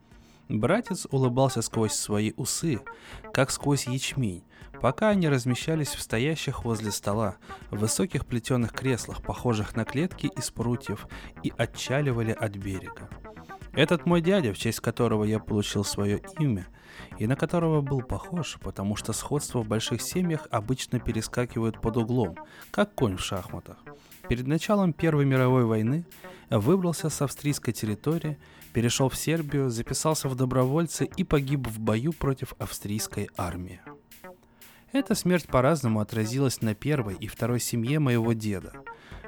Братец 0.49 1.05
улыбался 1.11 1.61
сквозь 1.61 1.93
свои 1.93 2.33
усы, 2.35 2.81
как 3.31 3.51
сквозь 3.51 3.85
ячмень, 3.85 4.43
пока 4.81 5.09
они 5.09 5.29
размещались 5.29 5.89
в 5.89 6.01
стоящих 6.01 6.65
возле 6.65 6.91
стола, 6.91 7.37
в 7.69 7.77
высоких 7.77 8.25
плетеных 8.25 8.73
креслах, 8.73 9.21
похожих 9.21 9.75
на 9.75 9.85
клетки 9.85 10.25
из 10.25 10.49
прутьев, 10.49 11.07
и 11.43 11.53
отчаливали 11.55 12.31
от 12.31 12.55
берега. 12.57 13.09
Этот 13.73 14.07
мой 14.07 14.21
дядя, 14.21 14.51
в 14.51 14.57
честь 14.57 14.79
которого 14.79 15.23
я 15.23 15.37
получил 15.37 15.83
свое 15.83 16.19
имя, 16.39 16.67
и 17.19 17.27
на 17.27 17.35
которого 17.35 17.81
был 17.81 18.01
похож, 18.01 18.57
потому 18.59 18.95
что 18.95 19.13
сходство 19.13 19.59
в 19.59 19.67
больших 19.67 20.01
семьях 20.01 20.47
обычно 20.49 20.99
перескакивают 20.99 21.79
под 21.79 21.97
углом, 21.97 22.35
как 22.71 22.95
конь 22.95 23.17
в 23.17 23.21
шахматах. 23.21 23.77
Перед 24.27 24.47
началом 24.47 24.93
Первой 24.93 25.25
мировой 25.25 25.65
войны 25.65 26.05
выбрался 26.49 27.09
с 27.09 27.21
австрийской 27.21 27.73
территории, 27.73 28.39
перешел 28.73 29.09
в 29.09 29.15
Сербию, 29.15 29.69
записался 29.69 30.29
в 30.29 30.35
добровольцы 30.35 31.09
и 31.17 31.23
погиб 31.23 31.67
в 31.67 31.79
бою 31.79 32.13
против 32.13 32.53
австрийской 32.59 33.29
армии. 33.37 33.81
Эта 34.91 35.13
смерть 35.13 35.47
по-разному 35.47 35.99
отразилась 35.99 36.61
на 36.61 36.73
первой 36.73 37.15
и 37.15 37.27
второй 37.27 37.59
семье 37.59 37.99
моего 37.99 38.33
деда. 38.33 38.73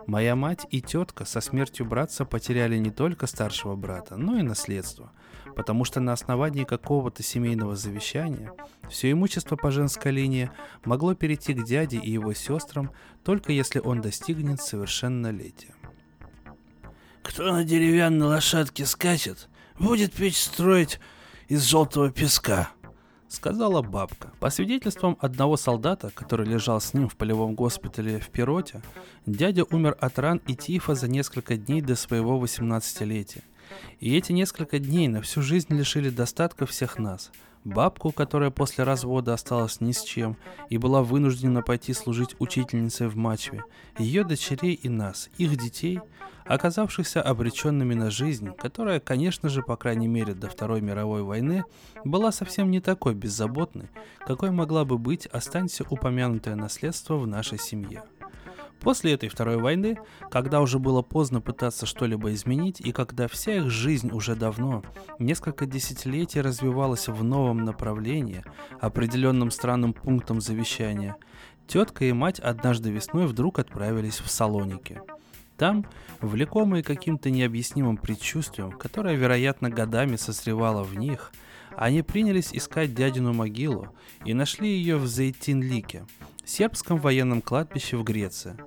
Моя 0.07 0.35
мать 0.35 0.65
и 0.71 0.81
тетка 0.81 1.25
со 1.25 1.41
смертью 1.41 1.85
братца 1.85 2.25
потеряли 2.25 2.77
не 2.77 2.89
только 2.89 3.27
старшего 3.27 3.75
брата, 3.75 4.17
но 4.17 4.39
и 4.39 4.41
наследство, 4.41 5.11
потому 5.55 5.85
что 5.85 5.99
на 5.99 6.13
основании 6.13 6.63
какого-то 6.63 7.21
семейного 7.21 7.75
завещания 7.75 8.51
все 8.89 9.11
имущество 9.11 9.55
по 9.55 9.69
женской 9.69 10.11
линии 10.11 10.49
могло 10.83 11.13
перейти 11.13 11.53
к 11.53 11.63
дяде 11.63 11.97
и 11.99 12.11
его 12.11 12.33
сестрам 12.33 12.91
только 13.23 13.51
если 13.51 13.79
он 13.79 14.01
достигнет 14.01 14.61
совершеннолетия. 14.61 15.75
Кто 17.23 17.51
на 17.51 17.63
деревянной 17.63 18.27
лошадке 18.27 18.85
скачет, 18.85 19.47
будет 19.79 20.13
печь 20.13 20.41
строить 20.41 20.99
из 21.47 21.63
желтого 21.63 22.11
песка»,— 22.11 22.71
сказала 23.27 23.81
бабка. 23.81 24.31
По 24.39 24.49
свидетельствам 24.49 25.17
одного 25.19 25.57
солдата, 25.57 26.11
который 26.13 26.45
лежал 26.47 26.81
с 26.81 26.93
ним 26.93 27.07
в 27.07 27.15
полевом 27.15 27.55
госпитале 27.55 28.19
в 28.19 28.29
Пироте, 28.29 28.81
дядя 29.25 29.63
умер 29.69 29.97
от 29.99 30.19
ран 30.19 30.41
и 30.47 30.55
тифа 30.55 30.95
за 30.95 31.07
несколько 31.07 31.57
дней 31.57 31.81
до 31.81 31.95
своего 31.95 32.43
18-летия. 32.43 33.43
И 33.99 34.17
эти 34.17 34.31
несколько 34.31 34.79
дней 34.79 35.07
на 35.07 35.21
всю 35.21 35.41
жизнь 35.41 35.73
лишили 35.73 36.09
достатка 36.09 36.65
всех 36.65 36.97
нас. 36.97 37.31
Бабку, 37.63 38.11
которая 38.11 38.49
после 38.49 38.83
развода 38.83 39.33
осталась 39.33 39.81
ни 39.81 39.91
с 39.91 40.01
чем 40.03 40.35
и 40.69 40.77
была 40.77 41.03
вынуждена 41.03 41.61
пойти 41.61 41.93
служить 41.93 42.35
учительницей 42.39 43.07
в 43.07 43.15
Мачве, 43.15 43.63
ее 43.99 44.23
дочерей 44.23 44.73
и 44.73 44.89
нас, 44.89 45.29
их 45.37 45.55
детей, 45.57 45.99
оказавшихся 46.45 47.21
обреченными 47.21 47.93
на 47.93 48.09
жизнь, 48.09 48.49
которая, 48.57 48.99
конечно 48.99 49.47
же, 49.47 49.61
по 49.61 49.77
крайней 49.77 50.07
мере 50.07 50.33
до 50.33 50.49
Второй 50.49 50.81
мировой 50.81 51.21
войны, 51.21 51.63
была 52.03 52.31
совсем 52.31 52.71
не 52.71 52.81
такой 52.81 53.13
беззаботной, 53.13 53.89
какой 54.25 54.49
могла 54.49 54.83
бы 54.83 54.97
быть, 54.97 55.27
останься 55.27 55.85
упомянутое 55.87 56.55
наследство 56.55 57.17
в 57.17 57.27
нашей 57.27 57.59
семье. 57.59 58.03
После 58.81 59.13
этой 59.13 59.29
Второй 59.29 59.57
войны, 59.57 59.97
когда 60.29 60.59
уже 60.59 60.79
было 60.79 61.01
поздно 61.01 61.39
пытаться 61.39 61.85
что-либо 61.85 62.33
изменить, 62.33 62.81
и 62.81 62.91
когда 62.91 63.27
вся 63.27 63.57
их 63.57 63.69
жизнь 63.69 64.11
уже 64.11 64.35
давно, 64.35 64.83
несколько 65.19 65.65
десятилетий 65.65 66.41
развивалась 66.41 67.07
в 67.07 67.23
новом 67.23 67.63
направлении, 67.63 68.43
определенным 68.79 69.51
странным 69.51 69.93
пунктом 69.93 70.41
завещания, 70.41 71.15
тетка 71.67 72.05
и 72.05 72.11
мать 72.11 72.39
однажды 72.39 72.89
весной 72.89 73.27
вдруг 73.27 73.59
отправились 73.59 74.19
в 74.19 74.29
Салоники– 74.29 74.99
там, 75.61 75.85
влекомые 76.21 76.81
каким-то 76.81 77.29
необъяснимым 77.29 77.97
предчувствием, 77.97 78.71
которое, 78.71 79.13
вероятно, 79.13 79.69
годами 79.69 80.15
созревало 80.15 80.81
в 80.81 80.97
них, 80.97 81.31
они 81.77 82.01
принялись 82.01 82.49
искать 82.51 82.95
дядину 82.95 83.31
могилу 83.31 83.95
и 84.25 84.33
нашли 84.33 84.69
ее 84.69 84.97
в 84.97 85.05
Зейтинлике, 85.05 86.07
сербском 86.43 86.97
военном 86.97 87.43
кладбище 87.43 87.97
в 87.97 88.03
Греции. 88.03 88.57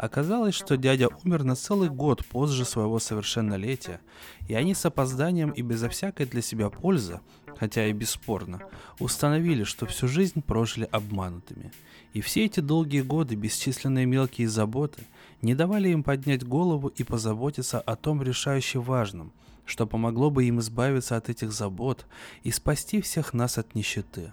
Оказалось, 0.00 0.54
что 0.54 0.76
дядя 0.76 1.08
умер 1.24 1.44
на 1.44 1.54
целый 1.54 1.90
год 1.90 2.24
позже 2.24 2.64
своего 2.64 2.98
совершеннолетия, 2.98 4.00
и 4.48 4.54
они 4.54 4.74
с 4.74 4.86
опозданием 4.86 5.50
и 5.50 5.62
безо 5.62 5.88
всякой 5.88 6.26
для 6.26 6.40
себя 6.40 6.70
пользы, 6.70 7.20
хотя 7.58 7.86
и 7.86 7.92
бесспорно, 7.92 8.60
установили, 8.98 9.64
что 9.64 9.84
всю 9.84 10.08
жизнь 10.08 10.40
прожили 10.40 10.88
обманутыми. 10.90 11.72
И 12.14 12.22
все 12.22 12.46
эти 12.46 12.60
долгие 12.60 13.02
годы 13.02 13.34
бесчисленные 13.34 14.06
мелкие 14.06 14.48
заботы– 14.48 15.02
не 15.42 15.54
давали 15.54 15.88
им 15.88 16.02
поднять 16.02 16.46
голову 16.46 16.88
и 16.88 17.04
позаботиться 17.04 17.80
о 17.80 17.96
том 17.96 18.22
решающе 18.22 18.78
важном, 18.78 19.32
что 19.64 19.86
помогло 19.86 20.30
бы 20.30 20.44
им 20.44 20.60
избавиться 20.60 21.16
от 21.16 21.28
этих 21.28 21.52
забот 21.52 22.06
и 22.42 22.50
спасти 22.50 23.00
всех 23.00 23.32
нас 23.32 23.58
от 23.58 23.74
нищеты. 23.74 24.32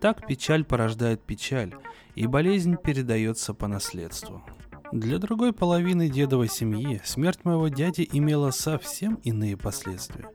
Так 0.00 0.26
печаль 0.26 0.64
порождает 0.64 1.22
печаль, 1.22 1.74
и 2.14 2.26
болезнь 2.26 2.76
передается 2.76 3.54
по 3.54 3.68
наследству. 3.68 4.42
Для 4.92 5.18
другой 5.18 5.54
половины 5.54 6.10
дедовой 6.10 6.48
семьи 6.48 7.00
смерть 7.02 7.44
моего 7.44 7.68
дяди 7.68 8.06
имела 8.12 8.50
совсем 8.50 9.14
иные 9.22 9.56
последствия. 9.56 10.28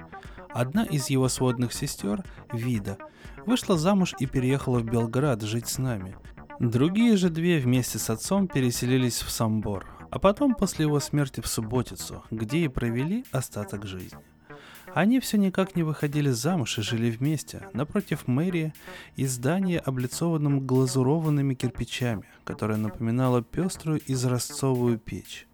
Одна 0.50 0.84
из 0.84 1.12
его 1.12 1.30
сводных 1.30 1.74
сестер, 1.74 2.24
Вида, 2.52 2.98
вышла 3.46 3.78
замуж 3.78 4.16
и 4.18 4.26
переехала 4.26 4.80
в 4.80 4.84
Белград 4.84 5.44
жить 5.44 5.68
с 5.68 5.78
нами. 5.78 6.18
Другие 6.60 7.18
же 7.18 7.30
две 7.30 7.60
вместе 7.60 8.00
с 8.00 8.10
отцом 8.10 8.48
переселились 8.48 9.22
в 9.22 9.30
Самбор, 9.30 9.86
а 10.10 10.18
потом 10.18 10.56
после 10.56 10.86
его 10.86 11.00
смерти 11.00 11.40
в 11.40 11.46
Субботицу, 11.46 12.24
где 12.32 12.62
и 12.62 12.68
провели 12.68 13.26
остаток 13.32 13.86
жизни. 13.86 14.18
Они 14.98 15.20
все 15.20 15.38
никак 15.38 15.76
не 15.76 15.84
выходили 15.84 16.32
замуж 16.32 16.80
и 16.80 16.82
жили 16.82 17.12
вместе, 17.12 17.70
напротив 17.72 18.28
мэрии 18.28 18.74
и 19.16 19.28
здания, 19.28 19.78
облицованном 19.78 20.66
глазурованными 20.66 21.54
кирпичами, 21.54 22.24
которое 22.44 22.80
напоминало 22.80 23.44
пеструю 23.44 24.02
изразцовую 24.08 24.98
печь. 24.98 25.46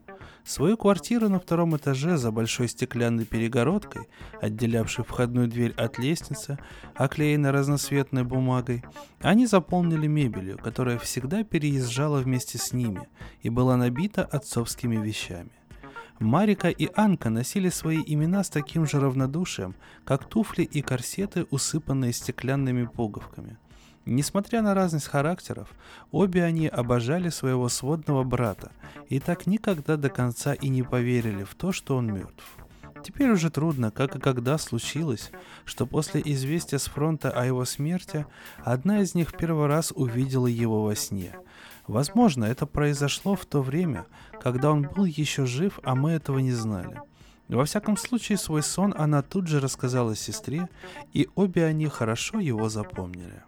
Свою 0.46 0.78
квартиру 0.78 1.28
на 1.28 1.42
втором 1.42 1.76
этаже 1.76 2.16
за 2.16 2.32
большой 2.32 2.70
стеклянной 2.70 3.26
перегородкой, 3.26 4.08
отделявшей 4.42 5.04
входную 5.04 5.50
дверь 5.50 5.74
от 5.74 5.98
лестницы, 6.00 6.58
оклеенной 6.96 7.52
разноцветной 7.52 8.24
бумагой, 8.24 8.86
они 9.20 9.46
заполнили 9.46 10.08
мебелью, 10.08 10.58
которая 10.58 10.98
всегда 10.98 11.44
переезжала 11.44 12.20
вместе 12.20 12.58
с 12.58 12.72
ними 12.72 13.10
и 13.42 13.50
была 13.50 13.76
набита 13.76 14.24
отцовскими 14.24 14.96
вещами. 14.96 15.52
Марика 16.24 16.70
и 16.70 16.90
Анка 16.96 17.30
носили 17.30 17.68
свои 17.68 18.02
имена 18.06 18.46
с 18.46 18.50
таким 18.50 18.88
же 18.88 19.00
равнодушием, 19.00 19.76
как 20.06 20.24
туфли 20.24 20.64
и 20.64 20.82
корсеты, 20.82 21.46
усыпанные 21.52 22.14
стеклянными 22.14 22.86
пуговками. 22.86 23.58
Несмотря 24.06 24.62
на 24.62 24.74
разность 24.74 25.08
характеров, 25.08 25.68
обе 26.12 26.44
они 26.46 26.68
обожали 26.68 27.28
своего 27.30 27.68
сводного 27.68 28.24
брата 28.24 28.72
и 29.10 29.20
так 29.20 29.48
никогда 29.48 29.98
до 29.98 30.10
конца 30.10 30.54
и 30.54 30.70
не 30.70 30.82
поверили 30.82 31.44
в 31.44 31.56
то, 31.56 31.74
что 31.74 31.98
он 31.98 32.14
мертв. 32.14 32.46
Теперь 33.04 33.32
уже 33.32 33.50
трудно, 33.50 33.92
как 33.92 34.16
и 34.16 34.20
когда 34.20 34.58
случилось, 34.58 35.30
что 35.66 35.86
после 35.86 36.22
известия 36.24 36.80
с 36.80 36.86
фронта 36.86 37.32
о 37.32 37.46
его 37.46 37.66
смерти, 37.66 38.26
одна 38.60 39.02
из 39.02 39.14
них 39.14 39.32
в 39.32 39.38
первый 39.38 39.68
раз 39.68 39.92
увидела 39.94 40.48
его 40.48 40.84
во 40.84 40.96
сне. 40.96 41.36
Возможно, 41.88 42.46
это 42.46 42.66
произошло 42.66 43.36
в 43.36 43.46
то 43.46 43.62
время, 43.62 44.06
когда 44.42 44.72
он 44.72 44.84
был 44.84 45.06
еще 45.06 45.46
жив, 45.46 45.80
а 45.84 45.96
мы 45.96 46.12
этого 46.12 46.40
не 46.40 46.54
знали. 46.54 47.02
Во 47.50 47.66
всяком 47.66 47.98
случае, 47.98 48.38
свой 48.38 48.64
сон 48.64 48.94
она 48.98 49.22
тут 49.22 49.48
же 49.48 49.60
рассказала 49.60 50.16
сестре, 50.16 50.70
и 51.12 51.28
обе 51.36 51.66
они 51.66 51.88
хорошо 51.88 52.40
его 52.40 52.70
запомнили. 52.70 53.44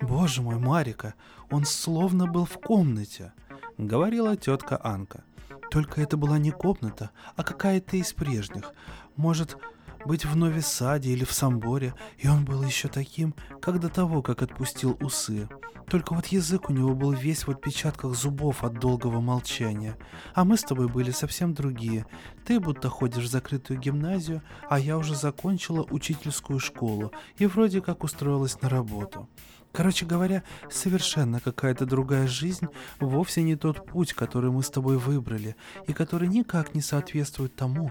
«Боже 0.00 0.42
мой, 0.42 0.56
Марика, 0.56 1.14
он 1.50 1.64
словно 1.64 2.26
был 2.26 2.46
в 2.46 2.58
комнате»,— 2.58 3.32
говорила 3.78 4.36
тетка 4.36 4.80
Анка. 4.82 5.24
«Только 5.70 6.00
это 6.00 6.16
была 6.16 6.38
не 6.38 6.52
комната, 6.52 7.10
а 7.36 7.42
какая-то 7.42 7.96
из 7.96 8.12
прежних. 8.12 8.72
Может, 9.16 9.58
быть 10.04 10.24
в 10.24 10.36
Нови-Саде 10.36 11.10
или 11.10 11.24
в 11.24 11.32
Самборе, 11.32 11.94
и 12.18 12.28
он 12.28 12.44
был 12.44 12.62
еще 12.62 12.88
таким, 12.88 13.34
как 13.60 13.80
до 13.80 13.88
того, 13.88 14.22
как 14.22 14.42
отпустил 14.42 14.96
усы. 15.00 15.48
Только 15.90 16.14
вот 16.14 16.26
язык 16.26 16.70
у 16.70 16.72
него 16.72 16.94
был 16.94 17.10
весь 17.10 17.46
в 17.46 17.50
отпечатках 17.50 18.14
зубов 18.14 18.62
от 18.62 18.78
долгого 18.78 19.20
молчания. 19.20 19.96
А 20.34 20.44
мы 20.44 20.56
с 20.56 20.62
тобой 20.62 20.86
были 20.86 21.10
совсем 21.10 21.52
другие. 21.52 22.06
Ты 22.46 22.60
будто 22.60 22.88
ходишь 22.88 23.24
в 23.24 23.30
закрытую 23.30 23.80
гимназию, 23.80 24.42
а 24.68 24.78
я 24.78 24.96
уже 24.96 25.16
закончила 25.16 25.84
учительскую 25.90 26.60
школу 26.60 27.12
и 27.38 27.46
вроде 27.46 27.80
как 27.80 28.04
устроилась 28.04 28.60
на 28.62 28.68
работу. 28.68 29.28
Короче 29.72 30.06
говоря, 30.06 30.44
совершенно 30.70 31.40
какая-то 31.40 31.86
другая 31.86 32.26
жизнь, 32.26 32.66
вовсе 32.98 33.42
не 33.42 33.56
тот 33.56 33.86
путь, 33.86 34.12
который 34.14 34.50
мы 34.50 34.62
с 34.62 34.70
тобой 34.70 34.96
выбрали, 34.96 35.56
и 35.86 35.92
который 35.92 36.28
никак 36.28 36.74
не 36.74 36.82
соответствует 36.82 37.54
тому, 37.54 37.90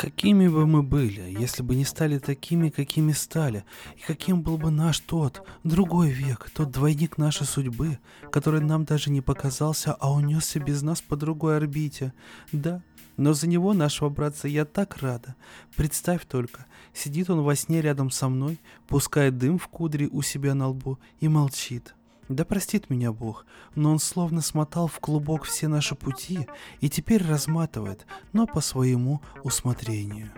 какими 0.00 0.48
бы 0.48 0.66
мы 0.66 0.82
были, 0.82 1.36
если 1.38 1.62
бы 1.62 1.76
не 1.76 1.84
стали 1.84 2.18
такими, 2.18 2.70
какими 2.70 3.12
стали, 3.12 3.64
и 3.98 4.00
каким 4.00 4.40
был 4.40 4.56
бы 4.56 4.70
наш 4.70 4.98
тот, 5.00 5.46
другой 5.62 6.08
век, 6.08 6.48
тот 6.54 6.70
двойник 6.70 7.18
нашей 7.18 7.46
судьбы, 7.46 7.98
который 8.32 8.62
нам 8.62 8.86
даже 8.86 9.10
не 9.10 9.20
показался, 9.20 9.92
а 9.92 10.10
унесся 10.10 10.58
без 10.58 10.80
нас 10.80 11.02
по 11.02 11.16
другой 11.16 11.58
орбите. 11.58 12.14
Да, 12.50 12.80
но 13.18 13.34
за 13.34 13.46
него, 13.46 13.74
нашего 13.74 14.08
братца, 14.08 14.48
я 14.48 14.64
так 14.64 14.96
рада. 15.02 15.34
Представь 15.76 16.24
только, 16.24 16.64
сидит 16.94 17.28
он 17.28 17.42
во 17.42 17.54
сне 17.54 17.82
рядом 17.82 18.10
со 18.10 18.30
мной, 18.30 18.58
пускает 18.88 19.36
дым 19.36 19.58
в 19.58 19.68
кудри 19.68 20.08
у 20.10 20.22
себя 20.22 20.54
на 20.54 20.68
лбу 20.68 20.98
и 21.18 21.28
молчит. 21.28 21.94
Да 22.30 22.44
простит 22.44 22.90
меня 22.90 23.10
Бог, 23.10 23.44
но 23.74 23.90
он 23.90 23.98
словно 23.98 24.40
смотал 24.40 24.86
в 24.86 25.00
клубок 25.00 25.42
все 25.42 25.66
наши 25.66 25.96
пути 25.96 26.46
и 26.80 26.88
теперь 26.88 27.26
разматывает, 27.26 28.06
но 28.32 28.46
по 28.46 28.60
своему 28.60 29.20
усмотрению. 29.42 30.30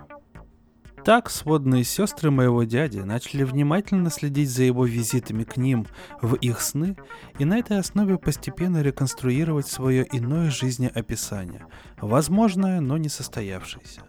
Так 1.05 1.29
сводные 1.29 1.85
сестры 1.85 2.31
моего 2.31 2.63
дяди 2.63 3.01
начали 3.01 3.45
внимательно 3.45 4.09
следить 4.09 4.49
за 4.49 4.63
его 4.63 4.87
визитами 4.87 5.45
к 5.45 5.59
ним 5.59 5.87
в 6.23 6.37
их 6.37 6.63
сны 6.63 6.97
и 7.39 7.45
на 7.45 7.59
этой 7.59 7.79
основе 7.79 8.17
постепенно 8.17 8.81
реконструировать 8.81 9.67
свое 9.67 10.07
иное 10.13 10.51
жизнеописание, 10.51 11.67
возможное, 11.99 12.81
но 12.81 12.97
не 12.97 13.11
состоявшееся. 13.11 14.01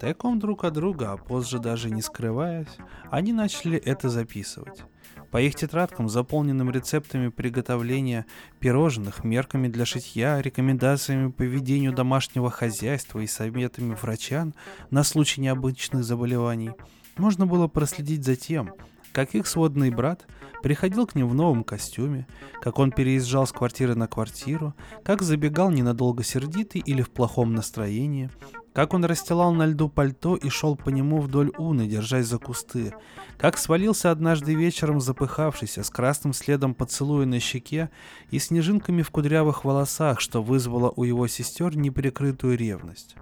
Тайком 0.00 0.38
друг 0.38 0.64
от 0.64 0.72
друга, 0.72 1.12
а 1.12 1.18
позже 1.18 1.58
даже 1.58 1.90
не 1.90 2.00
скрываясь, 2.00 2.78
они 3.10 3.34
начали 3.34 3.76
это 3.76 4.08
записывать. 4.08 4.84
По 5.30 5.40
их 5.40 5.54
тетрадкам, 5.54 6.08
заполненным 6.08 6.70
рецептами 6.70 7.28
приготовления 7.28 8.26
пирожных, 8.60 9.24
мерками 9.24 9.68
для 9.68 9.84
шитья, 9.84 10.40
рекомендациями 10.40 11.30
по 11.30 11.42
ведению 11.42 11.92
домашнего 11.92 12.50
хозяйства 12.50 13.20
и 13.20 13.26
советами 13.26 13.94
врачан 13.94 14.54
на 14.90 15.02
случай 15.02 15.40
необычных 15.40 16.04
заболеваний, 16.04 16.70
можно 17.16 17.46
было 17.46 17.66
проследить 17.66 18.24
за 18.24 18.36
тем, 18.36 18.72
как 19.16 19.34
их 19.34 19.46
сводный 19.46 19.88
брат 19.88 20.26
приходил 20.62 21.06
к 21.06 21.14
ним 21.14 21.28
в 21.28 21.34
новом 21.34 21.64
костюме, 21.64 22.26
как 22.60 22.78
он 22.78 22.92
переезжал 22.92 23.46
с 23.46 23.50
квартиры 23.50 23.94
на 23.94 24.08
квартиру, 24.08 24.74
как 25.02 25.22
забегал 25.22 25.70
ненадолго 25.70 26.22
сердитый 26.22 26.82
или 26.84 27.00
в 27.00 27.08
плохом 27.08 27.54
настроении, 27.54 28.28
как 28.74 28.92
он 28.92 29.06
расстилал 29.06 29.54
на 29.54 29.64
льду 29.64 29.88
пальто 29.88 30.36
и 30.36 30.50
шел 30.50 30.76
по 30.76 30.90
нему 30.90 31.22
вдоль 31.22 31.50
уны, 31.56 31.86
держась 31.86 32.26
за 32.26 32.36
кусты, 32.36 32.92
как 33.38 33.56
свалился 33.56 34.10
однажды 34.10 34.54
вечером 34.54 35.00
запыхавшийся, 35.00 35.82
с 35.82 35.88
красным 35.88 36.34
следом 36.34 36.74
поцелуя 36.74 37.24
на 37.24 37.40
щеке 37.40 37.88
и 38.30 38.38
снежинками 38.38 39.00
в 39.00 39.10
кудрявых 39.10 39.64
волосах, 39.64 40.20
что 40.20 40.42
вызвало 40.42 40.92
у 40.94 41.04
его 41.04 41.26
сестер 41.26 41.74
неприкрытую 41.74 42.58
ревность. 42.58 43.16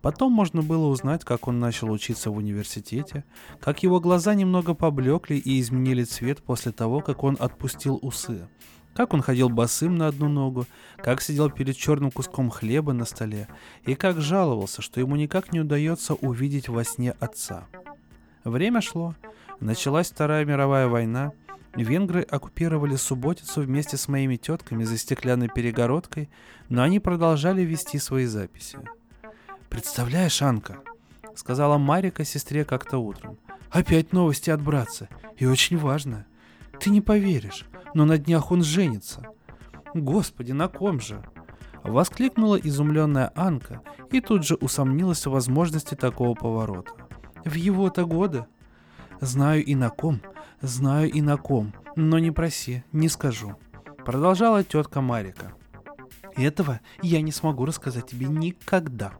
Потом 0.00 0.32
можно 0.32 0.62
было 0.62 0.86
узнать, 0.86 1.24
как 1.24 1.48
он 1.48 1.58
начал 1.58 1.90
учиться 1.90 2.30
в 2.30 2.36
университете, 2.36 3.24
как 3.60 3.82
его 3.82 3.98
глаза 4.00 4.34
немного 4.34 4.74
поблекли 4.74 5.36
и 5.36 5.60
изменили 5.60 6.04
цвет 6.04 6.42
после 6.42 6.70
того, 6.70 7.00
как 7.00 7.24
он 7.24 7.36
отпустил 7.38 7.98
усы, 8.00 8.48
как 8.94 9.12
он 9.12 9.22
ходил 9.22 9.48
босым 9.48 9.96
на 9.96 10.06
одну 10.06 10.28
ногу, 10.28 10.66
как 10.98 11.20
сидел 11.20 11.50
перед 11.50 11.76
черным 11.76 12.12
куском 12.12 12.48
хлеба 12.48 12.92
на 12.92 13.04
столе 13.04 13.48
и 13.84 13.96
как 13.96 14.20
жаловался, 14.20 14.82
что 14.82 15.00
ему 15.00 15.16
никак 15.16 15.52
не 15.52 15.60
удается 15.60 16.14
увидеть 16.14 16.68
во 16.68 16.84
сне 16.84 17.12
отца. 17.18 17.66
Время 18.44 18.80
шло. 18.80 19.14
Началась 19.58 20.10
Вторая 20.10 20.44
мировая 20.44 20.86
война. 20.86 21.32
Венгры 21.74 22.22
оккупировали 22.22 22.94
Субботицу 22.96 23.62
вместе 23.62 23.96
с 23.96 24.08
моими 24.08 24.36
тетками 24.36 24.84
за 24.84 24.96
стеклянной 24.96 25.48
перегородкой, 25.48 26.30
но 26.68 26.82
они 26.82 26.98
продолжали 27.00 27.62
вести 27.62 27.98
свои 27.98 28.26
записи. 28.26 28.78
«Представляешь, 29.68 30.42
Анка?»— 30.42 30.78
сказала 31.34 31.78
Марика 31.78 32.24
сестре 32.24 32.64
как-то 32.64 32.98
утром. 32.98 33.38
«Опять 33.70 34.12
новости 34.12 34.50
от 34.50 34.62
братца. 34.62 35.08
И 35.36 35.46
очень 35.46 35.78
важно. 35.78 36.26
Ты 36.80 36.90
не 36.90 37.00
поверишь 37.00 37.66
но 37.94 38.04
на 38.04 38.18
днях 38.18 38.50
он 38.50 38.62
женится. 38.62 39.26
Господи, 39.94 40.52
на 40.52 40.68
ком 40.68 41.00
же? 41.00 41.22
Воскликнула 41.82 42.56
изумленная 42.56 43.32
Анка 43.34 43.82
и 44.10 44.20
тут 44.20 44.46
же 44.46 44.56
усомнилась 44.56 45.26
в 45.26 45.30
возможности 45.30 45.94
такого 45.94 46.34
поворота. 46.34 46.92
В 47.44 47.54
его-то 47.54 48.04
годы? 48.04 48.46
Знаю 49.20 49.64
и 49.64 49.74
на 49.74 49.90
ком, 49.90 50.20
знаю 50.60 51.10
и 51.10 51.20
на 51.20 51.36
ком, 51.36 51.72
но 51.96 52.18
не 52.18 52.30
проси, 52.30 52.84
не 52.92 53.08
скажу. 53.08 53.56
Продолжала 54.04 54.62
тетка 54.64 55.00
Марика. 55.00 55.54
Этого 56.36 56.80
я 57.02 57.20
не 57.20 57.32
смогу 57.32 57.64
рассказать 57.64 58.06
тебе 58.06 58.26
никогда. 58.26 59.12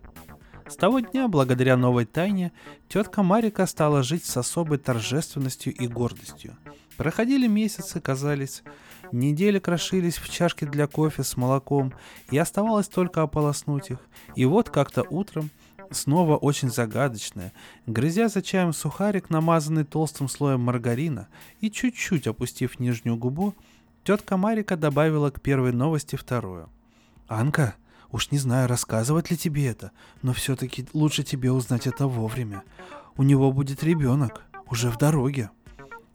С 0.68 0.76
того 0.76 1.00
дня, 1.00 1.28
благодаря 1.28 1.78
новой 1.78 2.04
тайне, 2.04 2.52
тетка 2.88 3.22
Марика 3.22 3.66
стала 3.66 4.02
жить 4.02 4.26
с 4.26 4.36
особой 4.36 4.76
торжественностью 4.76 5.74
и 5.74 5.86
гордостью. 5.86 6.56
Проходили 6.98 7.46
месяцы, 7.46 8.00
казались, 8.00 8.62
недели 9.10 9.58
крошились 9.60 10.18
в 10.18 10.28
чашке 10.30 10.66
для 10.66 10.86
кофе 10.86 11.22
с 11.22 11.38
молоком, 11.38 11.94
и 12.30 12.36
оставалось 12.36 12.88
только 12.88 13.22
ополоснуть 13.22 13.90
их. 13.90 13.98
И 14.34 14.44
вот 14.44 14.68
как-то 14.68 15.04
утром, 15.08 15.50
снова 15.90 16.36
очень 16.36 16.70
загадочная, 16.70 17.54
грызя 17.86 18.28
за 18.28 18.42
чаем 18.42 18.74
сухарик, 18.74 19.30
намазанный 19.30 19.84
толстым 19.84 20.28
слоем 20.28 20.60
маргарина, 20.60 21.28
и 21.60 21.70
чуть-чуть 21.70 22.26
опустив 22.26 22.78
нижнюю 22.78 23.16
губу, 23.16 23.54
тетка 24.04 24.36
Марика 24.36 24.76
добавила 24.76 25.30
к 25.30 25.40
первой 25.40 25.72
новости 25.72 26.16
вторую. 26.16 26.68
«Анка, 27.26 27.74
Уж 28.10 28.30
не 28.30 28.38
знаю, 28.38 28.68
рассказывать 28.68 29.30
ли 29.30 29.36
тебе 29.36 29.66
это, 29.66 29.92
но 30.22 30.32
все-таки 30.32 30.86
лучше 30.94 31.22
тебе 31.22 31.52
узнать 31.52 31.86
это 31.86 32.06
вовремя. 32.06 32.62
У 33.16 33.22
него 33.22 33.52
будет 33.52 33.82
ребенок, 33.82 34.42
уже 34.70 34.90
в 34.90 34.96
дороге. 34.96 35.50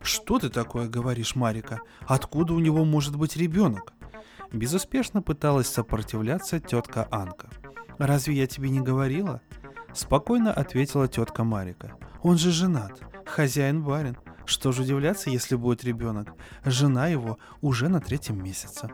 Что 0.02 0.39
ты 0.39 0.50
такое 0.50 0.89
говоришь, 0.89 1.36
Марика? 1.36 1.82
Откуда 2.08 2.54
у 2.54 2.60
него 2.60 2.84
может 2.84 3.16
быть 3.16 3.38
ребенок? 3.38 3.94
Безуспешно 4.52 5.22
пыталась 5.22 5.68
сопротивляться 5.68 6.60
тетка 6.60 7.08
Анка. 7.12 7.50
Разве 7.98 8.36
я 8.36 8.48
тебе 8.48 8.70
не 8.70 8.82
говорила? 8.82 9.41
Спокойно 9.94 10.52
ответила 10.52 11.08
тетка 11.08 11.44
Марика. 11.44 11.94
Он 12.22 12.38
же 12.38 12.52
женат, 12.52 13.02
хозяин 13.26 13.84
барин. 13.84 14.18
Что 14.46 14.72
же 14.72 14.82
удивляться, 14.82 15.30
если 15.30 15.56
будет 15.56 15.84
ребенок? 15.84 16.34
Жена 16.66 17.08
его 17.08 17.38
уже 17.62 17.88
на 17.88 18.02
третьем 18.02 18.44
месяце. 18.44 18.89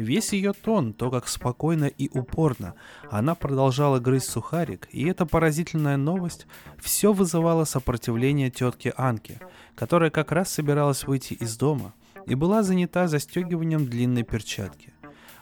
Весь 0.00 0.32
ее 0.32 0.54
тон, 0.54 0.94
то 0.94 1.10
как 1.10 1.28
спокойно 1.28 1.84
и 1.84 2.08
упорно 2.08 2.72
она 3.10 3.34
продолжала 3.34 3.98
грызть 3.98 4.30
сухарик, 4.30 4.88
и 4.92 5.06
эта 5.06 5.26
поразительная 5.26 5.98
новость 5.98 6.46
все 6.78 7.12
вызывало 7.12 7.64
сопротивление 7.64 8.48
тетки 8.48 8.94
Анки, 8.96 9.38
которая 9.74 10.08
как 10.08 10.32
раз 10.32 10.48
собиралась 10.48 11.04
выйти 11.04 11.34
из 11.34 11.54
дома 11.58 11.92
и 12.24 12.34
была 12.34 12.62
занята 12.62 13.08
застегиванием 13.08 13.84
длинной 13.84 14.22
перчатки. 14.22 14.94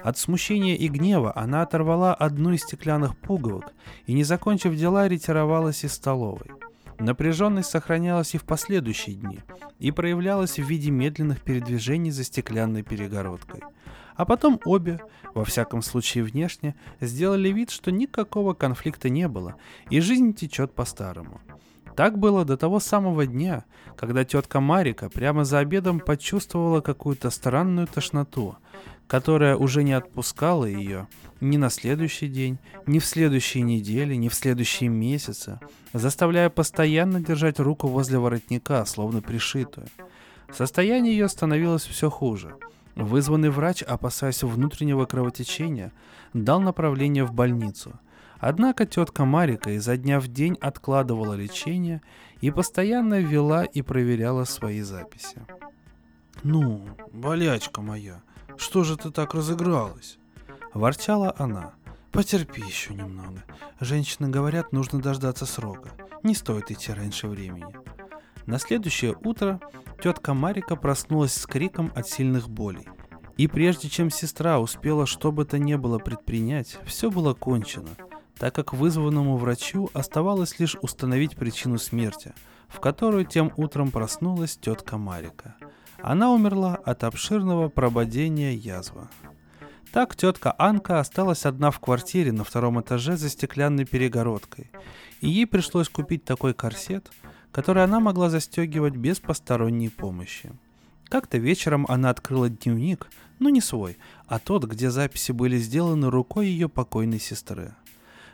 От 0.03 0.19
смущения 0.19 0.75
и 0.75 0.89
гнева 0.89 1.33
она 1.37 1.63
оторвала 1.63 2.13
одну 2.13 2.51
из 2.51 2.63
стеклянных 2.63 3.17
пуговок 3.17 3.73
и, 4.07 4.13
не 4.13 4.25
закончив 4.25 4.75
дела, 4.75 5.07
ретировалась 5.07 5.85
из 5.85 5.93
столовой. 5.93 6.51
Напряженность 6.99 7.71
сохранялась 7.71 8.35
и 8.35 8.39
в 8.39 8.43
последующие 8.43 9.15
дни 9.15 9.39
и 9.79 9.93
проявлялась 9.93 10.59
в 10.59 10.65
виде 10.65 10.91
медленных 10.91 11.43
передвижений 11.43 12.11
за 12.11 12.25
стеклянной 12.25 12.83
перегородкой– 12.83 13.63
а 14.19 14.25
потом 14.25 14.61
обе, 14.65 15.01
во 15.33 15.45
всяком 15.45 15.81
случае 15.81 16.25
внешне, 16.25 16.75
сделали 17.01 17.51
вид, 17.51 17.71
что 17.71 17.93
никакого 17.93 18.53
конфликта 18.53 19.09
не 19.09 19.29
было, 19.29 19.55
и 19.91 20.01
жизнь 20.01 20.35
течет 20.35 20.75
по-старому. 20.75 21.41
Так 21.95 22.19
было 22.19 22.45
до 22.45 22.57
того 22.57 22.81
самого 22.81 23.27
дня, 23.27 23.65
когда 23.97 24.25
тетка 24.25 24.61
Марика 24.61 25.09
прямо 25.09 25.45
за 25.45 25.61
обедом 25.61 26.01
почувствовала 26.01 26.81
какую-то 26.81 27.31
странную 27.31 27.87
тошноту, 27.87 28.57
которая 29.07 29.57
уже 29.57 29.85
не 29.85 29.93
отпускала 29.93 30.65
ее 30.65 31.07
ни 31.41 31.57
на 31.57 31.71
следующий 31.71 32.27
день, 32.27 32.59
ни 32.87 32.99
в 32.99 33.05
следующие 33.05 33.63
недели, 33.63 34.17
ни 34.17 34.29
в 34.29 34.35
следующие 34.35 34.91
месяцы, 34.91 35.61
заставляя 35.93 36.51
постоянно 36.51 37.21
держать 37.21 37.61
руку 37.61 37.87
возле 37.87 38.19
воротника, 38.19 38.85
словно 38.85 39.23
пришитую. 39.23 39.87
Состояние 40.53 41.17
ее 41.17 41.29
становилось 41.29 41.85
все 41.85 42.11
хуже– 42.11 42.57
Вызванный 42.99 43.51
врач, 43.51 43.83
опасаясь 43.83 44.43
внутреннего 44.43 45.07
кровотечения, 45.07 45.93
дал 46.35 46.61
направление 46.61 47.25
в 47.25 47.33
больницу. 47.33 47.93
Однако 48.41 48.87
тетка 48.87 49.25
Марика 49.25 49.71
изо 49.71 49.97
дня 49.97 50.19
в 50.19 50.27
день 50.27 50.59
откладывала 50.61 51.35
лечение 51.35 52.03
и 52.41 52.51
постоянно 52.51 53.21
вела 53.21 53.63
и 53.63 53.83
проверяла 53.83 54.43
свои 54.45 54.81
записи. 54.81 55.47
«Ну, 56.43 56.89
болячка 57.13 57.83
моя, 57.83 58.21
что 58.57 58.83
же 58.83 58.97
ты 58.97 59.13
так 59.13 59.33
разыгралась?» 59.33 60.19
Ворчала 60.75 61.33
она. 61.39 61.75
«Потерпи 62.11 62.63
еще 62.63 62.95
немного. 62.95 63.45
Женщины 63.79 64.29
говорят, 64.29 64.73
нужно 64.73 65.01
дождаться 65.01 65.47
срока. 65.47 65.91
Не 66.25 66.35
стоит 66.35 66.73
идти 66.73 66.93
раньше 66.93 67.29
времени». 67.29 67.77
На 68.49 68.59
следующее 68.59 69.15
утро 69.25 69.61
тетка 70.03 70.33
Марика 70.33 70.75
проснулась 70.75 71.35
с 71.35 71.45
криком 71.45 71.93
от 71.95 72.09
сильных 72.09 72.49
болей. 72.49 72.89
И 73.37 73.47
прежде 73.47 73.91
чем 73.91 74.09
сестра 74.09 74.59
успела 74.59 75.05
что 75.05 75.33
бы 75.33 75.45
то 75.45 75.59
ни 75.59 75.75
было 75.75 75.99
предпринять, 75.99 76.79
все 76.87 77.11
было 77.11 77.35
кончено, 77.35 77.91
так 78.39 78.55
как 78.55 78.73
вызванному 78.73 79.37
врачу 79.37 79.91
оставалось 79.93 80.59
лишь 80.59 80.79
установить 80.81 81.37
причину 81.37 81.77
смерти, 81.77 82.33
в 82.69 82.81
которую 82.81 83.27
тем 83.27 83.53
утром 83.59 83.91
проснулась 83.91 84.57
тетка 84.57 84.97
Марика. 84.97 85.55
Она 85.99 86.33
умерла 86.33 86.75
от 86.77 87.05
обширного 87.05 87.69
прободения 87.69 88.53
язвы. 88.53 89.09
Так 89.93 90.17
тетка 90.17 90.55
Анка 90.57 91.01
осталась 91.01 91.45
одна 91.45 91.71
в 91.71 91.81
квартире 91.81 92.33
на 92.33 92.45
втором 92.45 92.81
этаже 92.81 93.19
за 93.19 93.29
стеклянной 93.29 93.85
перегородкой, 93.85 94.71
и 95.21 95.29
ей 95.29 95.47
пришлось 95.47 95.91
купить 95.91 96.25
такой 96.25 96.55
корсет– 96.55 97.13
который 97.53 97.85
она 97.85 98.01
могла 98.01 98.31
застегивать 98.31 98.95
без 98.95 99.21
посторонней 99.21 99.89
помощи. 99.89 100.53
Как-то 101.09 101.39
вечером 101.39 101.87
она 101.89 102.11
открыла 102.11 102.49
дневник, 102.49 103.09
но 103.39 103.49
не 103.49 103.61
свой, 103.61 103.97
а 104.27 104.39
тот, 104.39 104.65
где 104.65 104.91
записи 104.91 105.33
были 105.33 105.57
сделаны 105.57 106.11
рукой 106.11 106.49
ее 106.49 106.69
покойной 106.69 107.19
сестры. 107.19 107.75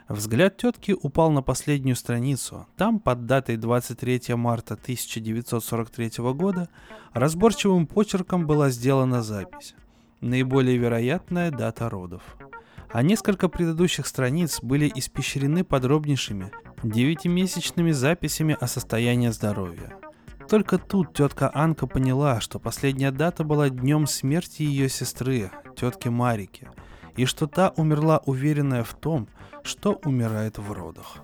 Взгляд 0.08 0.58
тетки 0.58 0.92
упал 0.92 1.30
на 1.30 1.40
последнюю 1.42 1.96
страницу. 1.96 2.66
Там, 2.76 3.00
под 3.00 3.24
датой 3.26 3.56
23 3.56 4.34
марта 4.34 4.74
1943 4.74 6.10
года, 6.34 6.68
разборчивым 7.12 7.86
почерком 7.86 8.46
была 8.46 8.68
сделана 8.68 9.22
запись. 9.22 9.74
Наиболее 10.20 10.76
вероятная 10.76 11.50
дата 11.50 11.88
родов. 11.88 12.22
А 12.95 13.03
несколько 13.03 13.49
предыдущих 13.49 14.07
страниц 14.07 14.61
были 14.62 14.88
испещрены 14.95 15.64
подробнейшими 15.64 16.53
девятимесячными 16.84 17.90
записями 17.90 18.57
о 18.61 18.68
состоянии 18.68 19.30
здоровья. 19.30 19.99
Только 20.49 20.78
тут 20.78 21.12
тетка 21.12 21.51
Анка 21.53 21.88
поняла, 21.88 22.40
что 22.40 22.61
последняя 22.61 23.11
дата 23.11 23.42
была 23.42 23.68
днем 23.68 24.07
смерти 24.07 24.62
ее 24.62 24.88
сестры, 24.88 25.51
тетки 25.74 26.07
Марики, 26.07 26.70
и 27.16 27.24
что 27.24 27.49
та 27.49 27.70
умерла 27.70 28.22
уверенная 28.26 28.84
в 28.84 28.95
том, 28.95 29.26
что 29.64 29.99
умирает 30.05 30.59
в 30.59 30.70
родах. 30.70 31.16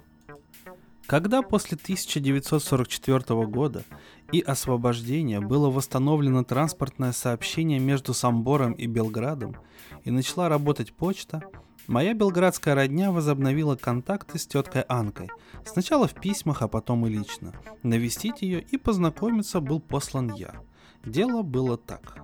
Когда 1.06 1.40
после 1.40 1.78
1944 1.80 3.46
года 3.46 3.84
и 4.32 4.40
освобождения 4.40 5.40
было 5.40 5.70
восстановлено 5.70 6.44
транспортное 6.44 7.12
сообщение 7.12 7.78
между 7.78 8.14
Самбором 8.14 8.72
и 8.72 8.86
Белградом 8.86 9.56
и 10.04 10.10
начала 10.10 10.48
работать 10.48 10.92
почта, 10.92 11.42
Моя 11.86 12.14
белградская 12.14 12.76
родня 12.76 13.10
возобновила 13.10 13.74
контакты 13.74 14.38
с 14.38 14.46
теткой 14.46 14.82
Анкой. 14.82 15.28
Сначала 15.64 16.06
в 16.06 16.14
письмах, 16.14 16.62
а 16.62 16.68
потом 16.68 17.04
и 17.04 17.10
лично. 17.10 17.52
Навестить 17.82 18.42
ее 18.42 18.60
и 18.60 18.76
познакомиться 18.76 19.60
был 19.60 19.80
послан 19.80 20.32
я. 20.34 20.54
Дело 21.04 21.42
было 21.42 21.76
так. 21.76 22.18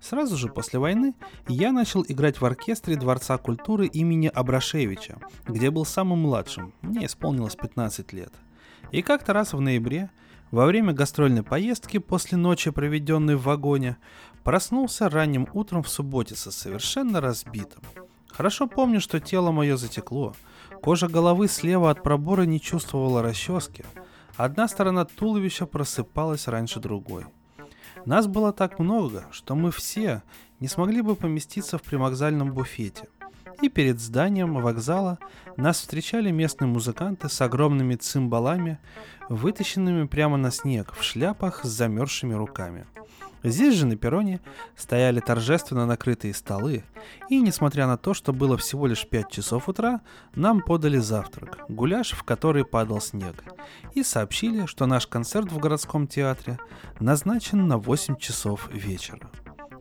Сразу 0.00 0.38
же 0.38 0.48
после 0.48 0.78
войны 0.78 1.14
я 1.48 1.72
начал 1.72 2.02
играть 2.08 2.40
в 2.40 2.44
оркестре 2.46 2.96
Дворца 2.96 3.36
культуры 3.36 3.86
имени 3.86 4.28
Абрашевича, 4.28 5.18
где 5.46 5.70
был 5.70 5.84
самым 5.84 6.20
младшим, 6.20 6.72
мне 6.80 7.04
исполнилось 7.04 7.56
15 7.56 8.14
лет. 8.14 8.32
И 8.90 9.02
как-то 9.02 9.34
раз 9.34 9.52
в 9.52 9.60
ноябре, 9.60 10.10
во 10.50 10.66
время 10.66 10.92
гастрольной 10.92 11.42
поездки 11.42 11.98
после 11.98 12.36
ночи, 12.38 12.70
проведенной 12.70 13.36
в 13.36 13.42
вагоне, 13.42 13.96
проснулся 14.44 15.08
ранним 15.08 15.48
утром 15.52 15.82
в 15.82 15.88
субботице 15.88 16.50
совершенно 16.50 17.20
разбитым– 17.20 17.82
Хорошо 18.40 18.66
помню, 18.66 19.00
что 19.00 19.20
тело 19.20 19.50
мое 19.50 19.76
затекло. 19.76 20.34
Кожа 20.82 21.08
головы 21.08 21.48
слева 21.48 21.90
от 21.90 22.02
пробора 22.02 22.42
не 22.42 22.58
чувствовала 22.58 23.22
расчески. 23.22 23.84
Одна 24.36 24.68
сторона 24.68 25.04
туловища 25.04 25.66
просыпалась 25.66 26.48
раньше 26.48 26.80
другой. 26.80 27.26
Нас 28.06 28.26
было 28.26 28.52
так 28.52 28.78
много, 28.78 29.26
что 29.30 29.54
мы 29.54 29.70
все 29.70 30.22
не 30.58 30.68
смогли 30.68 31.02
бы 31.02 31.16
поместиться 31.16 31.76
в 31.76 31.82
примокзальном 31.82 32.52
буфете. 32.52 33.08
И 33.62 33.68
перед 33.68 34.00
зданием 34.00 34.54
вокзала 34.54 35.18
нас 35.56 35.80
встречали 35.80 36.30
местные 36.30 36.68
музыканты 36.68 37.28
с 37.28 37.40
огромными 37.40 37.94
цимбалами, 37.94 38.78
вытащенными 39.28 40.06
прямо 40.06 40.36
на 40.36 40.50
снег, 40.50 40.94
в 40.94 41.02
шляпах 41.02 41.64
с 41.64 41.68
замерзшими 41.68 42.34
руками– 42.34 42.86
Здесь 43.42 43.74
же 43.74 43.86
на 43.86 43.96
перроне 43.96 44.40
стояли 44.76 45.20
торжественно 45.20 45.86
накрытые 45.86 46.34
столы, 46.34 46.84
и 47.30 47.40
несмотря 47.40 47.86
на 47.86 47.96
то, 47.96 48.12
что 48.12 48.32
было 48.34 48.58
всего 48.58 48.86
лишь 48.86 49.06
5 49.06 49.30
часов 49.30 49.68
утра, 49.68 50.02
нам 50.34 50.60
подали 50.60 50.98
завтрак, 50.98 51.64
гуляш, 51.68 52.12
в 52.12 52.22
который 52.22 52.66
падал 52.66 53.00
снег, 53.00 53.42
и 53.94 54.02
сообщили, 54.02 54.66
что 54.66 54.84
наш 54.84 55.06
концерт 55.06 55.50
в 55.50 55.58
городском 55.58 56.06
театре 56.06 56.58
назначен 56.98 57.66
на 57.66 57.78
8 57.78 58.16
часов 58.16 58.68
вечера. 58.72 59.30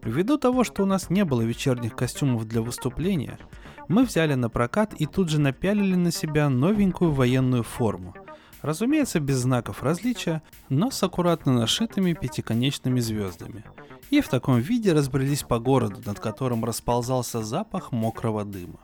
Ввиду 0.02 0.38
того, 0.38 0.64
что 0.64 0.84
у 0.84 0.86
нас 0.86 1.10
не 1.10 1.26
было 1.26 1.42
вечерних 1.42 1.96
костюмов 1.98 2.46
для 2.46 2.62
выступления, 2.62 3.38
мы 3.90 4.06
взяли 4.06 4.36
на 4.36 4.50
прокат 4.50 4.94
и 4.94 5.06
тут 5.06 5.28
же 5.28 5.42
напялили 5.42 5.96
на 5.96 6.12
себя 6.12 6.48
новенькую 6.48 7.12
военную 7.12 7.64
форму– 7.64 8.16
Разумеется, 8.62 9.20
без 9.20 9.38
знаков 9.38 9.84
различия, 9.84 10.42
но 10.68 10.92
с 10.92 11.02
аккуратно 11.02 11.54
нашитыми 11.54 12.14
пятиконечными 12.14 13.00
звездами. 13.00 13.64
И 14.10 14.22
в 14.22 14.28
таком 14.28 14.60
виде 14.60 14.92
разбрелись 14.92 15.44
по 15.44 15.60
городу, 15.60 16.02
над 16.06 16.20
которым 16.20 16.66
расползался 16.66 17.42
запах 17.42 17.92
мокрого 17.92 18.44
дыма. 18.44 18.80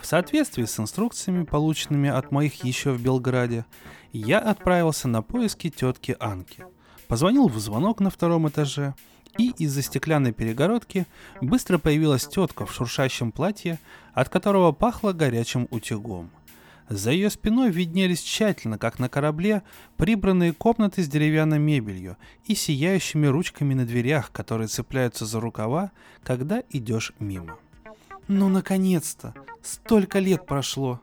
В 0.00 0.06
соответствии 0.06 0.64
с 0.64 0.80
инструкциями, 0.80 1.44
полученными 1.44 2.08
от 2.08 2.30
моих 2.30 2.64
еще 2.64 2.92
в 2.92 3.02
Белграде, 3.02 3.66
я 4.12 4.38
отправился 4.38 5.08
на 5.08 5.22
поиски 5.22 5.70
тетки 5.70 6.16
Анки. 6.18 6.64
Позвонил 7.08 7.48
в 7.48 7.58
звонок 7.58 8.00
на 8.00 8.10
втором 8.10 8.48
этаже, 8.48 8.94
и 9.38 9.50
из-за 9.58 9.82
стеклянной 9.82 10.32
перегородки 10.32 11.06
быстро 11.40 11.78
появилась 11.78 12.26
тетка 12.26 12.66
в 12.66 12.72
шуршащем 12.72 13.32
платье, 13.32 13.78
от 14.12 14.28
которого 14.28 14.72
пахло 14.72 15.12
горячим 15.12 15.68
утюгом– 15.70 16.30
за 16.88 17.12
ее 17.12 17.30
спиной 17.30 17.70
виднелись 17.70 18.22
тщательно, 18.22 18.78
как 18.78 18.98
на 18.98 19.08
корабле, 19.08 19.62
прибранные 19.96 20.52
комнаты 20.52 21.02
с 21.02 21.08
деревянной 21.08 21.58
мебелью 21.58 22.16
и 22.44 22.54
сияющими 22.54 23.26
ручками 23.26 23.72
на 23.74 23.86
дверях, 23.86 24.30
которые 24.32 24.68
цепляются 24.68 25.24
за 25.24 25.40
рукава, 25.40 25.92
когда 26.22 26.62
идешь 26.70 27.12
мимо. 27.18 27.58
«Ну, 28.28 28.48
наконец-то! 28.48 29.34
Столько 29.62 30.18
лет 30.18 30.46
прошло!» 30.46 31.00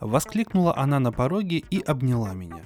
Воскликнула 0.00 0.76
она 0.76 1.00
на 1.00 1.12
пороге 1.12 1.58
и 1.70 1.80
обняла 1.80 2.34
меня. 2.34 2.62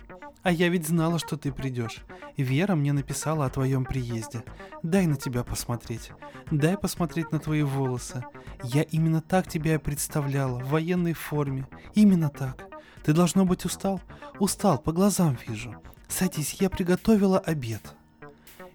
А 0.49 0.51
я 0.51 0.70
ведь 0.70 0.88
знала, 0.88 1.18
что 1.18 1.36
ты 1.36 1.53
придешь. 1.53 1.99
Вера 2.38 2.74
мне 2.74 2.94
написала 2.94 3.44
о 3.44 3.51
твоем 3.51 3.84
приезде. 3.84 4.42
Дай 4.82 5.05
на 5.05 5.16
тебя 5.16 5.44
посмотреть. 5.44 6.12
Дай 6.51 6.78
посмотреть 6.78 7.32
на 7.32 7.38
твои 7.38 7.61
волосы. 7.61 8.24
Я 8.64 8.80
именно 8.80 9.20
так 9.20 9.46
тебя 9.46 9.74
и 9.74 9.76
представляла, 9.78 10.59
в 10.59 10.70
военной 10.70 11.12
форме. 11.12 11.68
Именно 11.94 12.30
так. 12.30 12.64
Ты 13.05 13.12
должно 13.12 13.44
быть 13.44 13.66
устал? 13.66 14.01
Устал, 14.38 14.78
по 14.78 14.90
глазам 14.90 15.36
вижу. 15.46 15.74
Садись, 16.09 16.55
я 16.55 16.70
приготовила 16.70 17.38
обед. 17.38 17.82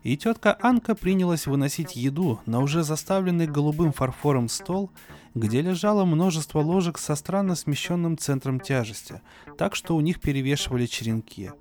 И 0.04 0.16
тетка 0.16 0.56
Анка 0.62 0.94
принялась 0.94 1.48
выносить 1.48 1.96
еду 1.96 2.40
на 2.46 2.60
уже 2.60 2.84
заставленный 2.84 3.48
голубым 3.48 3.94
фарфором 3.94 4.48
стол, 4.48 4.92
где 5.34 5.62
лежало 5.62 6.06
множество 6.06 6.60
ложек 6.60 7.00
со 7.00 7.16
странно 7.16 7.56
смещенным 7.56 8.16
центром 8.18 8.60
тяжести, 8.60 9.22
так 9.58 9.76
что 9.76 9.96
у 9.96 10.02
них 10.02 10.22
перевешивали 10.22 10.86
черенки. 10.86 11.52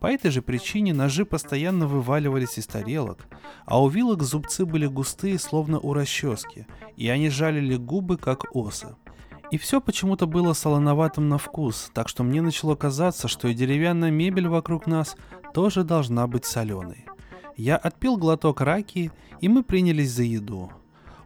По 0.00 0.06
этой 0.06 0.30
же 0.30 0.40
причине 0.40 0.94
ножи 0.94 1.26
постоянно 1.26 1.86
вываливались 1.86 2.56
из 2.56 2.66
тарелок, 2.66 3.26
а 3.66 3.82
у 3.82 3.88
вилок 3.88 4.22
зубцы 4.22 4.64
были 4.64 4.86
густые, 4.86 5.38
словно 5.38 5.78
у 5.78 5.92
расчески, 5.92 6.66
и 6.96 7.08
они 7.10 7.28
жалили 7.28 7.76
губы, 7.76 8.16
как 8.16 8.44
осы. 8.56 8.96
И 9.50 9.58
все 9.58 9.80
почему-то 9.80 10.26
было 10.26 10.54
солоноватым 10.54 11.28
на 11.28 11.36
вкус, 11.36 11.90
так 11.92 12.08
что 12.08 12.22
мне 12.22 12.40
начало 12.40 12.76
казаться, 12.76 13.28
что 13.28 13.48
и 13.48 13.54
деревянная 13.54 14.10
мебель 14.10 14.48
вокруг 14.48 14.86
нас 14.86 15.16
тоже 15.52 15.84
должна 15.84 16.26
быть 16.26 16.46
соленой. 16.46 17.04
Я 17.56 17.76
отпил 17.76 18.16
глоток 18.16 18.62
раки, 18.62 19.12
и 19.40 19.48
мы 19.48 19.62
принялись 19.62 20.12
за 20.12 20.22
еду. 20.22 20.70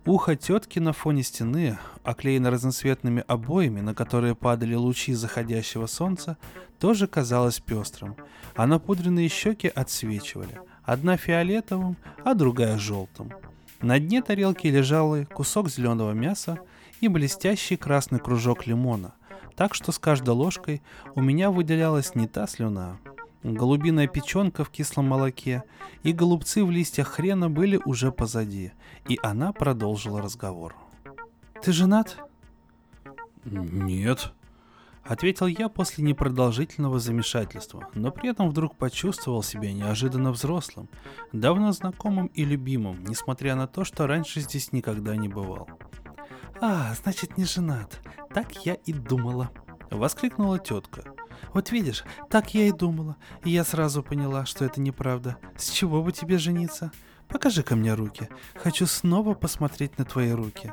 Ухо 0.07 0.37
тетки 0.37 0.79
на 0.79 0.93
фоне 0.93 1.23
стены, 1.23 1.79
оклеено 2.03 2.51
разноцветными 2.51 3.25
обоями, 3.27 3.81
на 3.81 3.95
которые 3.95 4.35
падали 4.35 4.75
лучи 4.75 5.15
заходящего 5.15 5.87
солнца, 5.87 6.37
тоже 6.79 7.07
казалось 7.07 7.59
пестрым, 7.59 8.15
а 8.55 8.67
напудренные 8.67 9.29
щеки 9.29 9.69
отсвечивали, 9.69 10.61
одна 10.83 11.17
фиолетовым, 11.17 11.97
а 12.23 12.35
другая 12.35 12.77
желтым. 12.77 13.33
На 13.81 13.99
дне 13.99 14.21
тарелки 14.21 14.67
лежал 14.67 15.25
кусок 15.25 15.71
зеленого 15.71 16.13
мяса 16.13 16.59
и 17.01 17.09
блестящий 17.09 17.77
красный 17.77 18.19
кружок 18.19 18.67
лимона, 18.67 19.15
так 19.57 19.75
что 19.75 19.91
с 19.91 19.99
каждой 19.99 20.35
ложкой 20.35 20.83
у 21.15 21.23
меня 21.23 21.51
выделялась 21.51 22.15
не 22.15 22.29
та 22.29 22.47
слюна, 22.47 22.99
Голубиная 23.45 24.09
печенка 24.09 24.65
в 24.65 24.71
кислом 24.71 25.07
молоке 25.07 25.65
и 26.03 26.13
голубцы 26.13 26.65
в 26.65 26.71
листьях 26.71 27.09
хрена 27.09 27.51
были 27.51 27.79
уже 27.85 28.11
позади, 28.11 28.73
и 29.07 29.19
она 29.23 29.53
продолжила 29.53 30.23
разговор. 30.23 30.75
«Ты 31.63 31.71
женат?» 31.73 32.17
«Нет»,— 33.45 34.33
ответил 35.05 35.47
я 35.47 35.69
после 35.69 36.03
непродолжительного 36.05 36.99
замешательства, 36.99 37.87
но 37.93 38.11
при 38.11 38.31
этом 38.31 38.49
вдруг 38.49 38.77
почувствовал 38.77 39.43
себя 39.43 39.75
неожиданно 39.75 40.33
взрослым, 40.33 40.89
давно 41.33 41.73
знакомым 41.73 42.29
и 42.29 42.47
любимым, 42.47 43.05
несмотря 43.05 43.57
на 43.57 43.67
то, 43.67 43.85
что 43.85 44.07
раньше 44.07 44.41
здесь 44.41 44.73
никогда 44.73 45.17
не 45.17 45.29
бывал. 45.29 45.69
«А, 46.63 46.95
значит, 46.95 47.37
не 47.37 47.45
женат. 47.45 48.01
Так 48.33 48.65
я 48.65 48.73
и 48.73 48.95
думала»,— 48.95 49.51
воскликнула 49.91 50.59
тетка. 50.59 51.05
Вот 51.53 51.71
видишь, 51.71 52.05
так 52.31 52.55
я 52.55 52.67
и 52.67 52.73
думала. 52.73 53.17
И 53.45 53.51
я 53.51 53.65
сразу 53.65 54.03
поняла, 54.03 54.47
что 54.47 54.65
это 54.65 54.81
неправда. 54.81 55.37
С 55.57 55.71
чего 55.71 56.03
бы 56.03 56.13
тебе 56.13 56.39
жениться? 56.39 56.93
Покажи-ка 57.29 57.77
мне 57.77 57.95
руки. 57.95 58.29
Хочу 58.55 58.87
снова 58.87 59.35
посмотреть 59.35 59.99
на 59.99 60.05
твои 60.05 60.31
руки. 60.31 60.73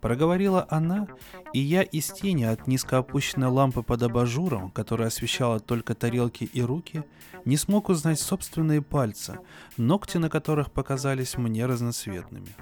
Проговорила 0.00 0.66
она, 0.68 1.06
и 1.52 1.60
я 1.60 1.82
из 1.82 2.10
тени 2.10 2.42
от 2.42 2.66
низко 2.66 2.98
опущенной 2.98 3.46
лампы 3.46 3.84
под 3.84 4.02
абажуром, 4.02 4.70
которая 4.70 5.08
освещала 5.08 5.60
только 5.60 5.94
тарелки 5.94 6.42
и 6.42 6.60
руки, 6.60 7.04
не 7.44 7.56
смог 7.56 7.88
узнать 7.88 8.18
собственные 8.18 8.82
пальцы, 8.82 9.38
ногти 9.76 10.16
на 10.16 10.28
которых 10.28 10.72
показались 10.72 11.36
мне 11.38 11.66
разноцветными. 11.66 12.56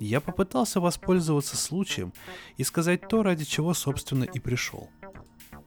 Я 0.00 0.22
попытался 0.22 0.80
воспользоваться 0.80 1.56
случаем 1.56 2.14
и 2.56 2.64
сказать 2.64 3.06
то, 3.08 3.22
ради 3.22 3.44
чего, 3.44 3.74
собственно, 3.74 4.24
и 4.24 4.38
пришел. 4.38 4.88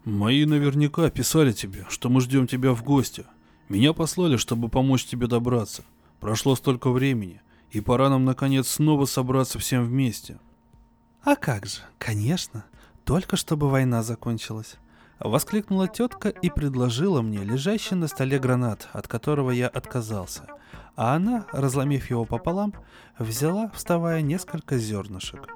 Мои 0.06 0.45
наверняка 0.45 1.10
писали 1.10 1.52
тебе, 1.52 1.86
что 1.89 2.10
мы 2.10 2.22
ждем 2.22 2.47
тебя 2.47 2.74
в 2.74 2.84
гости. 2.84 3.26
Меня 3.68 3.93
послали, 3.93 4.38
чтобы 4.38 4.70
помочь 4.70 5.06
тебе 5.06 5.28
добраться. 5.28 5.84
Прошло 6.20 6.56
столько 6.56 6.89
времени, 6.89 7.41
и 7.72 7.82
пора 7.82 8.10
нам, 8.10 8.26
наконец, 8.26 8.68
снова 8.68 9.06
собраться 9.06 9.60
всем 9.60 9.86
вместе. 9.86 10.39
А 11.24 11.36
как 11.36 11.66
же, 11.66 11.82
конечно, 11.97 12.66
только 13.04 13.36
чтобы 13.36 13.70
война 13.70 14.02
закончилась. 14.02 14.78
Воскликнула 15.20 15.89
тетка 15.89 16.30
и 16.30 16.50
предложила 16.50 17.22
мне 17.22 17.39
лежащий 17.39 17.95
на 17.95 18.08
столе 18.08 18.39
гранат, 18.39 18.88
от 18.93 19.08
которого 19.10 19.52
я 19.52 19.68
отказался. 19.68 20.47
А 20.95 21.16
она, 21.16 21.45
разломив 21.52 22.10
его 22.10 22.24
пополам, 22.24 22.74
взяла, 23.18 23.70
вставая, 23.74 24.22
несколько 24.22 24.78
зернышек. 24.78 25.50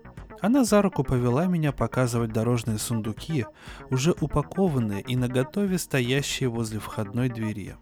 Она 0.43 0.65
за 0.65 0.81
руку 0.81 1.05
повела 1.05 1.45
меня 1.45 1.71
показывать 1.71 2.33
дорожные 2.33 2.77
сундуки, 2.77 3.45
уже 3.89 4.13
упакованные 4.19 4.99
и 4.99 5.15
наготове 5.15 5.77
стоящие 5.77 6.49
возле 6.49 6.81
входной 6.81 7.29
двери. 7.29 7.77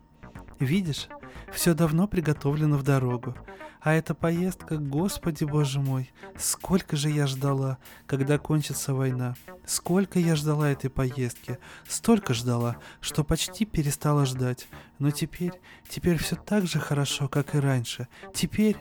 Видишь, 0.60 1.08
все 1.52 1.74
давно 1.74 2.08
приготовлено 2.08 2.78
в 2.78 2.84
дорогу. 2.84 3.34
А 3.82 3.94
эта 3.94 4.14
поездка, 4.14 4.78
господи 4.78 5.44
боже 5.44 5.80
мой, 5.80 6.12
сколько 6.38 6.96
же 6.96 7.10
я 7.10 7.26
ждала, 7.26 7.80
когда 8.06 8.38
кончится 8.38 8.94
война. 8.94 9.34
Сколько 9.66 10.20
я 10.20 10.36
ждала 10.36 10.70
этой 10.70 10.92
поездки. 10.92 11.58
Столько 11.88 12.36
ждала, 12.36 12.78
что 13.00 13.24
почти 13.24 13.66
перестала 13.66 14.28
ждать. 14.28 14.68
Но 15.00 15.10
теперь, 15.10 15.54
теперь 15.90 16.20
все 16.20 16.36
так 16.36 16.68
же 16.68 16.78
хорошо, 16.78 17.28
как 17.28 17.56
и 17.56 17.60
раньше. 17.60 18.08
Теперь 18.36 18.78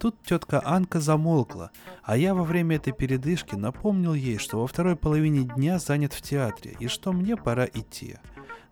Тут 0.00 0.16
тетка 0.22 0.62
Анка 0.64 0.98
замолкла, 0.98 1.70
а 2.02 2.16
я 2.16 2.34
во 2.34 2.42
время 2.42 2.76
этой 2.76 2.94
передышки 2.94 3.54
напомнил 3.54 4.14
ей, 4.14 4.38
что 4.38 4.58
во 4.58 4.66
второй 4.66 4.96
половине 4.96 5.44
дня 5.44 5.78
занят 5.78 6.14
в 6.14 6.22
театре 6.22 6.74
и 6.80 6.88
что 6.88 7.12
мне 7.12 7.36
пора 7.36 7.66
идти. 7.66 8.16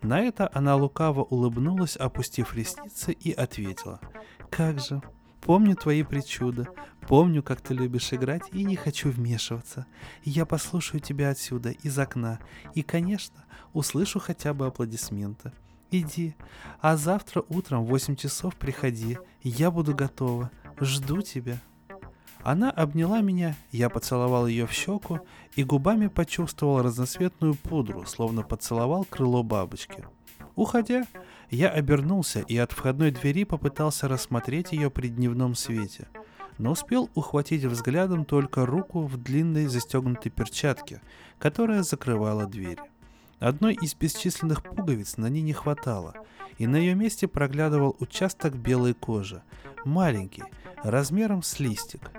На 0.00 0.20
это 0.20 0.50
она 0.54 0.74
лукаво 0.74 1.24
улыбнулась, 1.24 1.96
опустив 1.96 2.54
ресницы, 2.54 3.12
и 3.12 3.30
ответила. 3.32 4.00
«Как 4.50 4.80
же, 4.80 5.02
Помню 5.40 5.76
твои 5.76 6.02
причуды, 6.02 6.66
помню, 7.06 7.42
как 7.42 7.60
ты 7.60 7.72
любишь 7.72 8.12
играть, 8.12 8.42
и 8.52 8.64
не 8.64 8.74
хочу 8.74 9.10
вмешиваться. 9.10 9.86
Я 10.24 10.44
послушаю 10.44 11.00
тебя 11.00 11.30
отсюда, 11.30 11.70
из 11.70 11.96
окна, 11.98 12.40
и, 12.74 12.82
конечно, 12.82 13.44
услышу 13.72 14.18
хотя 14.18 14.52
бы 14.52 14.66
аплодисменты. 14.66 15.52
Иди, 15.90 16.34
а 16.80 16.96
завтра 16.96 17.44
утром 17.48 17.84
в 17.84 17.88
8 17.88 18.16
часов 18.16 18.56
приходи, 18.56 19.16
я 19.42 19.70
буду 19.70 19.94
готова. 19.94 20.50
Жду 20.80 21.22
тебя». 21.22 21.58
Она 22.42 22.70
обняла 22.70 23.20
меня, 23.20 23.56
я 23.72 23.90
поцеловал 23.90 24.46
ее 24.46 24.66
в 24.66 24.72
щеку 24.72 25.20
и 25.56 25.64
губами 25.64 26.06
почувствовал 26.06 26.82
разноцветную 26.82 27.54
пудру, 27.54 28.06
словно 28.06 28.42
поцеловал 28.42 29.04
крыло 29.04 29.42
бабочки. 29.42 30.06
Уходя, 30.54 31.04
я 31.50 31.68
обернулся 31.68 32.40
и 32.40 32.56
от 32.56 32.72
входной 32.72 33.10
двери 33.10 33.44
попытался 33.44 34.08
рассмотреть 34.08 34.72
ее 34.72 34.90
при 34.90 35.08
дневном 35.08 35.54
свете, 35.54 36.08
но 36.58 36.72
успел 36.72 37.10
ухватить 37.14 37.64
взглядом 37.64 38.24
только 38.24 38.66
руку 38.66 39.02
в 39.02 39.16
длинной 39.16 39.66
застегнутой 39.66 40.30
перчатке, 40.30 41.00
которая 41.38 41.82
закрывала 41.82 42.46
дверь. 42.46 42.78
Одной 43.40 43.74
из 43.74 43.94
бесчисленных 43.94 44.62
пуговиц 44.62 45.16
на 45.16 45.28
ней 45.28 45.42
не 45.42 45.52
хватало, 45.52 46.14
и 46.58 46.66
на 46.66 46.76
ее 46.76 46.94
месте 46.94 47.26
проглядывал 47.26 47.96
участок 48.00 48.54
белой 48.56 48.94
кожи, 48.94 49.42
маленький, 49.84 50.44
размером 50.82 51.42
с 51.42 51.58
листик. 51.58 52.10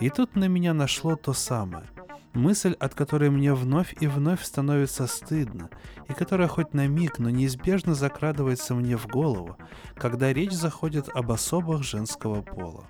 И 0.00 0.08
тут 0.08 0.36
на 0.36 0.46
меня 0.46 0.72
нашло 0.72 1.16
то 1.16 1.32
самое. 1.32 1.84
Мысль, 2.32 2.76
от 2.78 2.94
которой 2.94 3.28
мне 3.28 3.52
вновь 3.52 3.94
и 4.00 4.06
вновь 4.06 4.44
становится 4.44 5.08
стыдно, 5.08 5.68
и 6.08 6.12
которая 6.12 6.46
хоть 6.46 6.74
на 6.74 6.86
миг, 6.86 7.18
но 7.18 7.28
неизбежно 7.28 7.94
закрадывается 7.94 8.74
мне 8.74 8.96
в 8.96 9.08
голову, 9.08 9.56
когда 9.96 10.32
речь 10.32 10.52
заходит 10.52 11.08
об 11.08 11.32
особах 11.32 11.82
женского 11.82 12.42
пола. 12.42 12.86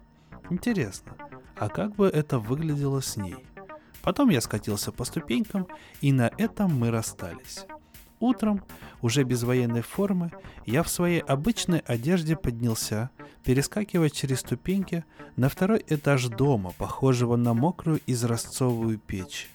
Интересно, 0.51 1.17
а 1.57 1.69
как 1.69 1.97
бы 1.97 2.07
это 2.07 2.39
выглядело 2.39 3.01
с 3.01 3.17
ней? 3.17 3.47
Потом 4.03 4.29
я 4.29 4.41
скатился 4.43 4.93
по 4.93 5.05
ступенькам, 5.05 5.69
и 6.01 6.13
на 6.13 6.31
этом 6.37 6.75
мы 6.79 6.91
расстались. 6.91 7.67
Утром, 8.21 8.63
уже 9.01 9.25
без 9.25 9.43
военной 9.43 9.81
формы, 9.81 10.31
я 10.67 10.83
в 10.83 10.91
своей 10.91 11.21
обычной 11.21 11.79
одежде 11.79 12.37
поднялся, 12.37 13.09
перескакивая 13.45 14.11
через 14.11 14.41
ступеньки 14.41 15.05
на 15.37 15.49
второй 15.49 15.83
этаж 15.89 16.27
дома, 16.27 16.73
похожего 16.77 17.37
на 17.37 17.55
мокрую 17.55 18.01
изразцовую 18.07 18.99
печь. 18.99 19.49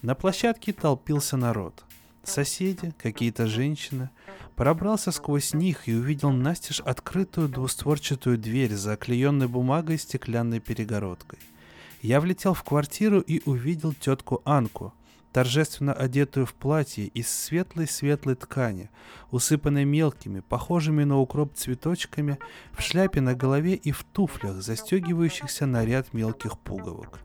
На 0.00 0.14
площадке 0.14 0.72
толпился 0.72 1.36
народ. 1.36 1.84
Соседи, 2.24 2.94
какие-то 2.98 3.46
женщины. 3.46 4.08
Пробрался 4.56 5.12
сквозь 5.12 5.52
них 5.52 5.86
и 5.86 5.94
увидел 5.94 6.30
настежь 6.30 6.80
открытую 6.80 7.50
двустворчатую 7.50 8.38
дверь 8.38 8.74
за 8.74 8.94
оклеенной 8.94 9.46
бумагой 9.46 9.98
стеклянной 9.98 10.60
перегородкой. 10.60 11.38
Я 12.00 12.20
влетел 12.20 12.54
в 12.54 12.62
квартиру 12.62 13.20
и 13.20 13.42
увидел 13.44 13.92
тетку 13.92 14.40
Анку, 14.46 14.94
торжественно 15.36 15.92
одетую 15.92 16.46
в 16.46 16.54
платье 16.54 17.08
из 17.08 17.28
светлой-светлой 17.28 18.36
ткани, 18.36 18.88
усыпанной 19.30 19.84
мелкими, 19.84 20.40
похожими 20.40 21.04
на 21.04 21.18
укроп 21.18 21.52
цветочками, 21.52 22.38
в 22.72 22.80
шляпе 22.80 23.20
на 23.20 23.34
голове 23.34 23.74
и 23.74 23.92
в 23.92 24.02
туфлях, 24.02 24.62
застегивающихся 24.62 25.66
на 25.66 25.84
ряд 25.84 26.14
мелких 26.14 26.58
пуговок. 26.58 27.20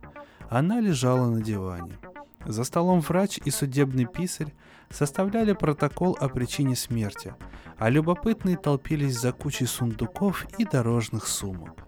Она 0.50 0.82
лежала 0.82 1.30
на 1.30 1.42
диване. 1.42 2.00
За 2.46 2.66
столом 2.66 3.00
врач 3.00 3.40
и 3.46 3.50
судебный 3.50 4.08
писарь 4.08 4.54
составляли 4.90 5.54
протокол 5.54 6.18
о 6.20 6.28
причине 6.28 6.76
смерти, 6.76 7.34
а 7.78 7.90
любопытные 7.90 8.58
толпились 8.58 9.18
за 9.18 9.32
кучей 9.32 9.68
сундуков 9.68 10.46
и 10.58 10.66
дорожных 10.66 11.28
сумок. 11.28 11.88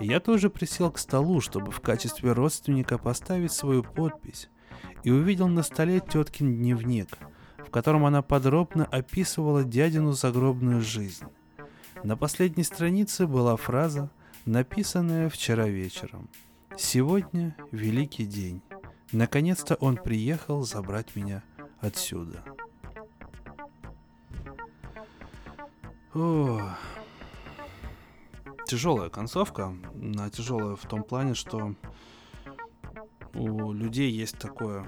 Я 0.00 0.18
тоже 0.18 0.50
присел 0.50 0.90
к 0.90 0.98
столу, 0.98 1.40
чтобы 1.40 1.70
в 1.70 1.78
качестве 1.78 2.32
родственника 2.32 2.98
поставить 2.98 3.52
свою 3.52 3.84
подпись, 3.84 4.48
и 5.04 5.10
увидел 5.10 5.48
на 5.48 5.62
столе 5.62 6.00
теткин 6.00 6.56
дневник, 6.56 7.18
в 7.58 7.70
котором 7.70 8.06
она 8.06 8.22
подробно 8.22 8.86
описывала 8.86 9.62
дядину 9.62 10.12
загробную 10.12 10.80
жизнь. 10.80 11.26
На 12.02 12.16
последней 12.16 12.64
странице 12.64 13.26
была 13.26 13.56
фраза, 13.56 14.10
написанная 14.46 15.28
вчера 15.28 15.68
вечером. 15.68 16.28
«Сегодня 16.76 17.54
великий 17.70 18.26
день. 18.26 18.62
Наконец-то 19.12 19.76
он 19.76 19.96
приехал 19.96 20.64
забрать 20.64 21.14
меня 21.14 21.42
отсюда». 21.80 22.42
О, 26.14 26.60
тяжелая 28.66 29.10
концовка. 29.10 29.74
Тяжелая 30.32 30.76
в 30.76 30.86
том 30.86 31.02
плане, 31.02 31.34
что 31.34 31.74
у 33.34 33.72
людей 33.72 34.10
есть 34.10 34.38
такое, 34.38 34.86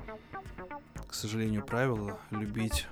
к 1.06 1.14
сожалению, 1.14 1.64
правило 1.64 2.18
любить 2.30 2.86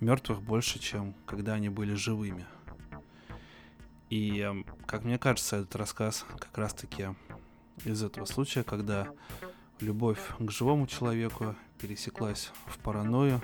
мертвых 0.00 0.42
больше, 0.42 0.78
чем 0.78 1.14
когда 1.26 1.54
они 1.54 1.68
были 1.68 1.94
живыми. 1.94 2.46
И, 4.08 4.40
эм, 4.40 4.66
как 4.86 5.04
мне 5.04 5.18
кажется, 5.18 5.56
этот 5.56 5.76
рассказ 5.76 6.24
как 6.38 6.56
раз-таки 6.58 7.10
из 7.84 8.02
этого 8.02 8.24
случая, 8.24 8.64
когда 8.64 9.08
любовь 9.80 10.20
к 10.38 10.50
живому 10.50 10.86
человеку 10.86 11.54
пересеклась 11.78 12.50
в 12.66 12.78
паранойю, 12.78 13.40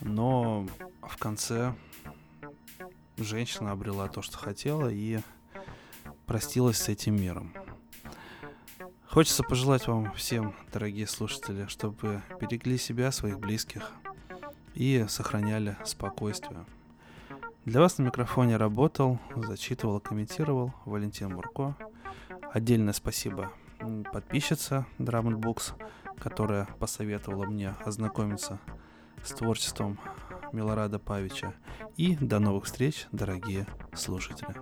но 0.00 0.66
в 1.02 1.16
конце 1.16 1.74
женщина 3.16 3.72
обрела 3.72 4.08
то, 4.08 4.22
что 4.22 4.36
хотела, 4.36 4.88
и 4.88 5.20
простилась 6.26 6.78
с 6.78 6.88
этим 6.88 7.16
миром. 7.16 7.52
Хочется 9.10 9.42
пожелать 9.42 9.86
вам 9.86 10.12
всем, 10.12 10.54
дорогие 10.70 11.06
слушатели, 11.06 11.66
чтобы 11.66 12.22
берегли 12.40 12.76
себя, 12.76 13.10
своих 13.10 13.38
близких 13.40 13.90
и 14.74 15.06
сохраняли 15.08 15.76
спокойствие. 15.84 16.66
Для 17.64 17.80
вас 17.80 17.96
на 17.96 18.02
микрофоне 18.02 18.58
работал, 18.58 19.18
зачитывал, 19.34 19.98
комментировал 20.00 20.74
Валентин 20.84 21.32
Мурко. 21.32 21.74
Отдельное 22.52 22.92
спасибо 22.92 23.52
подписчица 24.12 24.86
Drum 24.98 25.64
которая 26.18 26.66
посоветовала 26.78 27.46
мне 27.46 27.74
ознакомиться 27.84 28.58
с 29.24 29.30
творчеством 29.30 29.98
Милорада 30.52 30.98
Павича. 30.98 31.54
И 31.96 32.16
до 32.16 32.38
новых 32.40 32.66
встреч, 32.66 33.06
дорогие 33.12 33.66
слушатели. 33.94 34.54